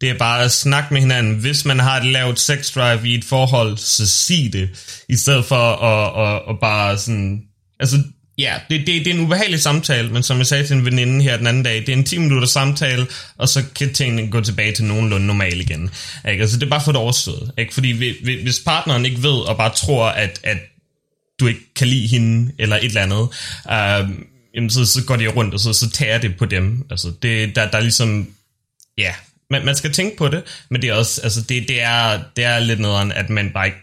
det 0.00 0.10
er 0.10 0.18
bare 0.18 0.44
at 0.44 0.52
snakke 0.52 0.94
med 0.94 1.00
hinanden. 1.00 1.34
Hvis 1.34 1.64
man 1.64 1.78
har 1.78 2.00
et 2.00 2.06
lavt 2.06 2.40
sex 2.40 2.74
drive 2.74 3.08
i 3.08 3.14
et 3.14 3.24
forhold, 3.24 3.76
så 3.76 4.08
sig 4.08 4.52
det, 4.52 4.70
i 5.08 5.16
stedet 5.16 5.44
for 5.44 5.56
at, 5.56 6.26
at, 6.26 6.42
at 6.50 6.60
bare 6.60 6.98
sådan... 6.98 7.42
Altså, 7.80 7.96
ja, 8.40 8.54
det, 8.70 8.80
det, 8.86 9.04
det 9.04 9.06
er 9.06 9.14
en 9.14 9.20
ubehagelig 9.20 9.60
samtale, 9.60 10.10
men 10.12 10.22
som 10.22 10.38
jeg 10.38 10.46
sagde 10.46 10.66
til 10.66 10.76
en 10.76 10.84
veninde 10.84 11.22
her 11.22 11.36
den 11.36 11.46
anden 11.46 11.62
dag, 11.62 11.76
det 11.76 11.88
er 11.88 11.92
en 11.92 12.04
10 12.04 12.18
minutter 12.18 12.48
samtale, 12.48 13.06
og 13.38 13.48
så 13.48 13.64
kan 13.74 13.92
tingene 13.94 14.30
gå 14.30 14.40
tilbage 14.40 14.72
til 14.72 14.84
nogenlunde 14.84 15.26
normal 15.26 15.60
igen. 15.60 15.90
Ikke? 16.28 16.40
Altså, 16.42 16.56
det 16.58 16.66
er 16.66 16.70
bare 16.70 16.80
for 16.84 16.92
det 16.92 17.00
overstået. 17.00 17.52
Ikke? 17.58 17.74
Fordi 17.74 17.92
hvi- 17.92 18.22
hvi- 18.24 18.42
hvis 18.42 18.60
partneren 18.66 19.04
ikke 19.06 19.22
ved, 19.22 19.48
og 19.48 19.56
bare 19.56 19.72
tror, 19.74 20.06
at, 20.08 20.40
at 20.42 20.58
du 21.40 21.46
ikke 21.46 21.74
kan 21.74 21.88
lide 21.88 22.06
hende, 22.08 22.52
eller 22.58 22.76
et 22.76 22.84
eller 22.84 23.02
andet, 23.02 23.28
øh, 23.72 24.16
jamen 24.54 24.70
så, 24.70 24.84
så 24.84 25.04
går 25.04 25.16
det 25.16 25.36
rundt, 25.36 25.54
og 25.54 25.60
så, 25.60 25.72
så 25.72 25.90
tager 25.90 26.18
det 26.18 26.36
på 26.36 26.44
dem. 26.44 26.86
Altså, 26.90 27.12
det, 27.22 27.56
der, 27.56 27.70
der 27.70 27.78
er 27.78 27.82
ligesom, 27.82 28.28
ja, 28.98 29.12
man, 29.50 29.64
man 29.64 29.74
skal 29.76 29.92
tænke 29.92 30.16
på 30.16 30.28
det, 30.28 30.42
men 30.70 30.82
det 30.82 30.90
er 30.90 30.94
også, 30.94 31.20
altså, 31.22 31.40
det, 31.42 31.68
det, 31.68 31.82
er, 31.82 32.20
det 32.36 32.44
er 32.44 32.58
lidt 32.58 32.80
nederen, 32.80 33.12
at 33.12 33.30
man 33.30 33.50
bare 33.54 33.66
ikke 33.66 33.78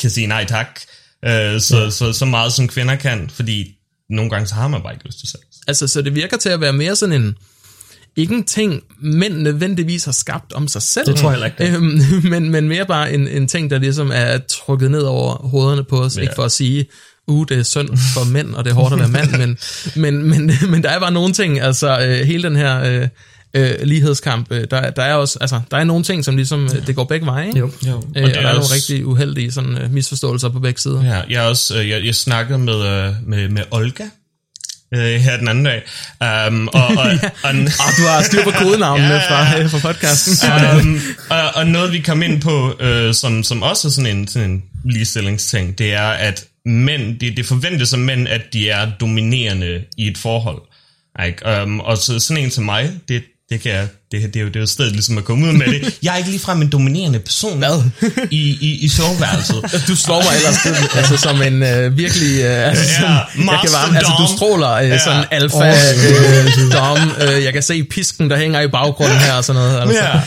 kan 0.00 0.10
sige 0.10 0.26
nej 0.26 0.44
tak, 0.44 0.80
øh, 1.24 1.60
så, 1.60 1.82
ja. 1.84 1.90
så, 1.90 2.12
så 2.12 2.24
meget 2.24 2.52
som 2.52 2.68
kvinder 2.68 2.96
kan, 2.96 3.30
fordi 3.30 3.74
nogle 4.10 4.30
gange 4.30 4.46
så 4.46 4.54
har 4.54 4.68
man 4.68 4.82
bare 4.82 4.92
ikke 4.92 5.06
lyst 5.06 5.18
til 5.18 5.28
sex. 5.28 5.40
Altså, 5.68 5.88
så 5.88 6.02
det 6.02 6.14
virker 6.14 6.36
til 6.36 6.48
at 6.48 6.60
være 6.60 6.72
mere 6.72 6.96
sådan 6.96 7.22
en, 7.22 7.36
ikke 8.16 8.34
en 8.34 8.44
ting, 8.44 8.82
mænd 9.00 9.34
nødvendigvis 9.34 10.04
har 10.04 10.12
skabt 10.12 10.52
om 10.52 10.68
sig 10.68 10.82
selv. 10.82 11.06
Det 11.06 11.16
tror 11.16 11.32
jeg 11.32 11.52
ikke, 11.60 11.76
Øhm, 11.76 12.00
men, 12.30 12.50
men 12.50 12.68
mere 12.68 12.86
bare 12.86 13.12
en, 13.12 13.28
en 13.28 13.48
ting, 13.48 13.70
der 13.70 13.78
ligesom 13.78 14.10
er 14.14 14.38
trukket 14.38 14.90
ned 14.90 15.02
over 15.02 15.48
hovederne 15.48 15.84
på 15.84 16.00
os. 16.00 16.16
Ja. 16.16 16.22
Ikke 16.22 16.34
for 16.34 16.44
at 16.44 16.52
sige, 16.52 16.86
uh, 17.26 17.46
det 17.48 17.58
er 17.58 17.62
synd 17.62 17.88
for 17.88 18.24
mænd, 18.24 18.54
og 18.54 18.64
det 18.64 18.70
er 18.70 18.74
hårdt 18.74 18.92
at 18.92 18.98
være 18.98 19.08
mand, 19.08 19.30
men, 19.40 19.58
men, 19.96 20.28
men, 20.30 20.52
men 20.70 20.82
der 20.82 20.88
er 20.88 21.00
bare 21.00 21.12
nogle 21.12 21.32
ting, 21.32 21.60
altså 21.60 22.00
øh, 22.00 22.26
hele 22.26 22.42
den 22.42 22.56
her 22.56 23.02
øh, 23.02 23.08
øh, 23.54 23.74
lighedskamp, 23.82 24.46
øh, 24.52 24.64
der, 24.70 24.90
der 24.90 25.02
er 25.02 25.14
også, 25.14 25.38
altså, 25.40 25.60
der 25.70 25.76
er 25.76 25.84
nogle 25.84 26.04
ting, 26.04 26.24
som 26.24 26.36
ligesom, 26.36 26.64
øh, 26.64 26.86
det 26.86 26.96
går 26.96 27.04
begge 27.04 27.26
veje. 27.26 27.46
ikke? 27.46 27.58
Jo. 27.58 27.66
Øh, 27.66 27.88
jo. 27.88 27.96
og, 27.96 28.02
det 28.14 28.22
og 28.22 28.28
er 28.28 28.32
der 28.32 28.38
er 28.40 28.42
nogle 28.42 28.58
også- 28.58 28.74
rigtig 28.74 29.06
uheldige 29.06 29.52
sådan, 29.52 29.78
øh, 29.78 29.90
misforståelser 29.92 30.48
på 30.48 30.58
begge 30.60 30.80
sider. 30.80 31.04
Ja, 31.04 31.20
jeg, 31.30 31.42
også, 31.42 31.78
øh, 31.78 31.88
jeg, 31.88 32.04
jeg 32.04 32.14
snakkede 32.14 32.58
med, 32.58 32.74
øh, 32.86 33.12
med, 33.26 33.48
med 33.48 33.62
Olga 33.70 34.04
øh, 34.94 35.00
her 35.20 35.36
den 35.36 35.48
anden 35.48 35.64
dag, 35.64 35.82
um, 36.48 36.68
og, 36.68 36.86
og, 36.86 36.96
og, 37.44 37.50
Og 37.50 37.92
du 37.98 38.02
har 38.08 38.22
styr 38.22 38.44
på 38.44 38.50
kodenavnene 38.50 39.08
Ja, 39.14 39.14
ja, 39.14 39.34
ja. 39.34 39.54
fra, 39.54 39.60
øh, 39.62 39.70
fra 39.70 39.78
podcasten. 39.92 40.50
um, 40.80 41.00
og, 41.30 41.42
og 41.54 41.66
noget 41.66 41.92
vi 41.92 42.00
kom 42.00 42.22
ind 42.22 42.40
på, 42.42 42.76
øh, 42.80 43.14
som, 43.14 43.42
som 43.42 43.62
også 43.62 43.88
er 43.88 43.92
sådan 43.92 44.16
en, 44.16 44.28
sådan 44.28 44.50
en 44.50 44.62
ligestillingsting, 44.84 45.78
det 45.78 45.92
er, 45.94 46.08
at 46.08 46.44
mænd, 46.64 47.18
det, 47.20 47.36
det 47.36 47.46
forventes 47.46 47.92
af 47.92 47.98
mænd, 47.98 48.28
at 48.28 48.42
de 48.52 48.70
er 48.70 48.90
dominerende 49.00 49.84
i 49.98 50.06
et 50.08 50.18
forhold. 50.18 50.62
Ikke? 51.26 51.62
Um, 51.62 51.80
og 51.80 51.98
så 51.98 52.18
sådan 52.18 52.44
en 52.44 52.50
som 52.50 52.64
mig, 52.64 52.90
det, 53.08 53.22
det, 53.50 53.60
kan 53.60 53.72
jeg, 53.72 53.88
det, 54.12 54.34
det, 54.34 54.36
er 54.36 54.40
jo, 54.40 54.46
det 54.48 54.56
er 54.56 54.60
jo 54.60 54.66
stedet 54.66 54.92
ligesom 54.92 55.18
at 55.18 55.24
komme 55.24 55.46
ud 55.48 55.52
med 55.52 55.66
det. 55.66 55.98
Jeg 56.02 56.12
er 56.12 56.16
ikke 56.16 56.30
ligefrem 56.30 56.62
en 56.62 56.68
dominerende 56.72 57.18
person 57.18 57.58
Hvad? 57.58 57.82
i, 58.30 58.58
i, 58.60 58.78
i 58.84 58.88
soveværelset. 58.88 59.84
Du 59.88 59.96
slår 59.96 60.22
mig 60.22 60.36
ellers 60.36 60.56
til, 60.62 60.96
altså 60.98 61.16
som 61.16 61.42
en 61.42 61.62
øh, 61.62 61.96
virkelig, 61.98 62.40
øh, 62.42 62.68
altså, 62.68 62.82
Ja, 62.84 62.88
sådan, 62.90 63.46
jeg 63.46 63.58
kan 63.62 63.70
varme, 63.72 63.96
altså 63.98 64.12
du 64.18 64.36
stråler 64.36 64.72
øh, 64.72 64.88
Ja. 64.88 64.98
sådan 64.98 65.24
alfa 65.30 65.68
øh, 65.68 66.72
dom, 66.72 66.98
øh, 67.22 67.44
jeg 67.44 67.52
kan 67.52 67.62
se 67.62 67.84
pisken, 67.84 68.30
der 68.30 68.36
hænger 68.36 68.60
i 68.60 68.68
baggrunden 68.68 69.18
her 69.18 69.32
og 69.32 69.44
sådan 69.44 69.62
noget. 69.62 69.80
Altså. 69.80 70.04
Ja. 70.04 70.20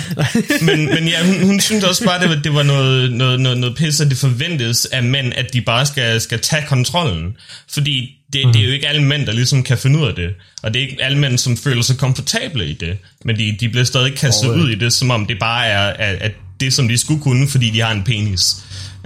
men, 0.62 0.86
men 0.86 1.08
ja, 1.08 1.26
hun, 1.26 1.44
hun 1.46 1.60
synes 1.60 1.84
også 1.84 2.06
bare, 2.06 2.22
det 2.22 2.30
var, 2.30 2.36
det 2.36 2.54
var 2.54 2.64
noget, 2.64 3.12
noget, 3.12 3.40
noget, 3.40 3.58
noget 3.58 3.76
pis, 3.76 4.00
at 4.02 4.10
det 4.10 4.18
forventes 4.18 4.86
af 4.86 5.04
mænd, 5.04 5.34
at 5.36 5.54
de 5.54 5.62
bare 5.62 5.86
skal, 5.86 6.22
skal 6.22 6.40
tage 6.40 6.64
kontrollen. 6.68 7.36
Fordi 7.74 8.10
det, 8.34 8.46
mm. 8.46 8.54
det 8.54 8.62
er 8.62 8.66
jo 8.66 8.72
ikke 8.72 8.88
alle 8.88 9.04
mænd, 9.04 9.26
der 9.26 9.34
ligesom 9.34 9.64
kan 9.64 9.78
finde 9.78 10.00
ud 10.00 10.08
af 10.08 10.16
det. 10.16 10.30
Og 10.64 10.74
det 10.74 10.82
er 10.84 10.88
ikke 10.90 11.04
alle 11.04 11.18
mænd, 11.18 11.38
som 11.38 11.58
føler 11.58 11.82
sig 11.82 11.98
komfortable 11.98 12.66
i 12.66 12.74
det. 12.74 12.98
Men 13.26 13.38
de, 13.38 13.58
de 13.60 13.71
bliver 13.72 13.86
stadig 13.86 14.16
kastet 14.18 14.48
ud 14.50 14.70
i 14.70 14.76
det, 14.76 14.94
som 14.94 15.12
om 15.12 15.26
det 15.26 15.40
bare 15.40 15.66
er, 15.68 15.80
at, 15.88 16.16
at 16.22 16.32
det, 16.60 16.74
som 16.74 16.88
de 16.88 16.98
skulle 16.98 17.22
kunne, 17.22 17.48
fordi 17.48 17.70
de 17.70 17.82
har 17.82 17.92
en 17.92 18.04
penis. 18.04 18.56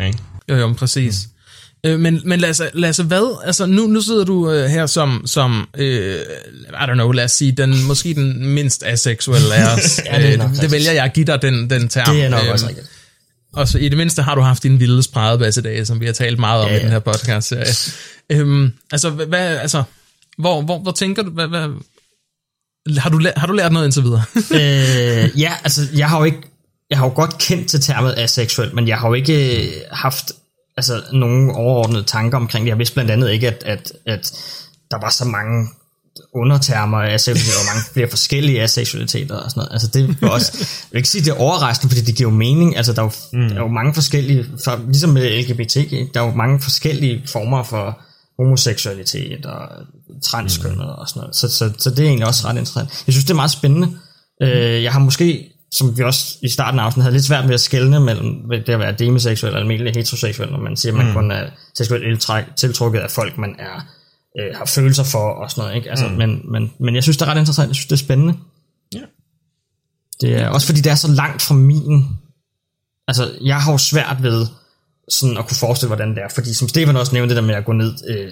Ikke? 0.08 0.18
Jo, 0.50 0.56
jo, 0.56 0.74
præcis. 0.74 1.16
Øh, 1.86 2.00
men, 2.00 2.22
men 2.26 2.40
Lasse, 2.40 2.70
Lasse, 2.74 3.04
hvad? 3.04 3.42
Altså, 3.46 3.66
nu, 3.66 3.88
nu 3.88 4.02
sidder 4.02 4.24
du 4.26 4.52
øh, 4.52 4.70
her 4.70 4.86
som, 4.86 5.22
som 5.26 5.68
øh, 5.78 6.16
I 6.70 6.74
don't 6.74 6.94
know, 6.94 7.12
lad 7.12 7.24
os 7.24 7.32
sige, 7.32 7.52
den, 7.52 7.84
måske 7.84 8.14
den 8.14 8.46
mindst 8.48 8.84
aseksuelle 8.86 9.56
af 9.56 9.74
os. 9.76 10.00
Ja, 10.06 10.22
det 10.22 10.34
er 10.40 10.50
Øh, 10.50 10.56
det 10.62 10.72
vælger 10.72 10.92
jeg 10.92 11.04
at 11.06 11.14
give 11.14 11.26
dig 11.26 11.42
den, 11.42 11.70
den 11.70 11.88
term. 11.90 12.16
Det 12.16 12.24
er 12.26 12.30
nok 12.30 12.42
Øhm, 12.44 12.52
også 12.52 12.68
rigtigt. 12.68 12.88
Og 13.54 13.68
så 13.68 13.78
i 13.78 13.90
det 13.90 13.98
mindste 13.98 14.22
har 14.22 14.36
du 14.36 14.42
haft 14.42 14.64
din 14.64 14.80
vilde 14.80 15.04
spredebassedage, 15.04 15.86
som 15.86 16.00
vi 16.00 16.06
har 16.06 16.14
talt 16.14 16.40
meget 16.40 16.62
om 16.64 16.68
Ja, 16.68 16.74
ja, 16.74 16.80
i 16.80 16.84
den 16.84 16.92
her 16.92 17.00
podcast-serie. 17.00 17.74
øhm, 18.30 18.72
altså, 18.92 19.10
hvad, 19.10 19.26
hvad, 19.26 19.58
altså, 19.58 19.84
hvor, 20.38 20.62
hvor, 20.62 20.80
hvor 20.80 20.92
tænker 20.92 21.24
du, 21.24 21.30
hvad, 21.30 21.48
hvad, 21.48 21.68
har 22.98 23.10
du, 23.10 23.22
har 23.38 23.48
du 23.48 23.54
lært 23.54 23.72
noget 23.72 23.86
indtil 23.86 24.04
videre? 24.04 24.24
øh, 24.60 25.42
ja, 25.42 25.54
altså, 25.64 25.82
jeg 25.96 26.10
har 26.10 26.18
jo 26.18 26.24
ikke, 26.24 26.42
jeg 26.90 26.98
har 26.98 27.06
jo 27.06 27.12
godt 27.16 27.38
kendt 27.38 27.70
til 27.70 27.82
termet 27.82 28.14
aseksuel, 28.18 28.76
men 28.76 28.88
jeg 28.88 28.98
har 28.98 29.08
jo 29.08 29.14
ikke 29.14 29.66
øh, 29.66 29.74
haft 29.92 30.32
altså, 30.78 31.02
nogen 31.14 31.50
overordnede 31.50 32.04
tanker 32.04 32.38
omkring 32.38 32.66
det. 32.66 32.70
Jeg 32.70 32.78
vidste 32.78 32.94
blandt 32.94 33.12
andet 33.12 33.32
ikke, 33.32 33.48
at, 33.48 33.64
at, 33.66 33.92
at 34.06 34.34
der 34.92 34.98
var 35.02 35.10
så 35.10 35.26
mange 35.26 35.68
undertermer 36.36 36.98
af 36.98 37.14
aseksualitet, 37.14 37.56
og 37.60 37.66
mange 37.74 37.84
flere 37.94 38.10
forskellige 38.10 38.62
aseksualiteter 38.62 39.36
og 39.36 39.52
sådan 39.52 39.60
noget. 39.60 39.72
Altså 39.72 39.88
det 39.88 40.22
var 40.22 40.30
også, 40.30 40.52
jeg 40.60 40.68
vil 40.92 40.98
ikke 40.98 41.10
sige, 41.10 41.24
det 41.24 41.32
er 41.32 41.38
overraskende, 41.40 41.92
fordi 41.92 42.06
det 42.06 42.16
giver 42.16 42.30
jo 42.30 42.36
mening. 42.36 42.78
Altså 42.78 42.94
der 42.94 43.02
er 43.02 43.06
jo, 43.06 43.12
mm. 43.34 43.50
der 43.50 43.56
er 43.56 43.62
jo 43.62 43.68
mange 43.68 43.94
forskellige, 43.94 44.46
for, 44.64 44.82
ligesom 44.88 45.10
med 45.10 45.42
LGBT, 45.42 45.76
der 46.14 46.22
er 46.22 46.26
jo 46.26 46.32
mange 46.32 46.62
forskellige 46.62 47.24
former 47.28 47.64
for 47.64 48.00
homoseksualitet 48.40 49.46
og 49.46 49.70
transkønnet 50.24 50.78
mm. 50.78 51.02
og 51.02 51.10
sådan 51.10 51.20
noget. 51.20 51.36
Så, 51.36 51.50
så, 51.50 51.72
så 51.78 51.90
det 51.90 52.00
er 52.00 52.08
egentlig 52.08 52.28
også 52.28 52.48
ret 52.48 52.58
interessant. 52.58 53.04
Jeg 53.08 53.14
synes, 53.14 53.26
det 53.26 53.32
er 53.32 53.36
meget 53.36 53.52
spændende. 53.52 53.98
Øh, 54.42 54.84
jeg 54.84 54.94
har 54.94 55.00
måske, 55.00 55.52
som 55.72 55.98
vi 55.98 56.04
også 56.04 56.38
i 56.42 56.50
starten 56.50 56.80
af 56.80 56.84
afsnittet 56.84 57.04
havde 57.04 57.16
lidt 57.16 57.26
svært 57.26 57.48
ved 57.48 57.54
at 57.54 57.60
skelne 57.60 58.00
mellem 58.00 58.50
det 58.50 58.70
at 58.70 58.80
være 58.80 58.92
demiseksuel 58.92 59.54
og 59.54 59.60
almindelig 59.60 59.94
heteroseksuel, 59.94 60.52
når 60.52 60.60
man 60.60 60.78
siger, 60.78 60.94
at 60.94 60.98
man 60.98 61.08
mm. 61.08 61.14
kun 61.14 61.32
er 61.32 61.50
seksuelt 61.76 62.30
tiltrukket 62.56 63.00
af 63.00 63.12
folk, 63.12 63.38
man 63.38 63.56
er 63.60 63.86
øh, 64.40 64.56
har 64.58 64.66
følelser 64.66 65.04
for 65.04 65.30
og 65.44 65.52
sådan 65.52 65.62
noget. 65.62 65.76
Ikke? 65.76 65.90
Altså, 65.90 66.08
mm. 66.08 66.14
men, 66.14 66.52
men, 66.52 66.74
men 66.80 66.96
jeg 66.96 67.04
synes, 67.04 67.18
det 67.18 67.26
er 67.26 67.32
ret 67.32 67.40
interessant. 67.40 67.68
Jeg 67.68 67.76
synes, 67.76 67.88
det 67.88 67.96
er 67.96 68.06
spændende. 68.06 68.34
Ja. 68.94 69.02
Det 70.22 70.42
er 70.42 70.48
også 70.48 70.68
fordi, 70.68 70.82
det 70.82 70.92
er 70.92 70.96
så 70.96 71.12
langt 71.12 71.42
fra 71.42 71.56
min... 71.56 72.06
Altså, 73.08 73.32
jeg 73.42 73.62
har 73.62 73.72
jo 73.72 73.78
svært 73.78 74.24
ved 74.24 74.48
sådan 75.10 75.38
at 75.38 75.48
kunne 75.48 75.58
forestille, 75.58 75.88
hvordan 75.88 76.10
det 76.10 76.24
er. 76.24 76.30
Fordi 76.34 76.54
som 76.54 76.68
Stefan 76.68 76.98
også 76.98 77.14
nævnte, 77.14 77.36
det 77.36 77.42
der 77.42 77.48
med 77.48 77.56
at 77.56 77.66
gå 77.66 77.72
ned, 77.72 77.94
øh, 78.08 78.32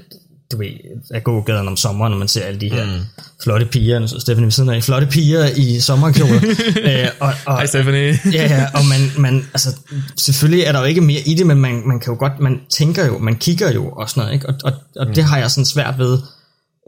du 0.51 0.57
ved, 0.57 0.69
at 1.11 1.23
gå 1.23 1.41
gaden 1.41 1.67
om 1.67 1.77
sommeren, 1.77 2.11
når 2.11 2.17
man 2.17 2.27
ser 2.27 2.43
alle 2.43 2.59
de 2.59 2.69
her 2.69 2.85
mm. 2.85 3.01
flotte 3.43 3.65
piger, 3.65 3.99
nu 3.99 4.07
sidder 4.07 4.21
Stefan 4.21 4.43
ved 4.43 4.51
siden 4.51 4.69
af, 4.69 4.83
flotte 4.83 5.07
piger 5.07 5.47
i 5.55 5.79
sommerkjoler. 5.79 6.35
øh, 6.89 7.07
og, 7.19 7.33
og, 7.45 7.55
Hej 7.55 7.65
Stephanie. 7.65 8.19
ja, 8.37 8.43
ja, 8.43 8.65
og 8.73 8.85
man, 8.85 9.11
man, 9.17 9.45
altså, 9.53 9.75
selvfølgelig 10.17 10.65
er 10.65 10.71
der 10.71 10.79
jo 10.79 10.85
ikke 10.85 11.01
mere 11.01 11.21
i 11.21 11.33
det, 11.33 11.47
men 11.47 11.57
man, 11.57 11.87
man 11.87 11.99
kan 11.99 12.13
jo 12.13 12.19
godt, 12.19 12.39
man 12.39 12.59
tænker 12.69 13.05
jo, 13.05 13.17
man 13.17 13.35
kigger 13.35 13.71
jo 13.71 13.89
og 13.89 14.09
sådan 14.09 14.21
noget, 14.21 14.33
ikke? 14.33 14.47
Og, 14.49 14.55
og, 14.63 14.73
og 14.95 15.07
mm. 15.07 15.13
det 15.13 15.23
har 15.23 15.37
jeg 15.37 15.51
sådan 15.51 15.65
svært 15.65 15.97
ved 15.97 16.19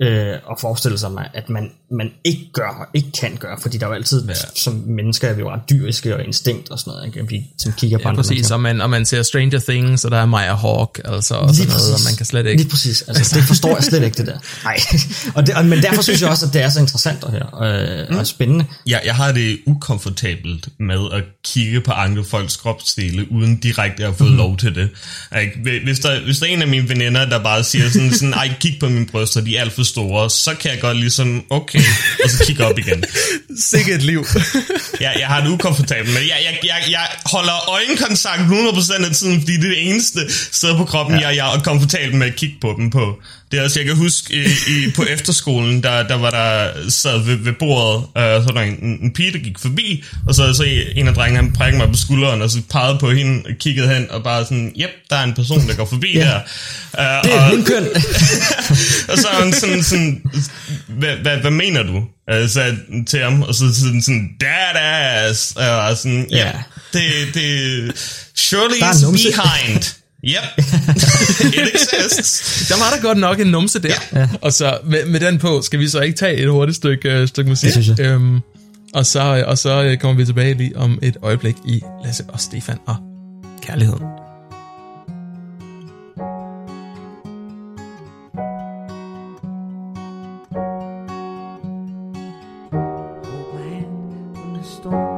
øh, 0.02 0.34
at 0.52 0.58
forestille 0.62 0.98
sig 0.98 1.12
mig, 1.12 1.30
at 1.34 1.50
man, 1.50 1.72
man 1.92 2.12
ikke 2.24 2.50
gør, 2.54 2.68
og 2.68 2.88
ikke 2.94 3.12
kan 3.12 3.38
gøre, 3.40 3.58
fordi 3.62 3.78
der 3.78 3.86
er 3.86 3.90
jo 3.90 3.96
altid, 3.96 4.28
ja. 4.28 4.34
som 4.56 4.74
mennesker 4.74 5.28
er 5.30 5.34
vi 5.34 5.40
jo 5.40 5.50
ret 5.50 5.62
dyriske 5.70 6.16
og 6.16 6.24
instinkt 6.24 6.70
og 6.70 6.80
sådan 6.80 6.92
noget, 6.94 7.06
ikke? 7.08 7.28
Vi 7.30 7.46
som 7.58 7.74
kigger 7.74 7.98
på 7.98 8.02
Ja, 8.02 8.10
andre 8.10 8.18
præcis, 8.18 8.32
mennesker. 8.32 8.56
og 8.56 8.62
man, 8.62 8.82
og 8.82 8.90
man 8.90 9.06
ser 9.06 9.24
Stranger 9.24 9.60
Things, 9.60 10.06
og 10.06 10.12
der 10.12 10.18
er 10.18 10.26
Maya 10.26 10.56
Hawk, 10.56 11.02
altså, 11.06 11.36
og 11.36 11.56
sådan 11.56 11.72
noget, 11.72 11.94
og 11.94 12.00
man 12.06 12.16
kan 12.16 12.26
slet 12.26 12.46
ikke... 12.46 12.62
Lige 12.62 12.70
præcis. 12.70 13.02
Altså, 13.02 13.36
det 13.36 13.44
forstår 13.44 13.76
jeg 13.76 13.84
slet 13.84 14.04
ikke, 14.04 14.18
det 14.18 14.28
der. 14.28 14.38
Nej. 14.64 14.78
og 15.36 15.48
det, 15.48 15.56
og, 15.56 15.66
men 15.66 15.84
derfor 15.84 16.02
synes 16.02 16.22
jeg 16.22 16.30
også, 16.30 16.46
at 16.46 16.54
det 16.54 16.62
er 16.62 16.70
så 16.70 16.80
interessant 16.80 17.24
at 17.24 17.32
høre, 17.32 17.80
øh, 18.02 18.10
mm. 18.10 18.18
og 18.18 18.28
spændende. 18.28 18.66
Jeg, 18.88 19.02
jeg 19.06 19.16
har 19.16 19.32
det 19.32 19.60
ukomfortabelt 19.66 20.68
med 20.80 21.00
at 21.14 21.24
kigge 21.46 21.82
på 21.82 21.92
andre 21.92 22.24
folks 22.24 22.58
kropsdele, 22.58 23.32
uden 23.32 23.58
direkte 23.58 24.04
at 24.04 24.10
have 24.10 24.18
fået 24.18 24.32
mm. 24.32 24.38
lov 24.38 24.58
til 24.58 24.76
det. 24.76 24.90
Ikke? 25.42 25.82
Hvis, 25.84 26.00
der, 26.00 26.24
hvis 26.26 26.40
der 26.40 26.46
er 26.46 26.50
en 26.50 26.62
af 26.62 26.68
mine 26.68 26.90
veninder, 26.90 27.26
der 27.26 27.44
bare 27.44 27.64
siger 27.64 27.90
sådan, 27.90 28.14
sådan 28.14 28.34
ej, 28.34 28.54
kig 28.60 28.78
på 28.80 28.90
mine 28.90 29.06
bryster, 29.06 29.42
de 29.42 29.58
er 29.58 29.62
alt 29.62 29.74
for 29.74 29.85
store, 29.86 30.30
så 30.30 30.56
kan 30.60 30.72
jeg 30.72 30.80
godt 30.82 30.98
ligesom, 30.98 31.44
okay, 31.50 31.82
og 32.24 32.30
så 32.30 32.44
kigge 32.46 32.66
op 32.66 32.80
igen. 32.80 33.04
Sikke 33.72 33.94
et 33.94 34.04
liv. 34.04 34.26
Jeg, 35.02 35.16
jeg 35.20 35.28
har 35.28 35.42
det 35.42 35.50
ukomfortabelt, 35.50 36.14
men 36.14 36.24
jeg, 36.24 36.38
jeg, 36.44 36.60
jeg, 36.64 36.92
jeg 36.92 37.08
holder 37.26 37.70
øjenkontakt 37.70 38.42
100% 38.42 39.06
af 39.06 39.16
tiden, 39.16 39.40
fordi 39.40 39.54
det 39.58 39.66
er 39.66 39.70
det 39.70 39.90
eneste 39.90 40.20
sted 40.52 40.78
på 40.78 40.86
kroppen, 40.86 41.20
ja. 41.20 41.28
jeg, 41.28 41.36
jeg 41.36 41.56
er 41.56 41.60
komfortabel 41.60 42.16
med 42.16 42.28
at 42.28 42.36
kigge 42.36 42.56
på 42.62 42.76
dem 42.78 42.90
på. 42.90 43.20
Det 43.56 43.62
er 43.62 43.66
også, 43.66 43.80
jeg 43.80 43.88
kan 43.88 43.96
huske, 43.96 44.34
i, 44.34 44.46
i, 44.46 44.92
på 44.96 45.04
efterskolen, 45.16 45.84
der, 45.84 46.08
der 46.08 46.16
var 46.16 46.30
der 46.30 46.72
sad 46.90 47.20
ved, 47.20 47.36
ved 47.36 47.54
bordet, 47.54 48.04
øh, 48.18 48.24
så 48.24 48.54
var 48.54 48.62
der 48.62 48.62
en, 48.62 49.00
en 49.02 49.14
pige, 49.14 49.32
der 49.32 49.40
gik 49.40 49.60
forbi, 49.60 50.04
og 50.28 50.36
så, 50.36 50.54
så 50.54 50.64
en 50.96 51.08
af 51.08 51.14
drengene, 51.14 51.44
han 51.44 51.54
prikkede 51.54 51.78
mig 51.78 51.88
på 51.92 51.98
skulderen, 51.98 52.42
og 52.42 52.50
så 52.50 52.62
pegede 52.72 52.98
på 53.00 53.12
hende, 53.12 53.42
og 53.46 53.52
kiggede 53.60 53.88
hen, 53.94 54.12
og 54.12 54.24
bare 54.24 54.44
sådan, 54.44 54.74
jep, 54.80 54.90
der 55.10 55.16
er 55.16 55.24
en 55.24 55.34
person, 55.34 55.68
der 55.68 55.76
går 55.76 55.86
forbi 55.86 56.18
Ja. 56.18 56.20
der. 56.20 56.40
Uh, 56.94 57.30
Det 57.30 57.36
er 57.36 57.56
min 57.56 57.66
køn. 57.66 57.88
og 59.12 59.18
så 59.18 59.28
er 59.28 59.44
han 59.44 59.54
sådan, 59.54 59.84
sådan 59.84 60.22
hvad, 60.88 61.16
hvad, 61.16 61.38
hvad 61.38 61.52
mener 61.52 61.84
du? 61.84 61.98
Uh, 61.98 62.50
sagde 62.50 62.78
til 63.08 63.20
ham, 63.20 63.42
og 63.42 63.56
så 63.56 63.74
sådan, 63.74 64.02
sådan 64.02 64.30
dadass, 64.42 65.52
og 65.52 65.64
jeg 65.64 65.72
var 65.74 65.94
sådan, 65.94 66.28
ja, 66.32 66.38
yeah, 66.38 66.56
det, 66.94 67.34
det, 67.34 67.92
surely 68.36 68.80
er 68.82 69.14
is 69.16 69.26
behind. 69.36 70.05
Yep, 70.28 70.58
it 71.60 71.70
exists. 71.74 72.68
Der 72.68 72.76
var 72.78 72.96
der 72.96 73.02
godt 73.02 73.18
nok 73.18 73.40
en 73.40 73.48
numse 73.48 73.82
der. 73.82 73.94
Ja. 74.14 74.30
Og 74.42 74.54
så 74.54 74.78
med, 74.84 75.06
med 75.06 75.20
den 75.20 75.40
på, 75.40 75.62
skal 75.62 75.80
vi 75.80 75.88
så 75.88 76.02
ikke 76.02 76.18
tage 76.18 76.38
et 76.38 76.50
hurtigt 76.50 76.76
stykke, 76.76 77.22
uh, 77.22 77.28
stykke 77.28 77.50
musik? 77.50 77.66
Det 77.66 77.84
synes 77.84 78.00
jeg. 78.00 78.06
Øhm, 78.06 78.40
og, 78.94 79.06
så, 79.06 79.44
og 79.48 79.58
så 79.58 79.84
øh, 79.84 79.98
kommer 79.98 80.18
vi 80.18 80.26
tilbage 80.26 80.54
lige 80.54 80.78
om 80.78 81.00
et 81.02 81.18
øjeblik 81.22 81.56
i 81.66 81.82
Lasse 82.04 82.24
og 82.28 82.40
Stefan 82.40 82.78
og 82.86 82.96
kærligheden. 83.62 84.04
When, 93.54 93.86
when 94.36 94.54
the 94.56 94.64
storm 94.64 95.15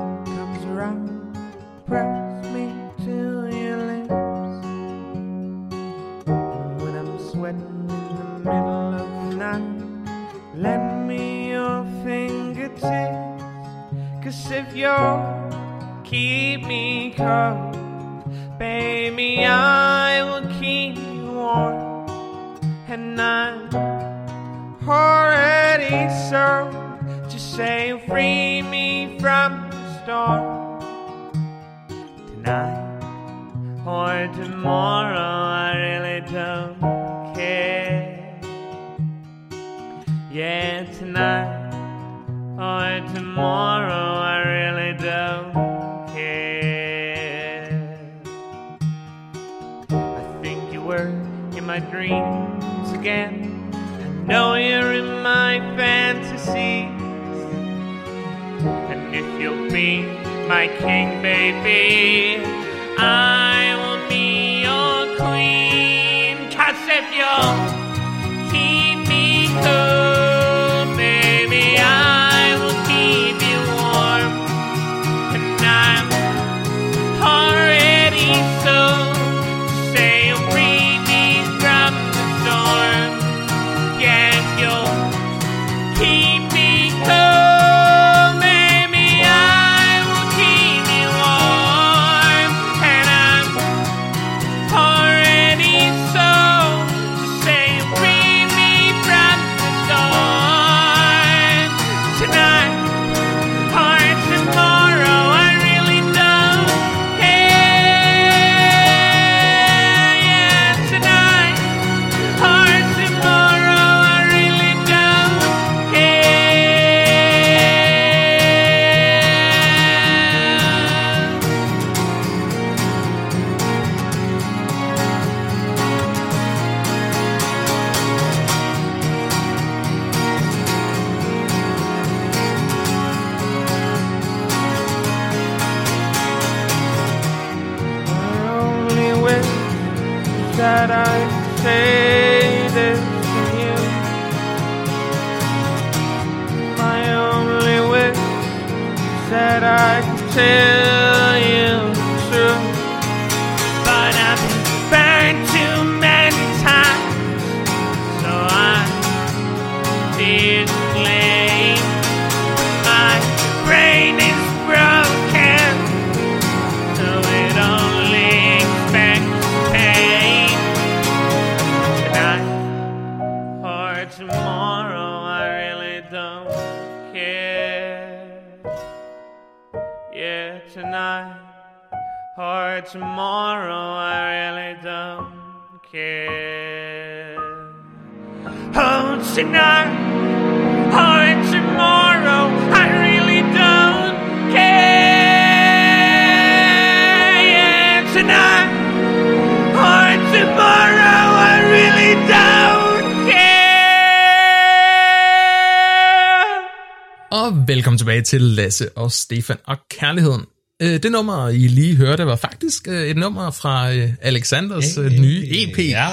velkommen 207.68 207.98
tilbage 207.98 208.22
til 208.22 208.42
Lasse 208.42 208.90
og 208.98 209.12
Stefan 209.12 209.58
og 209.68 209.78
Kærligheden. 210.00 210.42
Øh, 210.82 211.04
Det 211.04 211.12
nummer, 211.12 211.50
I 211.50 211.68
lige 211.68 211.96
hørte, 211.96 212.26
var 212.26 212.36
faktisk 212.36 212.88
øh, 212.88 213.08
et 213.08 213.18
nummer 213.18 213.52
fra 213.52 213.94
øh, 213.94 214.10
Alexanders 214.22 214.96
hey, 214.96 215.20
nye 215.20 215.48
EP. 215.52 215.78
Ja. 215.80 216.08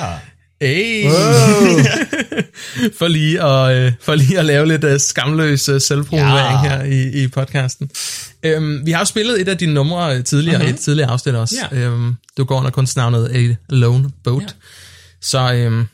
Hey. 0.61 1.05
for, 2.99 3.09
lige 3.09 3.43
at, 3.43 3.93
for 4.01 4.15
lige 4.15 4.39
at 4.39 4.45
lave 4.45 4.67
lidt 4.69 5.03
skamløs 5.03 5.61
selvpromovering 5.79 6.65
Ja. 6.65 6.77
her 6.77 6.83
i, 6.85 7.23
i 7.25 7.29
podcasten. 7.29 7.91
Øhm, 8.43 8.87
vi 8.87 8.91
har 8.91 8.99
jo 8.99 9.05
spillet 9.05 9.41
et 9.41 9.49
af 9.49 9.59
dine 9.59 9.75
numre 9.75 10.23
tidligere, 10.23 10.61
uh-huh. 10.61 10.69
et 10.69 10.79
tidligere 10.79 11.11
afsnit 11.11 11.35
også. 11.35 11.55
Ja. 11.73 11.79
Øhm, 11.79 12.15
du 12.37 12.45
går 12.45 12.59
under 12.59 12.71
kunstnavnet 12.71 13.29
A 13.35 13.55
Lone 13.75 14.11
Boat. 14.25 14.43
Ja. 14.43 14.47
Så, 15.23 15.53
øhm, 15.55 15.87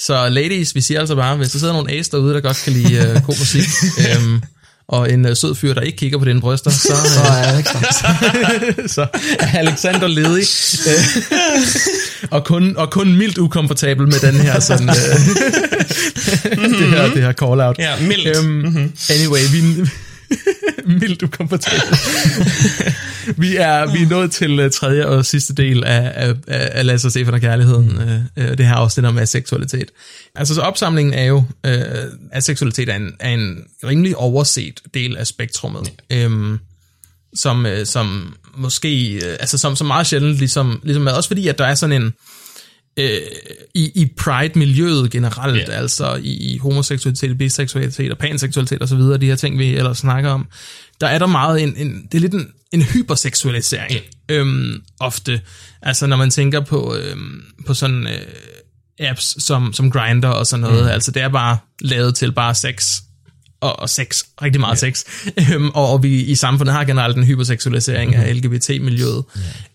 så 0.00 0.28
ladies, 0.28 0.74
vi 0.74 0.80
siger 0.80 1.00
altså 1.00 1.14
bare, 1.14 1.36
hvis 1.36 1.50
der 1.50 1.58
sidder 1.58 1.72
nogle 1.74 1.92
ace 1.92 2.10
derude, 2.10 2.34
der 2.34 2.40
godt 2.40 2.60
kan 2.64 2.72
lide 2.72 2.94
øh, 2.96 3.22
god 3.26 3.38
musik, 3.38 3.62
øhm, 4.10 4.42
og 4.88 5.12
en 5.12 5.26
øh, 5.26 5.36
sød 5.36 5.54
fyr, 5.54 5.74
der 5.74 5.80
ikke 5.80 5.98
kigger 5.98 6.18
på 6.18 6.24
dine 6.24 6.40
bryster, 6.40 6.70
så, 6.70 6.78
Så 7.14 7.20
øh, 7.20 7.26
er 7.26 7.52
Alex 7.52 7.66
der. 7.72 8.88
så 8.96 9.06
er 9.38 9.58
Alexander 9.58 10.06
ledig. 10.06 10.46
Øh, 10.88 11.00
og, 12.30 12.44
kun, 12.44 12.76
og 12.76 12.90
kun 12.90 13.16
mildt 13.16 13.38
ukomfortabel 13.38 14.06
med 14.06 14.20
den 14.20 14.34
her 14.34 14.60
sådan, 14.60 14.88
øh, 14.88 14.94
det 16.80 16.88
her, 16.88 17.14
det 17.14 17.22
her 17.22 17.32
call-out. 17.32 17.78
Ja, 17.78 17.92
mildt. 18.00 18.36
Øhm, 18.36 18.46
mm-hmm. 18.46 18.92
Anyway, 19.10 19.40
vi 19.52 19.88
mildt 21.00 21.22
ukomfortabel. 21.22 21.98
vi, 23.42 23.56
er, 23.56 23.92
vi 23.92 24.02
er 24.02 24.08
nået 24.08 24.30
til 24.30 24.60
uh, 24.64 24.70
tredje 24.70 25.06
og 25.06 25.26
sidste 25.26 25.54
del 25.54 25.84
af, 25.84 26.12
af, 26.14 26.34
af, 26.48 26.86
Lasse 26.86 27.08
og 27.08 27.12
Stefan 27.12 27.34
og 27.34 27.40
Kærligheden, 27.40 27.88
uh, 27.88 28.44
uh, 28.44 28.58
det 28.58 28.66
her 28.66 28.74
afsnit 28.74 29.06
om 29.06 29.18
aseksualitet. 29.18 29.90
Altså 30.34 30.54
så 30.54 30.60
opsamlingen 30.60 31.14
er 31.14 31.24
jo, 31.24 31.36
uh, 31.36 31.72
aseksualitet 32.32 32.88
er 32.88 32.96
en, 32.96 33.14
er 33.20 33.30
en 33.30 33.64
rimelig 33.84 34.16
overset 34.16 34.80
del 34.94 35.16
af 35.16 35.26
spektrummet. 35.26 35.92
Um, 36.26 36.60
som, 37.36 37.66
øh, 37.66 37.86
som 37.86 38.36
måske, 38.54 39.14
øh, 39.14 39.36
altså 39.40 39.58
som, 39.58 39.76
som 39.76 39.86
meget 39.86 40.06
sjældent 40.06 40.38
ligesom, 40.38 40.80
ligesom 40.82 41.06
er, 41.06 41.12
også 41.12 41.28
fordi, 41.28 41.48
at 41.48 41.58
der 41.58 41.66
er 41.66 41.74
sådan 41.74 42.02
en, 42.02 42.14
øh, 42.96 43.20
i, 43.74 43.90
i 43.94 44.12
pride-miljøet 44.18 45.10
generelt, 45.10 45.62
yeah. 45.68 45.78
altså 45.78 46.14
i, 46.22 46.54
i 46.54 46.58
homoseksualitet, 46.58 47.38
biseksualitet 47.38 48.12
og 48.12 48.18
panseksualitet 48.18 48.82
og 48.82 48.88
så 48.88 48.96
videre, 48.96 49.18
de 49.18 49.26
her 49.26 49.36
ting, 49.36 49.58
vi 49.58 49.76
ellers 49.76 49.98
snakker 49.98 50.30
om, 50.30 50.46
der 51.00 51.06
er 51.06 51.18
der 51.18 51.26
meget 51.26 51.62
en, 51.62 51.76
en 51.76 52.08
det 52.12 52.18
er 52.18 52.20
lidt 52.20 52.34
en, 52.34 52.48
en 52.72 52.82
hyperseksualisering, 52.82 54.00
Ja. 54.28 54.34
øhm, 54.34 54.82
ofte. 55.00 55.40
Altså 55.82 56.06
når 56.06 56.16
man 56.16 56.30
tænker 56.30 56.60
på, 56.60 56.96
øhm, 56.96 57.42
på 57.66 57.74
sådan 57.74 58.06
øh, 58.06 59.08
apps 59.08 59.44
som, 59.44 59.72
som 59.72 59.90
Grindr 59.90 60.28
og 60.28 60.46
sådan 60.46 60.60
noget, 60.60 60.82
mm. 60.82 60.88
altså 60.90 61.10
det 61.10 61.22
er 61.22 61.28
bare 61.28 61.58
lavet 61.80 62.14
til 62.14 62.32
bare 62.32 62.54
sex, 62.54 63.00
og, 63.66 63.80
og 63.80 63.90
sex, 63.90 64.22
rigtig 64.42 64.60
meget 64.60 64.80
yeah. 64.84 64.94
sex, 64.94 65.04
øhm, 65.52 65.68
og, 65.68 65.92
og 65.92 66.02
vi 66.02 66.20
i 66.20 66.34
samfundet 66.34 66.74
har 66.74 66.84
generelt 66.84 67.16
en 67.16 67.24
hyperseksualisering 67.24 68.10
mm-hmm. 68.10 68.26
af 68.26 68.36
LGBT-miljøet. 68.36 69.24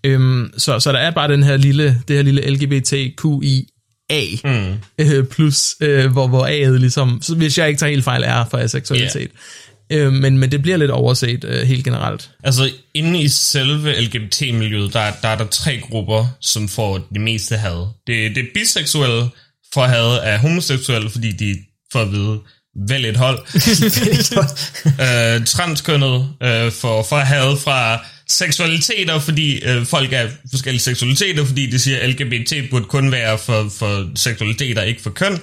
Yeah. 0.06 0.16
Øhm, 0.16 0.54
så, 0.58 0.80
så 0.80 0.92
der 0.92 1.00
er 1.00 1.12
bare 1.12 1.32
den 1.32 1.44
her 1.44 1.58
lille, 1.58 2.02
det 2.08 2.16
her 2.16 2.24
lille 2.24 2.50
LGBTQIA 2.50 3.62
mm. 4.44 4.74
øh, 4.98 5.26
plus, 5.26 5.76
øh, 5.82 6.12
hvor, 6.12 6.28
hvor 6.28 6.48
A'et 6.48 6.78
ligesom, 6.78 7.20
så 7.22 7.36
hvis 7.36 7.58
jeg 7.58 7.68
ikke 7.68 7.80
tager 7.80 7.92
helt 7.92 8.04
fejl, 8.04 8.24
er 8.24 8.46
for 8.52 8.58
aseksualitet. 8.58 9.32
Yeah. 9.32 9.32
Øh, 9.92 10.14
men, 10.14 10.38
men 10.38 10.52
det 10.52 10.62
bliver 10.62 10.78
lidt 10.78 10.92
overset 10.92 11.44
øh, 11.44 11.62
helt 11.62 11.84
generelt. 11.84 12.30
Altså, 12.44 12.70
inde 12.94 13.22
i 13.22 13.28
selve 13.28 14.02
LGBT-miljøet, 14.02 14.94
der, 14.94 15.12
der 15.22 15.28
er 15.28 15.38
der 15.38 15.46
tre 15.46 15.80
grupper, 15.90 16.28
som 16.42 16.68
får 16.68 17.08
det 17.14 17.22
meste 17.22 17.56
had. 17.56 17.88
Det, 18.08 18.36
det 18.36 18.38
er 18.38 18.48
biseksuelle 18.54 19.30
for 19.74 19.84
had 19.84 20.20
af 20.24 20.40
homoseksuelle, 20.40 21.10
fordi 21.10 21.32
de 21.32 21.58
får 21.92 22.00
at 22.00 22.12
vide, 22.12 22.40
vælg 22.76 23.06
et 23.06 23.18
hold. 23.18 23.40
øh, 25.06 25.46
transkønnet 25.46 26.30
øh, 26.44 26.72
for, 26.72 27.04
for 27.04 27.18
had 27.18 27.58
fra 27.58 28.06
seksualiteter, 28.30 29.20
fordi 29.20 29.64
øh, 29.64 29.86
folk 29.86 30.14
er 30.14 30.28
forskellige 30.50 30.82
seksualiteter, 30.82 31.46
fordi 31.46 31.66
de 31.66 31.80
siger, 31.80 32.00
at 32.00 32.10
LGBT 32.10 32.54
burde 32.70 32.86
kun 32.86 33.12
være 33.12 33.38
for, 33.38 33.70
for 33.78 34.10
seksualiteter, 34.16 34.82
ikke 34.82 35.02
for 35.02 35.10
køn. 35.10 35.34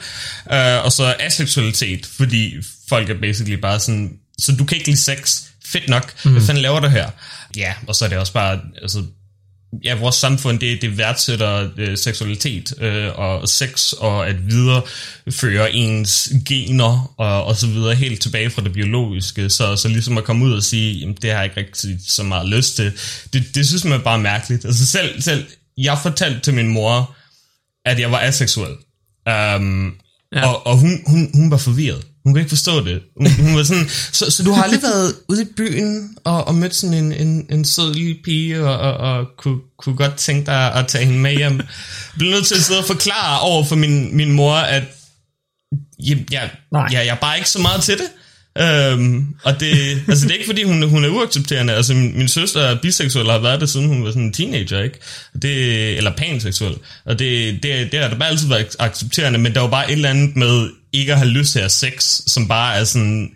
Øh, 0.52 0.84
og 0.84 0.92
så 0.92 1.14
aseksualitet, 1.20 2.06
fordi 2.16 2.54
folk 2.88 3.10
er 3.10 3.20
basically 3.20 3.60
bare 3.60 3.80
sådan, 3.80 4.10
så 4.38 4.52
du 4.52 4.64
kan 4.64 4.76
ikke 4.76 4.88
lide 4.88 5.00
sex, 5.00 5.42
fedt 5.66 5.88
nok, 5.88 6.14
mm. 6.24 6.32
hvad 6.32 6.42
fanden 6.42 6.62
laver 6.62 6.80
du 6.80 6.88
her? 6.88 7.10
Ja, 7.56 7.74
og 7.86 7.94
så 7.94 8.04
er 8.04 8.08
det 8.08 8.18
også 8.18 8.32
bare, 8.32 8.60
altså, 8.82 9.02
ja, 9.84 9.94
vores 9.94 10.16
samfund, 10.16 10.58
det, 10.58 10.82
det 10.82 10.98
værdsætter 10.98 11.68
øh, 11.76 11.98
seksualitet 11.98 12.74
øh, 12.80 13.18
og 13.18 13.48
sex, 13.48 13.92
og 13.92 14.28
at 14.28 14.50
videreføre 14.50 15.72
ens 15.72 16.32
gener 16.46 17.14
og, 17.16 17.44
og 17.44 17.56
så 17.56 17.66
videre 17.66 17.94
helt 17.94 18.20
tilbage 18.22 18.50
fra 18.50 18.62
det 18.62 18.72
biologiske. 18.72 19.50
Så, 19.50 19.76
så 19.76 19.88
ligesom 19.88 20.18
at 20.18 20.24
komme 20.24 20.44
ud 20.44 20.52
og 20.52 20.62
sige, 20.62 20.98
jamen, 21.00 21.16
det 21.22 21.30
har 21.30 21.36
jeg 21.36 21.44
ikke 21.44 21.60
rigtig 21.60 21.98
så 22.06 22.22
meget 22.22 22.48
lyst 22.48 22.76
til, 22.76 22.92
det, 23.32 23.54
det 23.54 23.66
synes 23.66 23.84
man 23.84 24.00
er 24.00 24.04
bare 24.04 24.18
mærkeligt. 24.18 24.64
Altså 24.64 24.86
selv, 24.86 25.22
selv 25.22 25.46
jeg 25.78 25.98
fortalte 26.02 26.40
til 26.40 26.54
min 26.54 26.68
mor, 26.68 27.14
at 27.84 28.00
jeg 28.00 28.12
var 28.12 28.18
aseksuel. 28.18 28.72
Um, 29.26 29.94
ja. 30.34 30.46
Og, 30.48 30.66
og 30.66 30.76
hun, 30.76 31.02
hun, 31.06 31.30
hun 31.34 31.50
var 31.50 31.56
forvirret. 31.56 32.04
Hun 32.24 32.32
kunne 32.32 32.40
ikke 32.40 32.48
forstå 32.48 32.84
det. 32.84 33.02
Hun, 33.16 33.30
hun 33.30 33.56
var 33.56 33.62
sådan, 33.62 33.88
så, 33.88 34.30
så 34.30 34.42
du 34.42 34.52
har 34.52 34.62
aldrig 34.62 34.82
været 34.82 35.14
ude 35.28 35.42
i 35.42 35.46
byen 35.56 36.16
og, 36.24 36.44
og 36.44 36.54
mødt 36.54 36.74
sådan 36.74 36.96
en, 37.04 37.12
en, 37.12 37.46
en 37.50 37.64
sød 37.64 37.94
lille 37.94 38.16
pige 38.24 38.64
og, 38.64 38.78
og, 38.78 38.96
og 38.96 39.26
kunne, 39.38 39.58
kunne 39.78 39.96
godt 39.96 40.16
tænke 40.16 40.46
dig 40.46 40.74
at 40.74 40.86
tage 40.86 41.04
hende 41.04 41.18
med 41.20 41.36
hjem. 41.36 41.58
Jeg 41.58 41.66
blev 42.18 42.30
nødt 42.30 42.46
til 42.46 42.54
at 42.54 42.60
sidde 42.60 42.80
og 42.80 42.86
forklare 42.86 43.40
over 43.40 43.64
for 43.64 43.76
min, 43.76 44.16
min 44.16 44.32
mor, 44.32 44.54
at 44.54 44.82
jeg, 46.06 46.24
jeg, 46.30 46.50
jeg, 46.72 46.88
jeg 46.92 47.06
er 47.06 47.14
bare 47.14 47.36
ikke 47.36 47.50
så 47.50 47.58
meget 47.58 47.82
til 47.82 47.98
det. 47.98 48.08
Øhm, 48.60 49.26
og 49.44 49.60
det, 49.60 50.02
altså 50.08 50.24
det 50.26 50.30
er 50.30 50.34
ikke 50.34 50.46
fordi 50.46 50.62
hun, 50.62 50.88
hun 50.88 51.04
er 51.04 51.08
uaccepterende 51.08 51.72
Altså 51.72 51.94
min, 51.94 52.18
min 52.18 52.28
søster 52.28 52.60
er 52.60 52.80
biseksuel 52.82 53.26
og 53.26 53.32
har 53.32 53.40
været 53.40 53.60
det 53.60 53.70
siden 53.70 53.88
hun 53.88 54.04
var 54.04 54.10
sådan 54.10 54.22
en 54.22 54.32
teenager 54.32 54.82
ikke? 54.82 54.98
Det, 55.42 55.96
Eller 55.96 56.16
panseksuel 56.16 56.74
Og 57.04 57.18
det, 57.18 57.62
det, 57.62 57.92
det 57.92 58.00
har 58.00 58.08
der 58.08 58.18
bare 58.18 58.28
altid 58.28 58.48
været 58.48 58.76
accepterende 58.78 59.38
Men 59.38 59.54
der 59.54 59.60
var 59.60 59.68
bare 59.68 59.86
et 59.86 59.92
eller 59.92 60.10
andet 60.10 60.36
med 60.36 60.70
Ikke 60.92 61.12
at 61.12 61.18
have 61.18 61.30
lyst 61.30 61.52
til 61.52 61.58
at 61.58 61.62
have 61.62 61.70
sex 61.70 62.20
Som 62.26 62.48
bare 62.48 62.76
er 62.76 62.84
sådan 62.84 63.30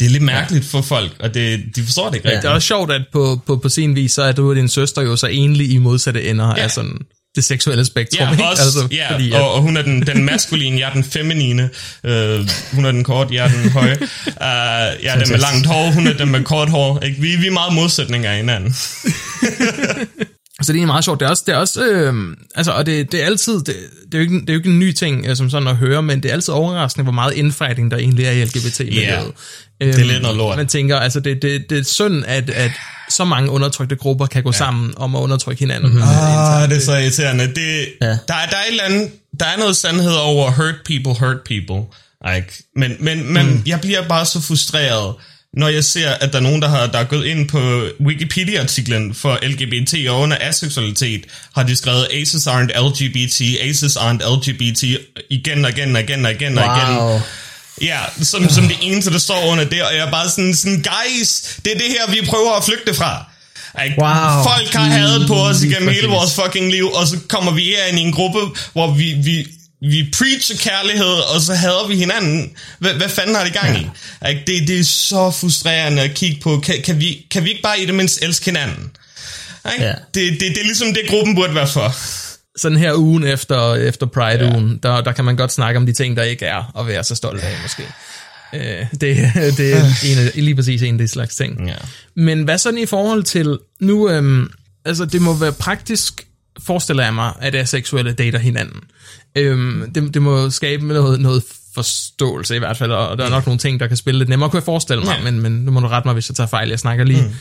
Det 0.00 0.06
er 0.06 0.10
lidt 0.10 0.22
mærkeligt 0.22 0.64
for 0.64 0.82
folk 0.82 1.16
Og 1.20 1.34
det, 1.34 1.64
de 1.76 1.82
forstår 1.82 2.08
det 2.08 2.14
ikke 2.14 2.24
Det 2.24 2.32
rigtigt 2.32 2.50
er 2.50 2.54
også 2.54 2.66
sjovt, 2.66 2.92
at 2.92 3.02
på, 3.12 3.40
på, 3.46 3.56
på 3.56 3.68
sin 3.68 3.96
vis, 3.96 4.12
så 4.12 4.22
er 4.22 4.32
du 4.32 4.50
og 4.50 4.56
din 4.56 4.68
søster 4.68 5.02
jo 5.02 5.16
så 5.16 5.26
enlig 5.26 5.70
i 5.70 5.78
modsatte 5.78 6.24
ender 6.24 6.54
ja. 6.56 6.62
af 6.62 6.70
sådan 6.70 6.98
det 7.34 7.44
seksuelle 7.44 7.84
spektrum. 7.84 8.26
Ja, 8.26 8.32
ikke? 8.32 8.44
også, 8.44 8.62
altså, 8.62 8.88
ja 8.90 9.12
fordi, 9.12 9.30
og, 9.30 9.52
og 9.52 9.62
hun 9.62 9.76
er 9.76 9.82
den, 9.82 10.06
den 10.06 10.24
maskuline, 10.24 10.80
jeg 10.80 10.88
er 10.88 10.92
den 10.92 11.04
feminine. 11.04 11.70
Uh, 12.04 12.10
hun 12.72 12.84
er 12.84 12.92
den 12.92 13.04
kort, 13.04 13.32
jeg 13.32 13.44
er 13.44 13.48
den 13.48 13.70
høje. 13.70 13.96
Uh, 14.00 15.04
jeg 15.04 15.14
er 15.14 15.18
den 15.18 15.30
med 15.30 15.38
langt 15.38 15.66
hår, 15.66 15.90
hun 15.90 16.06
er 16.06 16.12
den 16.12 16.30
med 16.30 16.44
kort 16.44 16.70
hår. 16.70 17.00
Ikke? 17.00 17.20
Vi, 17.20 17.36
vi 17.36 17.46
er 17.46 17.50
meget 17.50 17.74
modsætninger 17.74 18.30
af 18.30 18.36
hinanden. 18.36 18.74
Så 20.62 20.72
det 20.72 20.82
er 20.82 20.86
meget 20.86 21.04
sjovt. 21.04 21.20
Det 21.20 21.26
er 21.26 21.30
også, 21.30 21.42
det 21.46 21.54
er 21.54 21.56
også 21.56 21.84
øh, 21.84 22.36
altså, 22.54 22.72
og 22.72 22.86
det, 22.86 23.12
det 23.12 23.22
er 23.22 23.26
altid, 23.26 23.54
det, 23.58 23.66
det, 23.66 24.14
er 24.14 24.18
jo 24.18 24.20
ikke, 24.20 24.40
det 24.40 24.48
er 24.48 24.52
jo 24.52 24.58
ikke 24.58 24.70
en 24.70 24.78
ny 24.78 24.92
ting, 24.92 25.26
øh, 25.26 25.36
som 25.36 25.50
sådan 25.50 25.68
at 25.68 25.76
høre, 25.76 26.02
men 26.02 26.22
det 26.22 26.28
er 26.28 26.32
altid 26.32 26.54
overraskende, 26.54 27.02
hvor 27.02 27.12
meget 27.12 27.34
indfighting 27.34 27.90
der 27.90 27.96
egentlig 27.96 28.26
er 28.26 28.30
i 28.30 28.44
LGBT-miljøet. 28.44 29.06
Ja, 29.06 29.22
Øhm, 29.80 29.92
det 29.92 30.00
er 30.00 30.04
lidt 30.04 30.22
noget 30.22 30.36
lort. 30.36 30.56
Man 30.56 30.66
tænker, 30.66 30.96
altså 30.96 31.20
det, 31.20 31.42
det, 31.42 31.70
det 31.70 31.78
er 31.78 31.82
synd, 31.84 32.24
at, 32.26 32.50
at 32.50 32.70
så 33.08 33.24
mange 33.24 33.50
undertrykte 33.50 33.96
grupper 33.96 34.26
kan 34.26 34.42
gå 34.42 34.50
ja. 34.52 34.58
sammen 34.58 34.94
om 34.96 35.16
at 35.16 35.20
undertrykke 35.20 35.60
hinanden. 35.60 35.90
Mm-hmm. 35.90 36.02
Ah, 36.02 36.68
det 36.68 36.76
er 36.76 36.80
så 36.80 36.92
irriterende. 36.96 37.46
Det, 37.46 37.86
Ja. 38.02 38.06
der, 38.06 38.14
er, 38.14 38.18
der, 38.28 38.56
er 38.56 38.62
et 38.66 38.70
eller 38.70 38.84
andet, 38.84 39.10
der 39.40 39.46
er 39.46 39.56
noget 39.58 39.76
sandhed 39.76 40.12
over 40.14 40.50
hurt 40.50 40.74
people, 40.84 41.26
hurt 41.26 41.36
people. 41.46 41.82
Ikke? 42.36 42.62
Men, 42.76 42.96
men, 43.00 43.32
men 43.32 43.46
mm. 43.46 43.62
jeg 43.66 43.80
bliver 43.80 44.08
bare 44.08 44.26
så 44.26 44.40
frustreret, 44.40 45.14
når 45.56 45.68
jeg 45.68 45.84
ser, 45.84 46.10
at 46.10 46.32
der 46.32 46.38
er 46.38 46.42
nogen, 46.42 46.62
der 46.62 46.68
har, 46.68 46.86
der 46.86 46.98
er 46.98 47.04
gået 47.04 47.24
ind 47.26 47.48
på 47.48 47.84
Wikipedia-artiklen 48.00 49.14
for 49.14 49.38
LGBT 49.42 49.94
og 50.08 50.20
under 50.20 50.36
aseksualitet, 50.40 51.24
har 51.54 51.62
de 51.62 51.76
skrevet, 51.76 52.06
ACES 52.12 52.46
aren't 52.46 52.80
LGBT, 52.80 53.40
ACES 53.60 53.96
aren't 53.96 54.34
LGBT, 54.36 54.82
igen 55.30 55.64
og 55.64 55.70
igen 55.70 55.96
og 55.96 56.02
igen 56.02 56.26
og 56.26 56.32
igen 56.32 56.58
og 56.58 56.64
igen. 56.64 57.20
Ja, 57.82 57.98
som, 58.22 58.48
som 58.48 58.68
det 58.68 58.76
eneste, 58.82 59.10
der 59.10 59.18
står 59.18 59.46
under 59.46 59.64
det, 59.64 59.82
og 59.82 59.94
jeg 59.94 60.06
er 60.06 60.10
bare 60.10 60.30
sådan, 60.30 60.54
sådan, 60.54 60.82
guys, 60.82 61.42
det 61.64 61.72
er 61.72 61.78
det 61.78 61.86
her, 61.88 62.10
vi 62.10 62.26
prøver 62.26 62.52
at 62.56 62.64
flygte 62.64 62.94
fra. 62.94 63.24
Like, 63.82 63.94
Wow. 63.98 64.44
Folk 64.44 64.72
har 64.72 64.84
hadet 64.84 65.26
på 65.26 65.34
os 65.34 65.62
igennem 65.62 65.88
hele 65.88 66.08
vores 66.08 66.34
fucking 66.34 66.70
liv, 66.70 66.92
og 66.92 67.06
så 67.06 67.18
kommer 67.28 67.52
vi 67.52 67.64
her 67.64 67.84
ind 67.86 67.98
i 67.98 68.02
en 68.02 68.12
gruppe, 68.12 68.38
hvor 68.72 68.94
vi, 68.94 69.12
vi 69.12 69.46
vi 69.80 70.10
preacher 70.18 70.56
kærlighed, 70.56 71.34
og 71.34 71.40
så 71.40 71.54
hader 71.54 71.86
vi 71.88 71.96
hinanden. 71.96 72.50
Hvad, 72.78 72.94
hvad 72.94 73.08
fanden 73.08 73.34
har 73.36 73.44
det 73.44 73.52
gang 73.52 73.78
i? 73.78 73.86
Ikke? 74.28 74.42
Det, 74.46 74.68
det 74.68 74.80
er 74.80 74.84
så 74.84 75.30
frustrerende 75.30 76.02
at 76.02 76.14
kigge 76.14 76.40
på. 76.40 76.60
Kan, 76.60 76.82
kan, 76.82 77.00
vi, 77.00 77.26
kan 77.30 77.44
vi 77.44 77.50
ikke 77.50 77.62
bare 77.62 77.80
i 77.80 77.86
det 77.86 77.94
mindst 77.94 78.22
elske 78.22 78.44
hinanden? 78.44 78.90
Ikke? 79.72 79.84
Ja. 79.84 79.92
Det, 80.14 80.32
det, 80.32 80.40
det 80.40 80.58
er 80.58 80.64
ligesom 80.64 80.94
det, 80.94 81.02
gruppen 81.08 81.34
burde 81.34 81.54
være 81.54 81.68
for. 81.68 81.94
Sådan 82.56 82.78
her 82.78 82.94
ugen 82.94 83.24
efter, 83.24 83.74
efter 83.74 84.06
Pride-ugen, 84.06 84.78
der, 84.82 85.00
der 85.00 85.12
kan 85.12 85.24
man 85.24 85.36
godt 85.36 85.52
snakke 85.52 85.78
om 85.78 85.86
de 85.86 85.92
ting, 85.92 86.16
der 86.16 86.22
ikke 86.22 86.46
er 86.46 86.78
at 86.80 86.86
være 86.86 87.04
så 87.04 87.14
stolt 87.14 87.40
af, 87.40 87.52
måske. 87.62 87.82
Øh, 88.54 88.86
det, 88.90 89.00
det 89.58 89.72
er 89.76 89.84
en 90.04 90.18
af, 90.18 90.30
lige 90.34 90.54
præcis 90.54 90.82
en 90.82 90.94
af 90.94 90.98
de 90.98 91.08
slags 91.08 91.36
ting. 91.36 91.66
Ja. 91.68 91.74
Men 92.16 92.42
hvad 92.42 92.58
sådan 92.58 92.78
i 92.78 92.86
forhold 92.86 93.22
til, 93.22 93.58
nu, 93.80 94.08
øhm, 94.10 94.50
altså 94.84 95.04
det 95.04 95.22
må 95.22 95.34
være 95.34 95.52
praktisk, 95.52 96.26
forestiller 96.66 97.04
jeg 97.04 97.14
mig, 97.14 97.32
at 97.40 97.54
aseksuelle 97.54 98.12
dater 98.12 98.38
hinanden. 98.38 98.80
Øhm, 99.36 99.92
det, 99.94 100.14
det 100.14 100.22
må 100.22 100.50
skabe 100.50 100.86
noget, 100.86 101.20
noget 101.20 101.42
forståelse 101.74 102.56
i 102.56 102.58
hvert 102.58 102.76
fald, 102.76 102.92
og 102.92 103.18
der 103.18 103.24
er 103.24 103.30
nok 103.30 103.46
nogle 103.46 103.58
ting, 103.58 103.80
der 103.80 103.86
kan 103.86 103.96
spille 103.96 104.18
lidt 104.18 104.28
nemmere, 104.28 104.50
kunne 104.50 104.58
jeg 104.58 104.64
forestille 104.64 105.04
mig, 105.04 105.16
Ja. 105.18 105.30
men, 105.30 105.40
men 105.42 105.52
nu 105.52 105.70
må 105.70 105.80
du 105.80 105.86
rette 105.86 106.08
mig, 106.08 106.12
hvis 106.12 106.28
jeg 106.30 106.36
tager 106.36 106.48
fejl, 106.48 106.68
jeg 106.68 106.78
snakker 106.78 107.04
lige 107.04 107.22
mm 107.22 107.34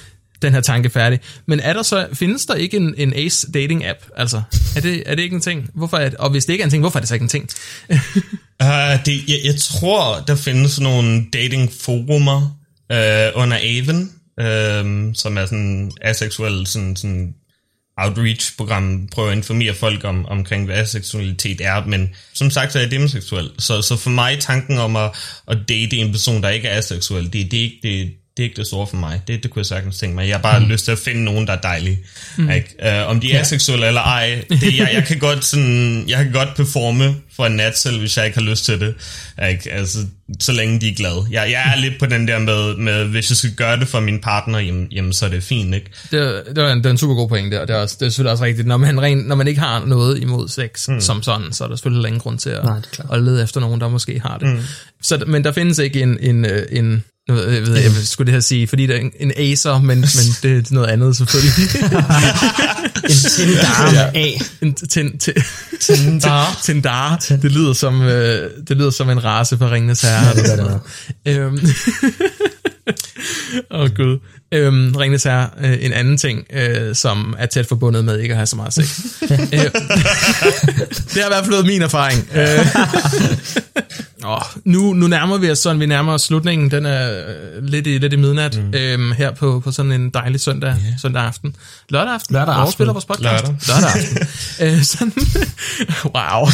den 0.44 0.54
her 0.54 0.62
tanke 0.62 0.90
færdig. 0.90 1.20
Men 1.46 1.60
er 1.60 1.74
der 1.74 1.84
så, 1.84 2.08
findes 2.14 2.46
der 2.46 2.56
ikke 2.56 2.78
en, 2.78 2.96
en 2.98 3.14
ace 3.16 3.52
dating 3.52 3.86
app? 3.86 4.00
Altså, 4.18 4.42
er 4.76 4.82
det, 4.82 5.04
er 5.06 5.16
det 5.16 5.24
ikke 5.24 5.36
en 5.36 5.42
ting? 5.42 5.70
Hvorfor 5.74 5.98
er 5.98 6.10
det, 6.10 6.18
og 6.18 6.30
hvis 6.30 6.46
det 6.46 6.54
ikke 6.54 6.62
er 6.62 6.66
en 6.66 6.72
ting, 6.72 6.82
hvorfor 6.82 7.00
er 7.00 7.02
det 7.02 7.10
så 7.10 7.14
ikke 7.14 7.24
en 7.24 7.30
ting? 7.30 7.50
Uh, 7.90 8.68
det, 9.06 9.30
jeg, 9.30 9.40
jeg 9.44 9.56
tror, 9.60 10.20
der 10.28 10.36
findes 10.36 10.80
nogle 10.80 11.26
datingforumer 11.34 12.58
uh, 12.94 13.42
under 13.42 13.58
Aven, 13.62 14.02
uh, 14.42 15.14
som 15.16 15.38
er 15.38 15.46
sådan 15.46 15.92
aseksuel 16.02 16.68
sådan, 16.68 16.96
sådan 16.96 17.34
outreach-program, 17.98 19.08
prøver 19.12 19.30
at 19.30 19.38
informere 19.38 19.74
folk 19.74 20.04
om, 20.04 20.26
omkring, 20.26 20.66
hvad 20.66 20.86
seksualitet 20.86 21.62
er, 21.62 21.86
men 21.86 22.16
som 22.34 22.50
sagt, 22.50 22.72
så 22.72 22.80
er 22.80 22.84
jeg 22.84 22.92
demoseksuel. 22.92 23.52
Så, 23.60 23.82
så 23.82 23.98
for 23.98 24.10
mig, 24.10 24.40
tanken 24.40 24.78
om 24.78 24.96
at, 24.96 25.12
at 25.48 25.58
date 25.70 25.98
en 25.98 26.12
person, 26.12 26.44
der 26.44 26.50
ikke 26.50 26.68
er 26.68 26.78
aseksuel, 26.78 27.34
det, 27.34 27.52
det, 27.52 27.60
er 27.60 27.64
ikke, 27.64 27.80
det, 27.84 28.14
det 28.38 28.44
er 28.44 28.48
ikke 28.48 28.56
det 28.56 28.68
store 28.68 28.88
for 28.88 28.98
mig. 28.98 29.22
Det, 29.28 29.44
det 29.44 29.52
kunne 29.52 29.60
jeg 29.60 29.66
sagtens 29.66 29.98
tænke 29.98 30.16
mig. 30.16 30.28
Jeg 30.28 30.36
har 30.36 30.42
bare 30.42 30.60
mm. 30.60 30.66
lyst 30.66 30.86
til 30.86 30.92
at 30.92 30.98
finde 30.98 31.24
nogen, 31.24 31.48
der 31.48 31.54
er 31.54 31.62
dejlige. 31.62 32.00
Mm. 32.38 32.50
Ikke? 32.50 32.76
Uh, 32.84 33.10
om 33.10 33.20
de 33.20 33.34
er 33.34 33.40
aseksuelle 33.40 33.88
eller 33.88 34.02
ej, 34.02 34.44
det, 34.50 34.78
jeg, 34.78 34.90
jeg, 34.94 35.04
kan 35.08 35.20
godt 35.20 35.46
sådan, 35.46 36.06
jeg 36.08 36.18
kan 36.18 36.32
godt 36.32 36.50
performe 36.56 37.16
for 37.36 37.46
en 37.46 37.52
nat 37.52 37.78
selv, 37.78 38.00
hvis 38.00 38.18
jeg 38.18 38.26
ikke 38.26 38.38
har 38.38 38.46
lyst 38.46 38.66
til 38.66 38.80
det. 38.80 38.96
Ikke? 39.50 39.72
Altså, 39.72 39.98
så 40.40 40.52
længe 40.52 40.82
de 40.82 40.90
er 40.90 40.96
glade. 40.96 41.26
Jeg, 41.32 41.52
jeg 41.52 41.74
er 41.76 41.80
lidt 41.80 41.94
på 42.00 42.06
den 42.06 42.28
der 42.28 42.40
med, 42.40 42.78
med, 42.78 43.06
hvis 43.06 43.30
jeg 43.30 43.38
skal 43.38 43.52
gøre 43.52 43.80
det 43.80 43.88
for 43.88 44.00
min 44.00 44.22
partner, 44.22 44.60
jamen, 44.60 44.88
jamen 44.92 45.14
så 45.14 45.26
er 45.26 45.30
det 45.30 45.44
fint. 45.44 45.76
Ikke? 45.76 45.92
Det, 46.12 46.20
er- 46.20 46.54
det, 46.54 46.58
er 46.58 46.72
en, 46.72 46.78
det 46.78 46.86
er 46.86 46.92
en 46.92 46.98
super 46.98 47.16
god 47.16 47.30
pointe, 47.30 47.62
og 47.62 47.68
det 47.68 47.76
er, 47.76 47.80
også, 47.80 47.98
det 48.00 48.06
er 48.06 48.10
selvfølgelig 48.10 48.32
også 48.32 48.44
rigtigt. 48.44 48.68
Når 48.68 48.78
man, 48.78 49.02
rent, 49.02 49.28
når 49.28 49.36
man 49.36 49.48
ikke 49.48 49.60
har 49.60 49.86
noget 49.86 50.22
imod 50.22 50.48
sex 50.48 50.88
mm. 50.88 51.02
som 51.02 51.24
sådan, 51.24 51.54
så 51.54 51.64
er 51.64 51.68
der 51.68 51.76
selvfølgelig 51.76 52.08
ingen 52.08 52.20
grund 52.20 52.40
til 52.40 52.50
at, 52.50 52.64
Nej, 52.64 52.80
at 53.14 53.24
lede 53.24 53.44
efter 53.44 53.60
nogen, 53.62 53.82
der 53.82 53.88
måske 53.90 54.20
har 54.20 54.38
det. 54.38 54.48
Mm. 54.48 54.60
Så, 55.02 55.24
men 55.28 55.44
der 55.44 55.52
findes 55.52 55.80
ikke 55.80 56.02
en, 56.02 56.18
en, 56.22 56.46
øh, 56.46 56.66
en 56.72 57.04
jeg, 57.28 57.36
ved, 57.36 57.78
jeg 57.78 57.92
skulle 58.04 58.26
det 58.26 58.34
her 58.34 58.40
sige, 58.42 58.68
fordi 58.68 58.88
der 58.88 58.96
er 58.96 59.10
en, 59.20 59.32
acer, 59.38 59.80
men, 59.80 59.88
men 59.88 60.08
det 60.44 60.58
er 60.58 60.74
noget 60.74 60.88
andet 60.88 61.18
selvfølgelig. 61.18 61.54
En 63.04 63.10
tindarm 63.10 63.94
Ja. 63.94 64.02
af. 64.14 64.42
en 64.62 64.74
tin, 64.74 65.18
tin, 65.18 65.34
Tindar. 65.80 66.60
Tindar. 66.64 67.16
Det 67.30 67.52
lyder 67.52 67.74
som 67.74 68.02
øh, 68.02 68.50
det 68.68 68.78
lyder 68.78 68.90
som 68.90 69.10
en 69.10 69.24
race 69.24 69.58
for 69.58 69.72
Ringenes 69.72 70.02
Herre. 70.02 70.36
det 70.36 70.46
gør 70.46 70.56
det 70.56 70.66
nok. 70.72 70.90
Øhm, 71.26 71.60
Åh 73.72 73.80
oh, 73.82 73.90
gud. 73.96 74.20
Øhm, 74.52 74.96
Ringnes 74.96 75.26
er 75.26 75.48
øh, 75.64 75.86
en 75.86 75.94
anden 75.94 76.18
ting, 76.18 76.46
øh, 76.54 76.96
som 76.96 77.36
er 77.40 77.46
tæt 77.46 77.66
forbundet 77.66 78.06
med 78.06 78.20
ikke 78.20 78.32
at 78.32 78.38
have 78.38 78.48
så 78.48 78.56
meget 78.56 78.74
sex. 78.74 79.00
øh, 79.32 79.60
det 81.14 81.22
har 81.22 81.26
i 81.26 81.30
hvert 81.30 81.44
fald 81.44 81.52
været 81.52 81.66
min 81.66 81.82
erfaring. 81.82 82.28
Øh, 82.36 82.66
nu, 84.66 84.94
nu 84.94 85.08
nærmer 85.08 85.38
vi 85.38 85.52
os 85.52 85.60
sådan, 85.60 85.80
vi 85.80 85.86
nærmer 85.86 86.14
os 86.14 86.22
slutningen. 86.22 86.72
Den 86.72 86.86
er 86.86 87.12
øh, 87.12 87.64
lidt 87.64 87.88
i, 87.88 87.98
lidt 87.98 88.14
i 88.14 88.16
midnat 88.16 88.58
mm. 88.64 88.74
øhm, 88.74 89.12
her 89.12 89.32
på, 89.32 89.60
på 89.60 89.72
sådan 89.72 89.92
en 89.92 90.10
dejlig 90.10 90.40
søndag, 90.40 90.70
yeah. 90.70 91.00
søndag 91.02 91.24
aften. 91.24 91.56
Lørdag 91.90 92.14
aften. 92.14 92.34
Lørdag 92.34 92.56
aften. 92.56 92.72
spiller 92.72 92.94
vores 92.94 93.06
podcast? 93.06 93.44
Lørdag. 93.44 93.56
Lørdag 93.68 93.90
aften. 93.90 94.28
øh, 94.62 94.84
sådan, 94.84 95.14
wow. 96.16 96.48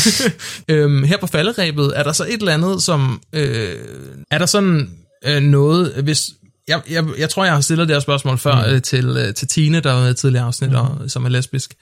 øhm, 0.68 1.04
her 1.04 1.18
på 1.18 1.28
falderæbet, 1.28 1.94
er 1.96 2.04
der 2.04 2.12
så 2.12 2.24
et 2.24 2.40
eller 2.40 2.54
andet, 2.54 2.84
som... 2.84 3.22
Øh, 3.34 3.76
er 4.32 4.38
der 4.38 4.46
sådan 4.46 4.90
øh, 5.26 5.42
noget, 5.42 5.94
hvis... 6.04 6.30
Jeg, 6.68 6.82
jeg, 6.90 7.06
jeg 7.18 7.30
tror, 7.30 7.46
jeg 7.46 7.54
har 7.54 7.62
stillet 7.62 7.88
det 7.88 7.96
her 7.96 8.00
spørgsmål 8.00 8.38
før 8.38 8.66
mm. 8.66 8.74
øh, 8.74 8.82
til, 8.82 9.06
øh, 9.06 9.34
til 9.34 9.48
Tine, 9.48 9.80
der 9.80 9.92
var 9.92 10.00
med 10.00 10.08
i 10.08 10.12
et 10.12 10.18
tidligere 10.18 10.46
afsnit, 10.46 10.70
mm. 10.70 10.76
og, 10.76 10.98
som 11.08 11.26
er 11.26 11.30
lesbisk. 11.30 11.74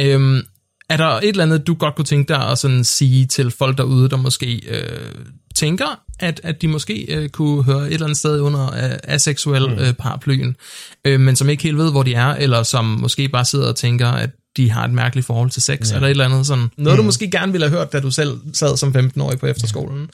Øhm, 0.00 0.42
er 0.90 0.96
der 0.96 1.06
et 1.06 1.28
eller 1.28 1.42
andet, 1.42 1.66
du 1.66 1.74
godt 1.74 1.96
kunne 1.96 2.04
tænke 2.04 2.28
dig 2.28 2.50
at 2.50 2.58
sådan 2.58 2.84
sige 2.84 3.26
til 3.26 3.50
folk 3.50 3.78
derude, 3.78 4.08
der 4.08 4.16
måske 4.16 4.62
øh, 4.68 5.14
tænker, 5.54 6.00
at, 6.20 6.40
at 6.44 6.62
de 6.62 6.68
måske 6.68 7.14
øh, 7.14 7.28
kunne 7.28 7.64
høre 7.64 7.86
et 7.86 7.94
eller 7.94 8.06
andet 8.06 8.18
sted 8.18 8.40
under 8.40 8.66
øh, 8.66 8.98
aseksuel 9.04 9.66
mm. 9.68 9.78
øh, 9.78 9.92
paraplyen, 9.92 10.56
øh, 11.04 11.20
men 11.20 11.36
som 11.36 11.48
ikke 11.48 11.62
helt 11.62 11.78
ved, 11.78 11.90
hvor 11.90 12.02
de 12.02 12.14
er, 12.14 12.26
eller 12.26 12.62
som 12.62 12.84
måske 12.84 13.28
bare 13.28 13.44
sidder 13.44 13.68
og 13.68 13.76
tænker, 13.76 14.08
at 14.08 14.30
de 14.56 14.70
har 14.70 14.84
et 14.84 14.92
mærkeligt 14.92 15.26
forhold 15.26 15.50
til 15.50 15.62
sex, 15.62 15.90
ja. 15.90 15.96
er 15.96 16.00
der 16.00 16.06
et 16.06 16.10
eller 16.10 16.24
andet 16.24 16.46
sådan, 16.46 16.68
noget 16.76 16.98
du 16.98 17.02
måske 17.02 17.30
gerne 17.30 17.52
ville 17.52 17.68
have 17.68 17.78
hørt, 17.78 17.92
da 17.92 18.00
du 18.00 18.10
selv 18.10 18.38
sad 18.52 18.76
som 18.76 18.96
15-årig 18.96 19.38
på 19.38 19.46
efterskolen? 19.46 20.10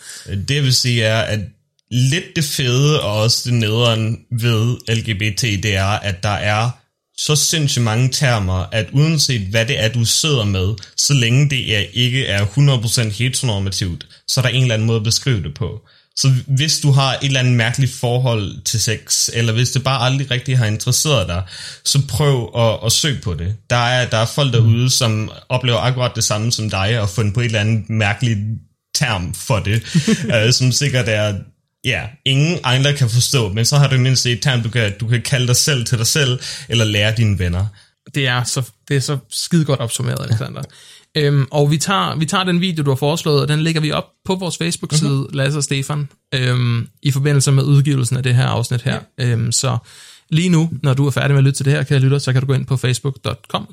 Det 0.48 0.62
vil 0.62 0.74
sige 0.74 1.02
er, 1.02 1.20
at 1.20 1.40
lidt 1.90 2.36
det 2.36 2.44
fede 2.44 3.02
og 3.02 3.12
også 3.12 3.42
det 3.44 3.54
nederen 3.54 4.18
ved 4.30 4.76
LGBT, 4.94 5.42
det 5.42 5.76
er, 5.76 5.86
at 5.86 6.22
der 6.22 6.28
er 6.28 6.70
så 7.18 7.36
sindssygt 7.36 7.84
mange 7.84 8.08
termer, 8.08 8.64
at 8.72 8.86
uanset 8.92 9.40
hvad 9.40 9.66
det 9.66 9.84
er, 9.84 9.88
du 9.88 10.04
sidder 10.04 10.44
med, 10.44 10.74
så 10.96 11.14
længe 11.14 11.50
det 11.50 11.76
er, 11.76 11.84
ikke 11.92 12.26
er 12.26 12.46
100% 12.46 13.08
heteronormativt, 13.08 14.06
så 14.28 14.40
er 14.40 14.42
der 14.42 14.48
en 14.48 14.62
eller 14.62 14.74
anden 14.74 14.86
måde 14.86 14.96
at 14.96 15.04
beskrive 15.04 15.42
det 15.42 15.54
på. 15.54 15.80
Så 16.16 16.32
hvis 16.46 16.80
du 16.80 16.90
har 16.90 17.12
et 17.12 17.18
eller 17.22 17.40
andet 17.40 17.54
mærkeligt 17.54 17.92
forhold 17.92 18.62
til 18.64 18.80
sex, 18.80 19.28
eller 19.32 19.52
hvis 19.52 19.70
det 19.70 19.84
bare 19.84 20.06
aldrig 20.06 20.30
rigtig 20.30 20.58
har 20.58 20.66
interesseret 20.66 21.28
dig, 21.28 21.42
så 21.84 22.02
prøv 22.08 22.50
at, 22.56 22.78
at 22.86 22.92
søge 22.92 23.20
på 23.22 23.34
det. 23.34 23.56
Der 23.70 23.76
er, 23.76 24.08
der 24.08 24.16
er 24.16 24.26
folk 24.26 24.52
derude, 24.52 24.90
som 24.90 25.30
oplever 25.48 25.78
akkurat 25.78 26.12
det 26.14 26.24
samme 26.24 26.52
som 26.52 26.70
dig, 26.70 27.00
og 27.00 27.08
fundet 27.08 27.34
på 27.34 27.40
et 27.40 27.44
eller 27.44 27.60
andet 27.60 27.90
mærkeligt 27.90 28.38
term 28.94 29.34
for 29.34 29.58
det, 29.58 29.82
øh, 30.34 30.52
som 30.52 30.72
sikkert 30.72 31.08
er, 31.08 31.34
ja, 31.86 32.02
ingen 32.24 32.58
andre 32.64 32.92
kan 32.92 33.10
forstå, 33.10 33.52
men 33.52 33.64
så 33.64 33.76
har 33.76 33.88
du 33.88 33.98
mindst 33.98 34.26
et 34.26 34.42
term, 34.42 34.62
du 34.62 34.70
kan, 34.70 34.92
du 35.00 35.06
kan 35.08 35.22
kalde 35.22 35.46
dig 35.46 35.56
selv 35.56 35.86
til 35.86 35.98
dig 35.98 36.06
selv, 36.06 36.40
eller 36.68 36.84
lære 36.84 37.14
dine 37.16 37.38
venner. 37.38 37.66
Det 38.14 38.26
er 38.26 38.44
så, 38.44 38.70
det 38.88 38.96
er 38.96 39.00
så 39.00 39.18
skide 39.30 39.64
godt 39.64 39.80
opsummeret, 39.80 40.26
Alexander. 40.30 40.62
Øhm, 41.16 41.46
og 41.50 41.70
vi 41.70 41.78
tager, 41.78 42.16
vi 42.16 42.26
tager 42.26 42.44
den 42.44 42.60
video, 42.60 42.84
du 42.84 42.90
har 42.90 42.96
foreslået, 42.96 43.40
og 43.40 43.48
den 43.48 43.60
lægger 43.60 43.80
vi 43.80 43.92
op 43.92 44.04
på 44.24 44.34
vores 44.34 44.58
Facebook-side, 44.58 45.10
mm-hmm. 45.10 45.36
Lasse 45.36 45.58
og 45.58 45.64
Stefan, 45.64 46.08
øhm, 46.34 46.88
i 47.02 47.10
forbindelse 47.10 47.52
med 47.52 47.62
udgivelsen 47.62 48.16
af 48.16 48.22
det 48.22 48.34
her 48.34 48.46
afsnit 48.46 48.82
her. 48.82 49.00
Ja. 49.18 49.24
Øhm, 49.26 49.52
så 49.52 49.78
lige 50.30 50.48
nu, 50.48 50.70
når 50.82 50.94
du 50.94 51.06
er 51.06 51.10
færdig 51.10 51.30
med 51.30 51.38
at 51.38 51.44
lytte 51.44 51.58
til 51.58 51.64
det 51.64 51.72
her, 51.72 51.82
kan 51.82 51.94
jeg 51.94 52.02
lytte, 52.02 52.20
så 52.20 52.32
kan 52.32 52.42
du 52.42 52.46
gå 52.46 52.54
ind 52.54 52.66
på 52.66 52.76
facebook.com, 52.76 53.68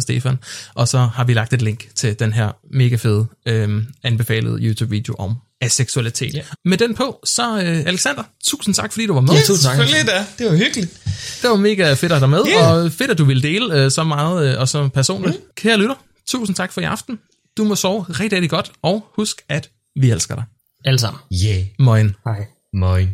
Stefan, 0.00 0.38
og 0.74 0.88
så 0.88 0.98
har 0.98 1.24
vi 1.24 1.34
lagt 1.34 1.52
et 1.52 1.62
link 1.62 1.86
til 1.94 2.18
den 2.18 2.32
her 2.32 2.52
mega 2.70 2.96
fede, 2.96 3.26
øhm, 3.46 3.86
anbefalede 4.02 4.58
YouTube-video 4.60 5.14
om 5.18 5.34
aseksualitet. 5.60 6.34
Ja. 6.34 6.42
Med 6.64 6.78
den 6.78 6.94
på, 6.94 7.20
så 7.24 7.56
øh, 7.62 7.82
Alexander, 7.86 8.22
tusind 8.44 8.74
tak, 8.74 8.92
fordi 8.92 9.06
du 9.06 9.14
var 9.14 9.20
med. 9.20 9.34
Ja, 9.34 9.40
tusind 9.40 9.70
tak. 9.70 9.76
Selvfølgelig 9.76 10.06
da, 10.06 10.26
det 10.38 10.46
var 10.52 10.56
hyggeligt. 10.56 11.00
Det 11.42 11.50
var 11.50 11.56
mega 11.56 11.92
fedt 11.94 12.12
at 12.12 12.18
have 12.18 12.20
dig 12.20 12.28
med, 12.30 12.40
Ja. 12.46 12.72
og 12.72 12.92
fedt, 12.92 13.10
at 13.10 13.18
du 13.18 13.24
ville 13.24 13.42
dele 13.42 13.74
øh, 13.84 13.90
så 13.90 14.04
meget 14.04 14.52
øh, 14.54 14.60
og 14.60 14.68
så 14.68 14.88
personligt. 14.88 15.36
Mm. 15.36 15.42
Kære 15.56 15.76
lytter, 15.76 15.94
tusind 16.26 16.56
tak 16.56 16.72
for 16.72 16.80
i 16.80 16.84
aften. 16.84 17.18
Du 17.56 17.64
må 17.64 17.74
sove 17.76 18.02
rigtig, 18.08 18.32
rigtig 18.32 18.50
godt, 18.50 18.72
og 18.82 19.06
husk, 19.16 19.42
at 19.48 19.70
vi 20.00 20.10
elsker 20.10 20.34
dig. 20.34 20.44
Alle 20.84 20.98
sammen. 20.98 21.20
Yeah, 21.44 21.62
Moin. 21.78 22.14
Hej. 22.24 22.44
moin. 22.72 23.08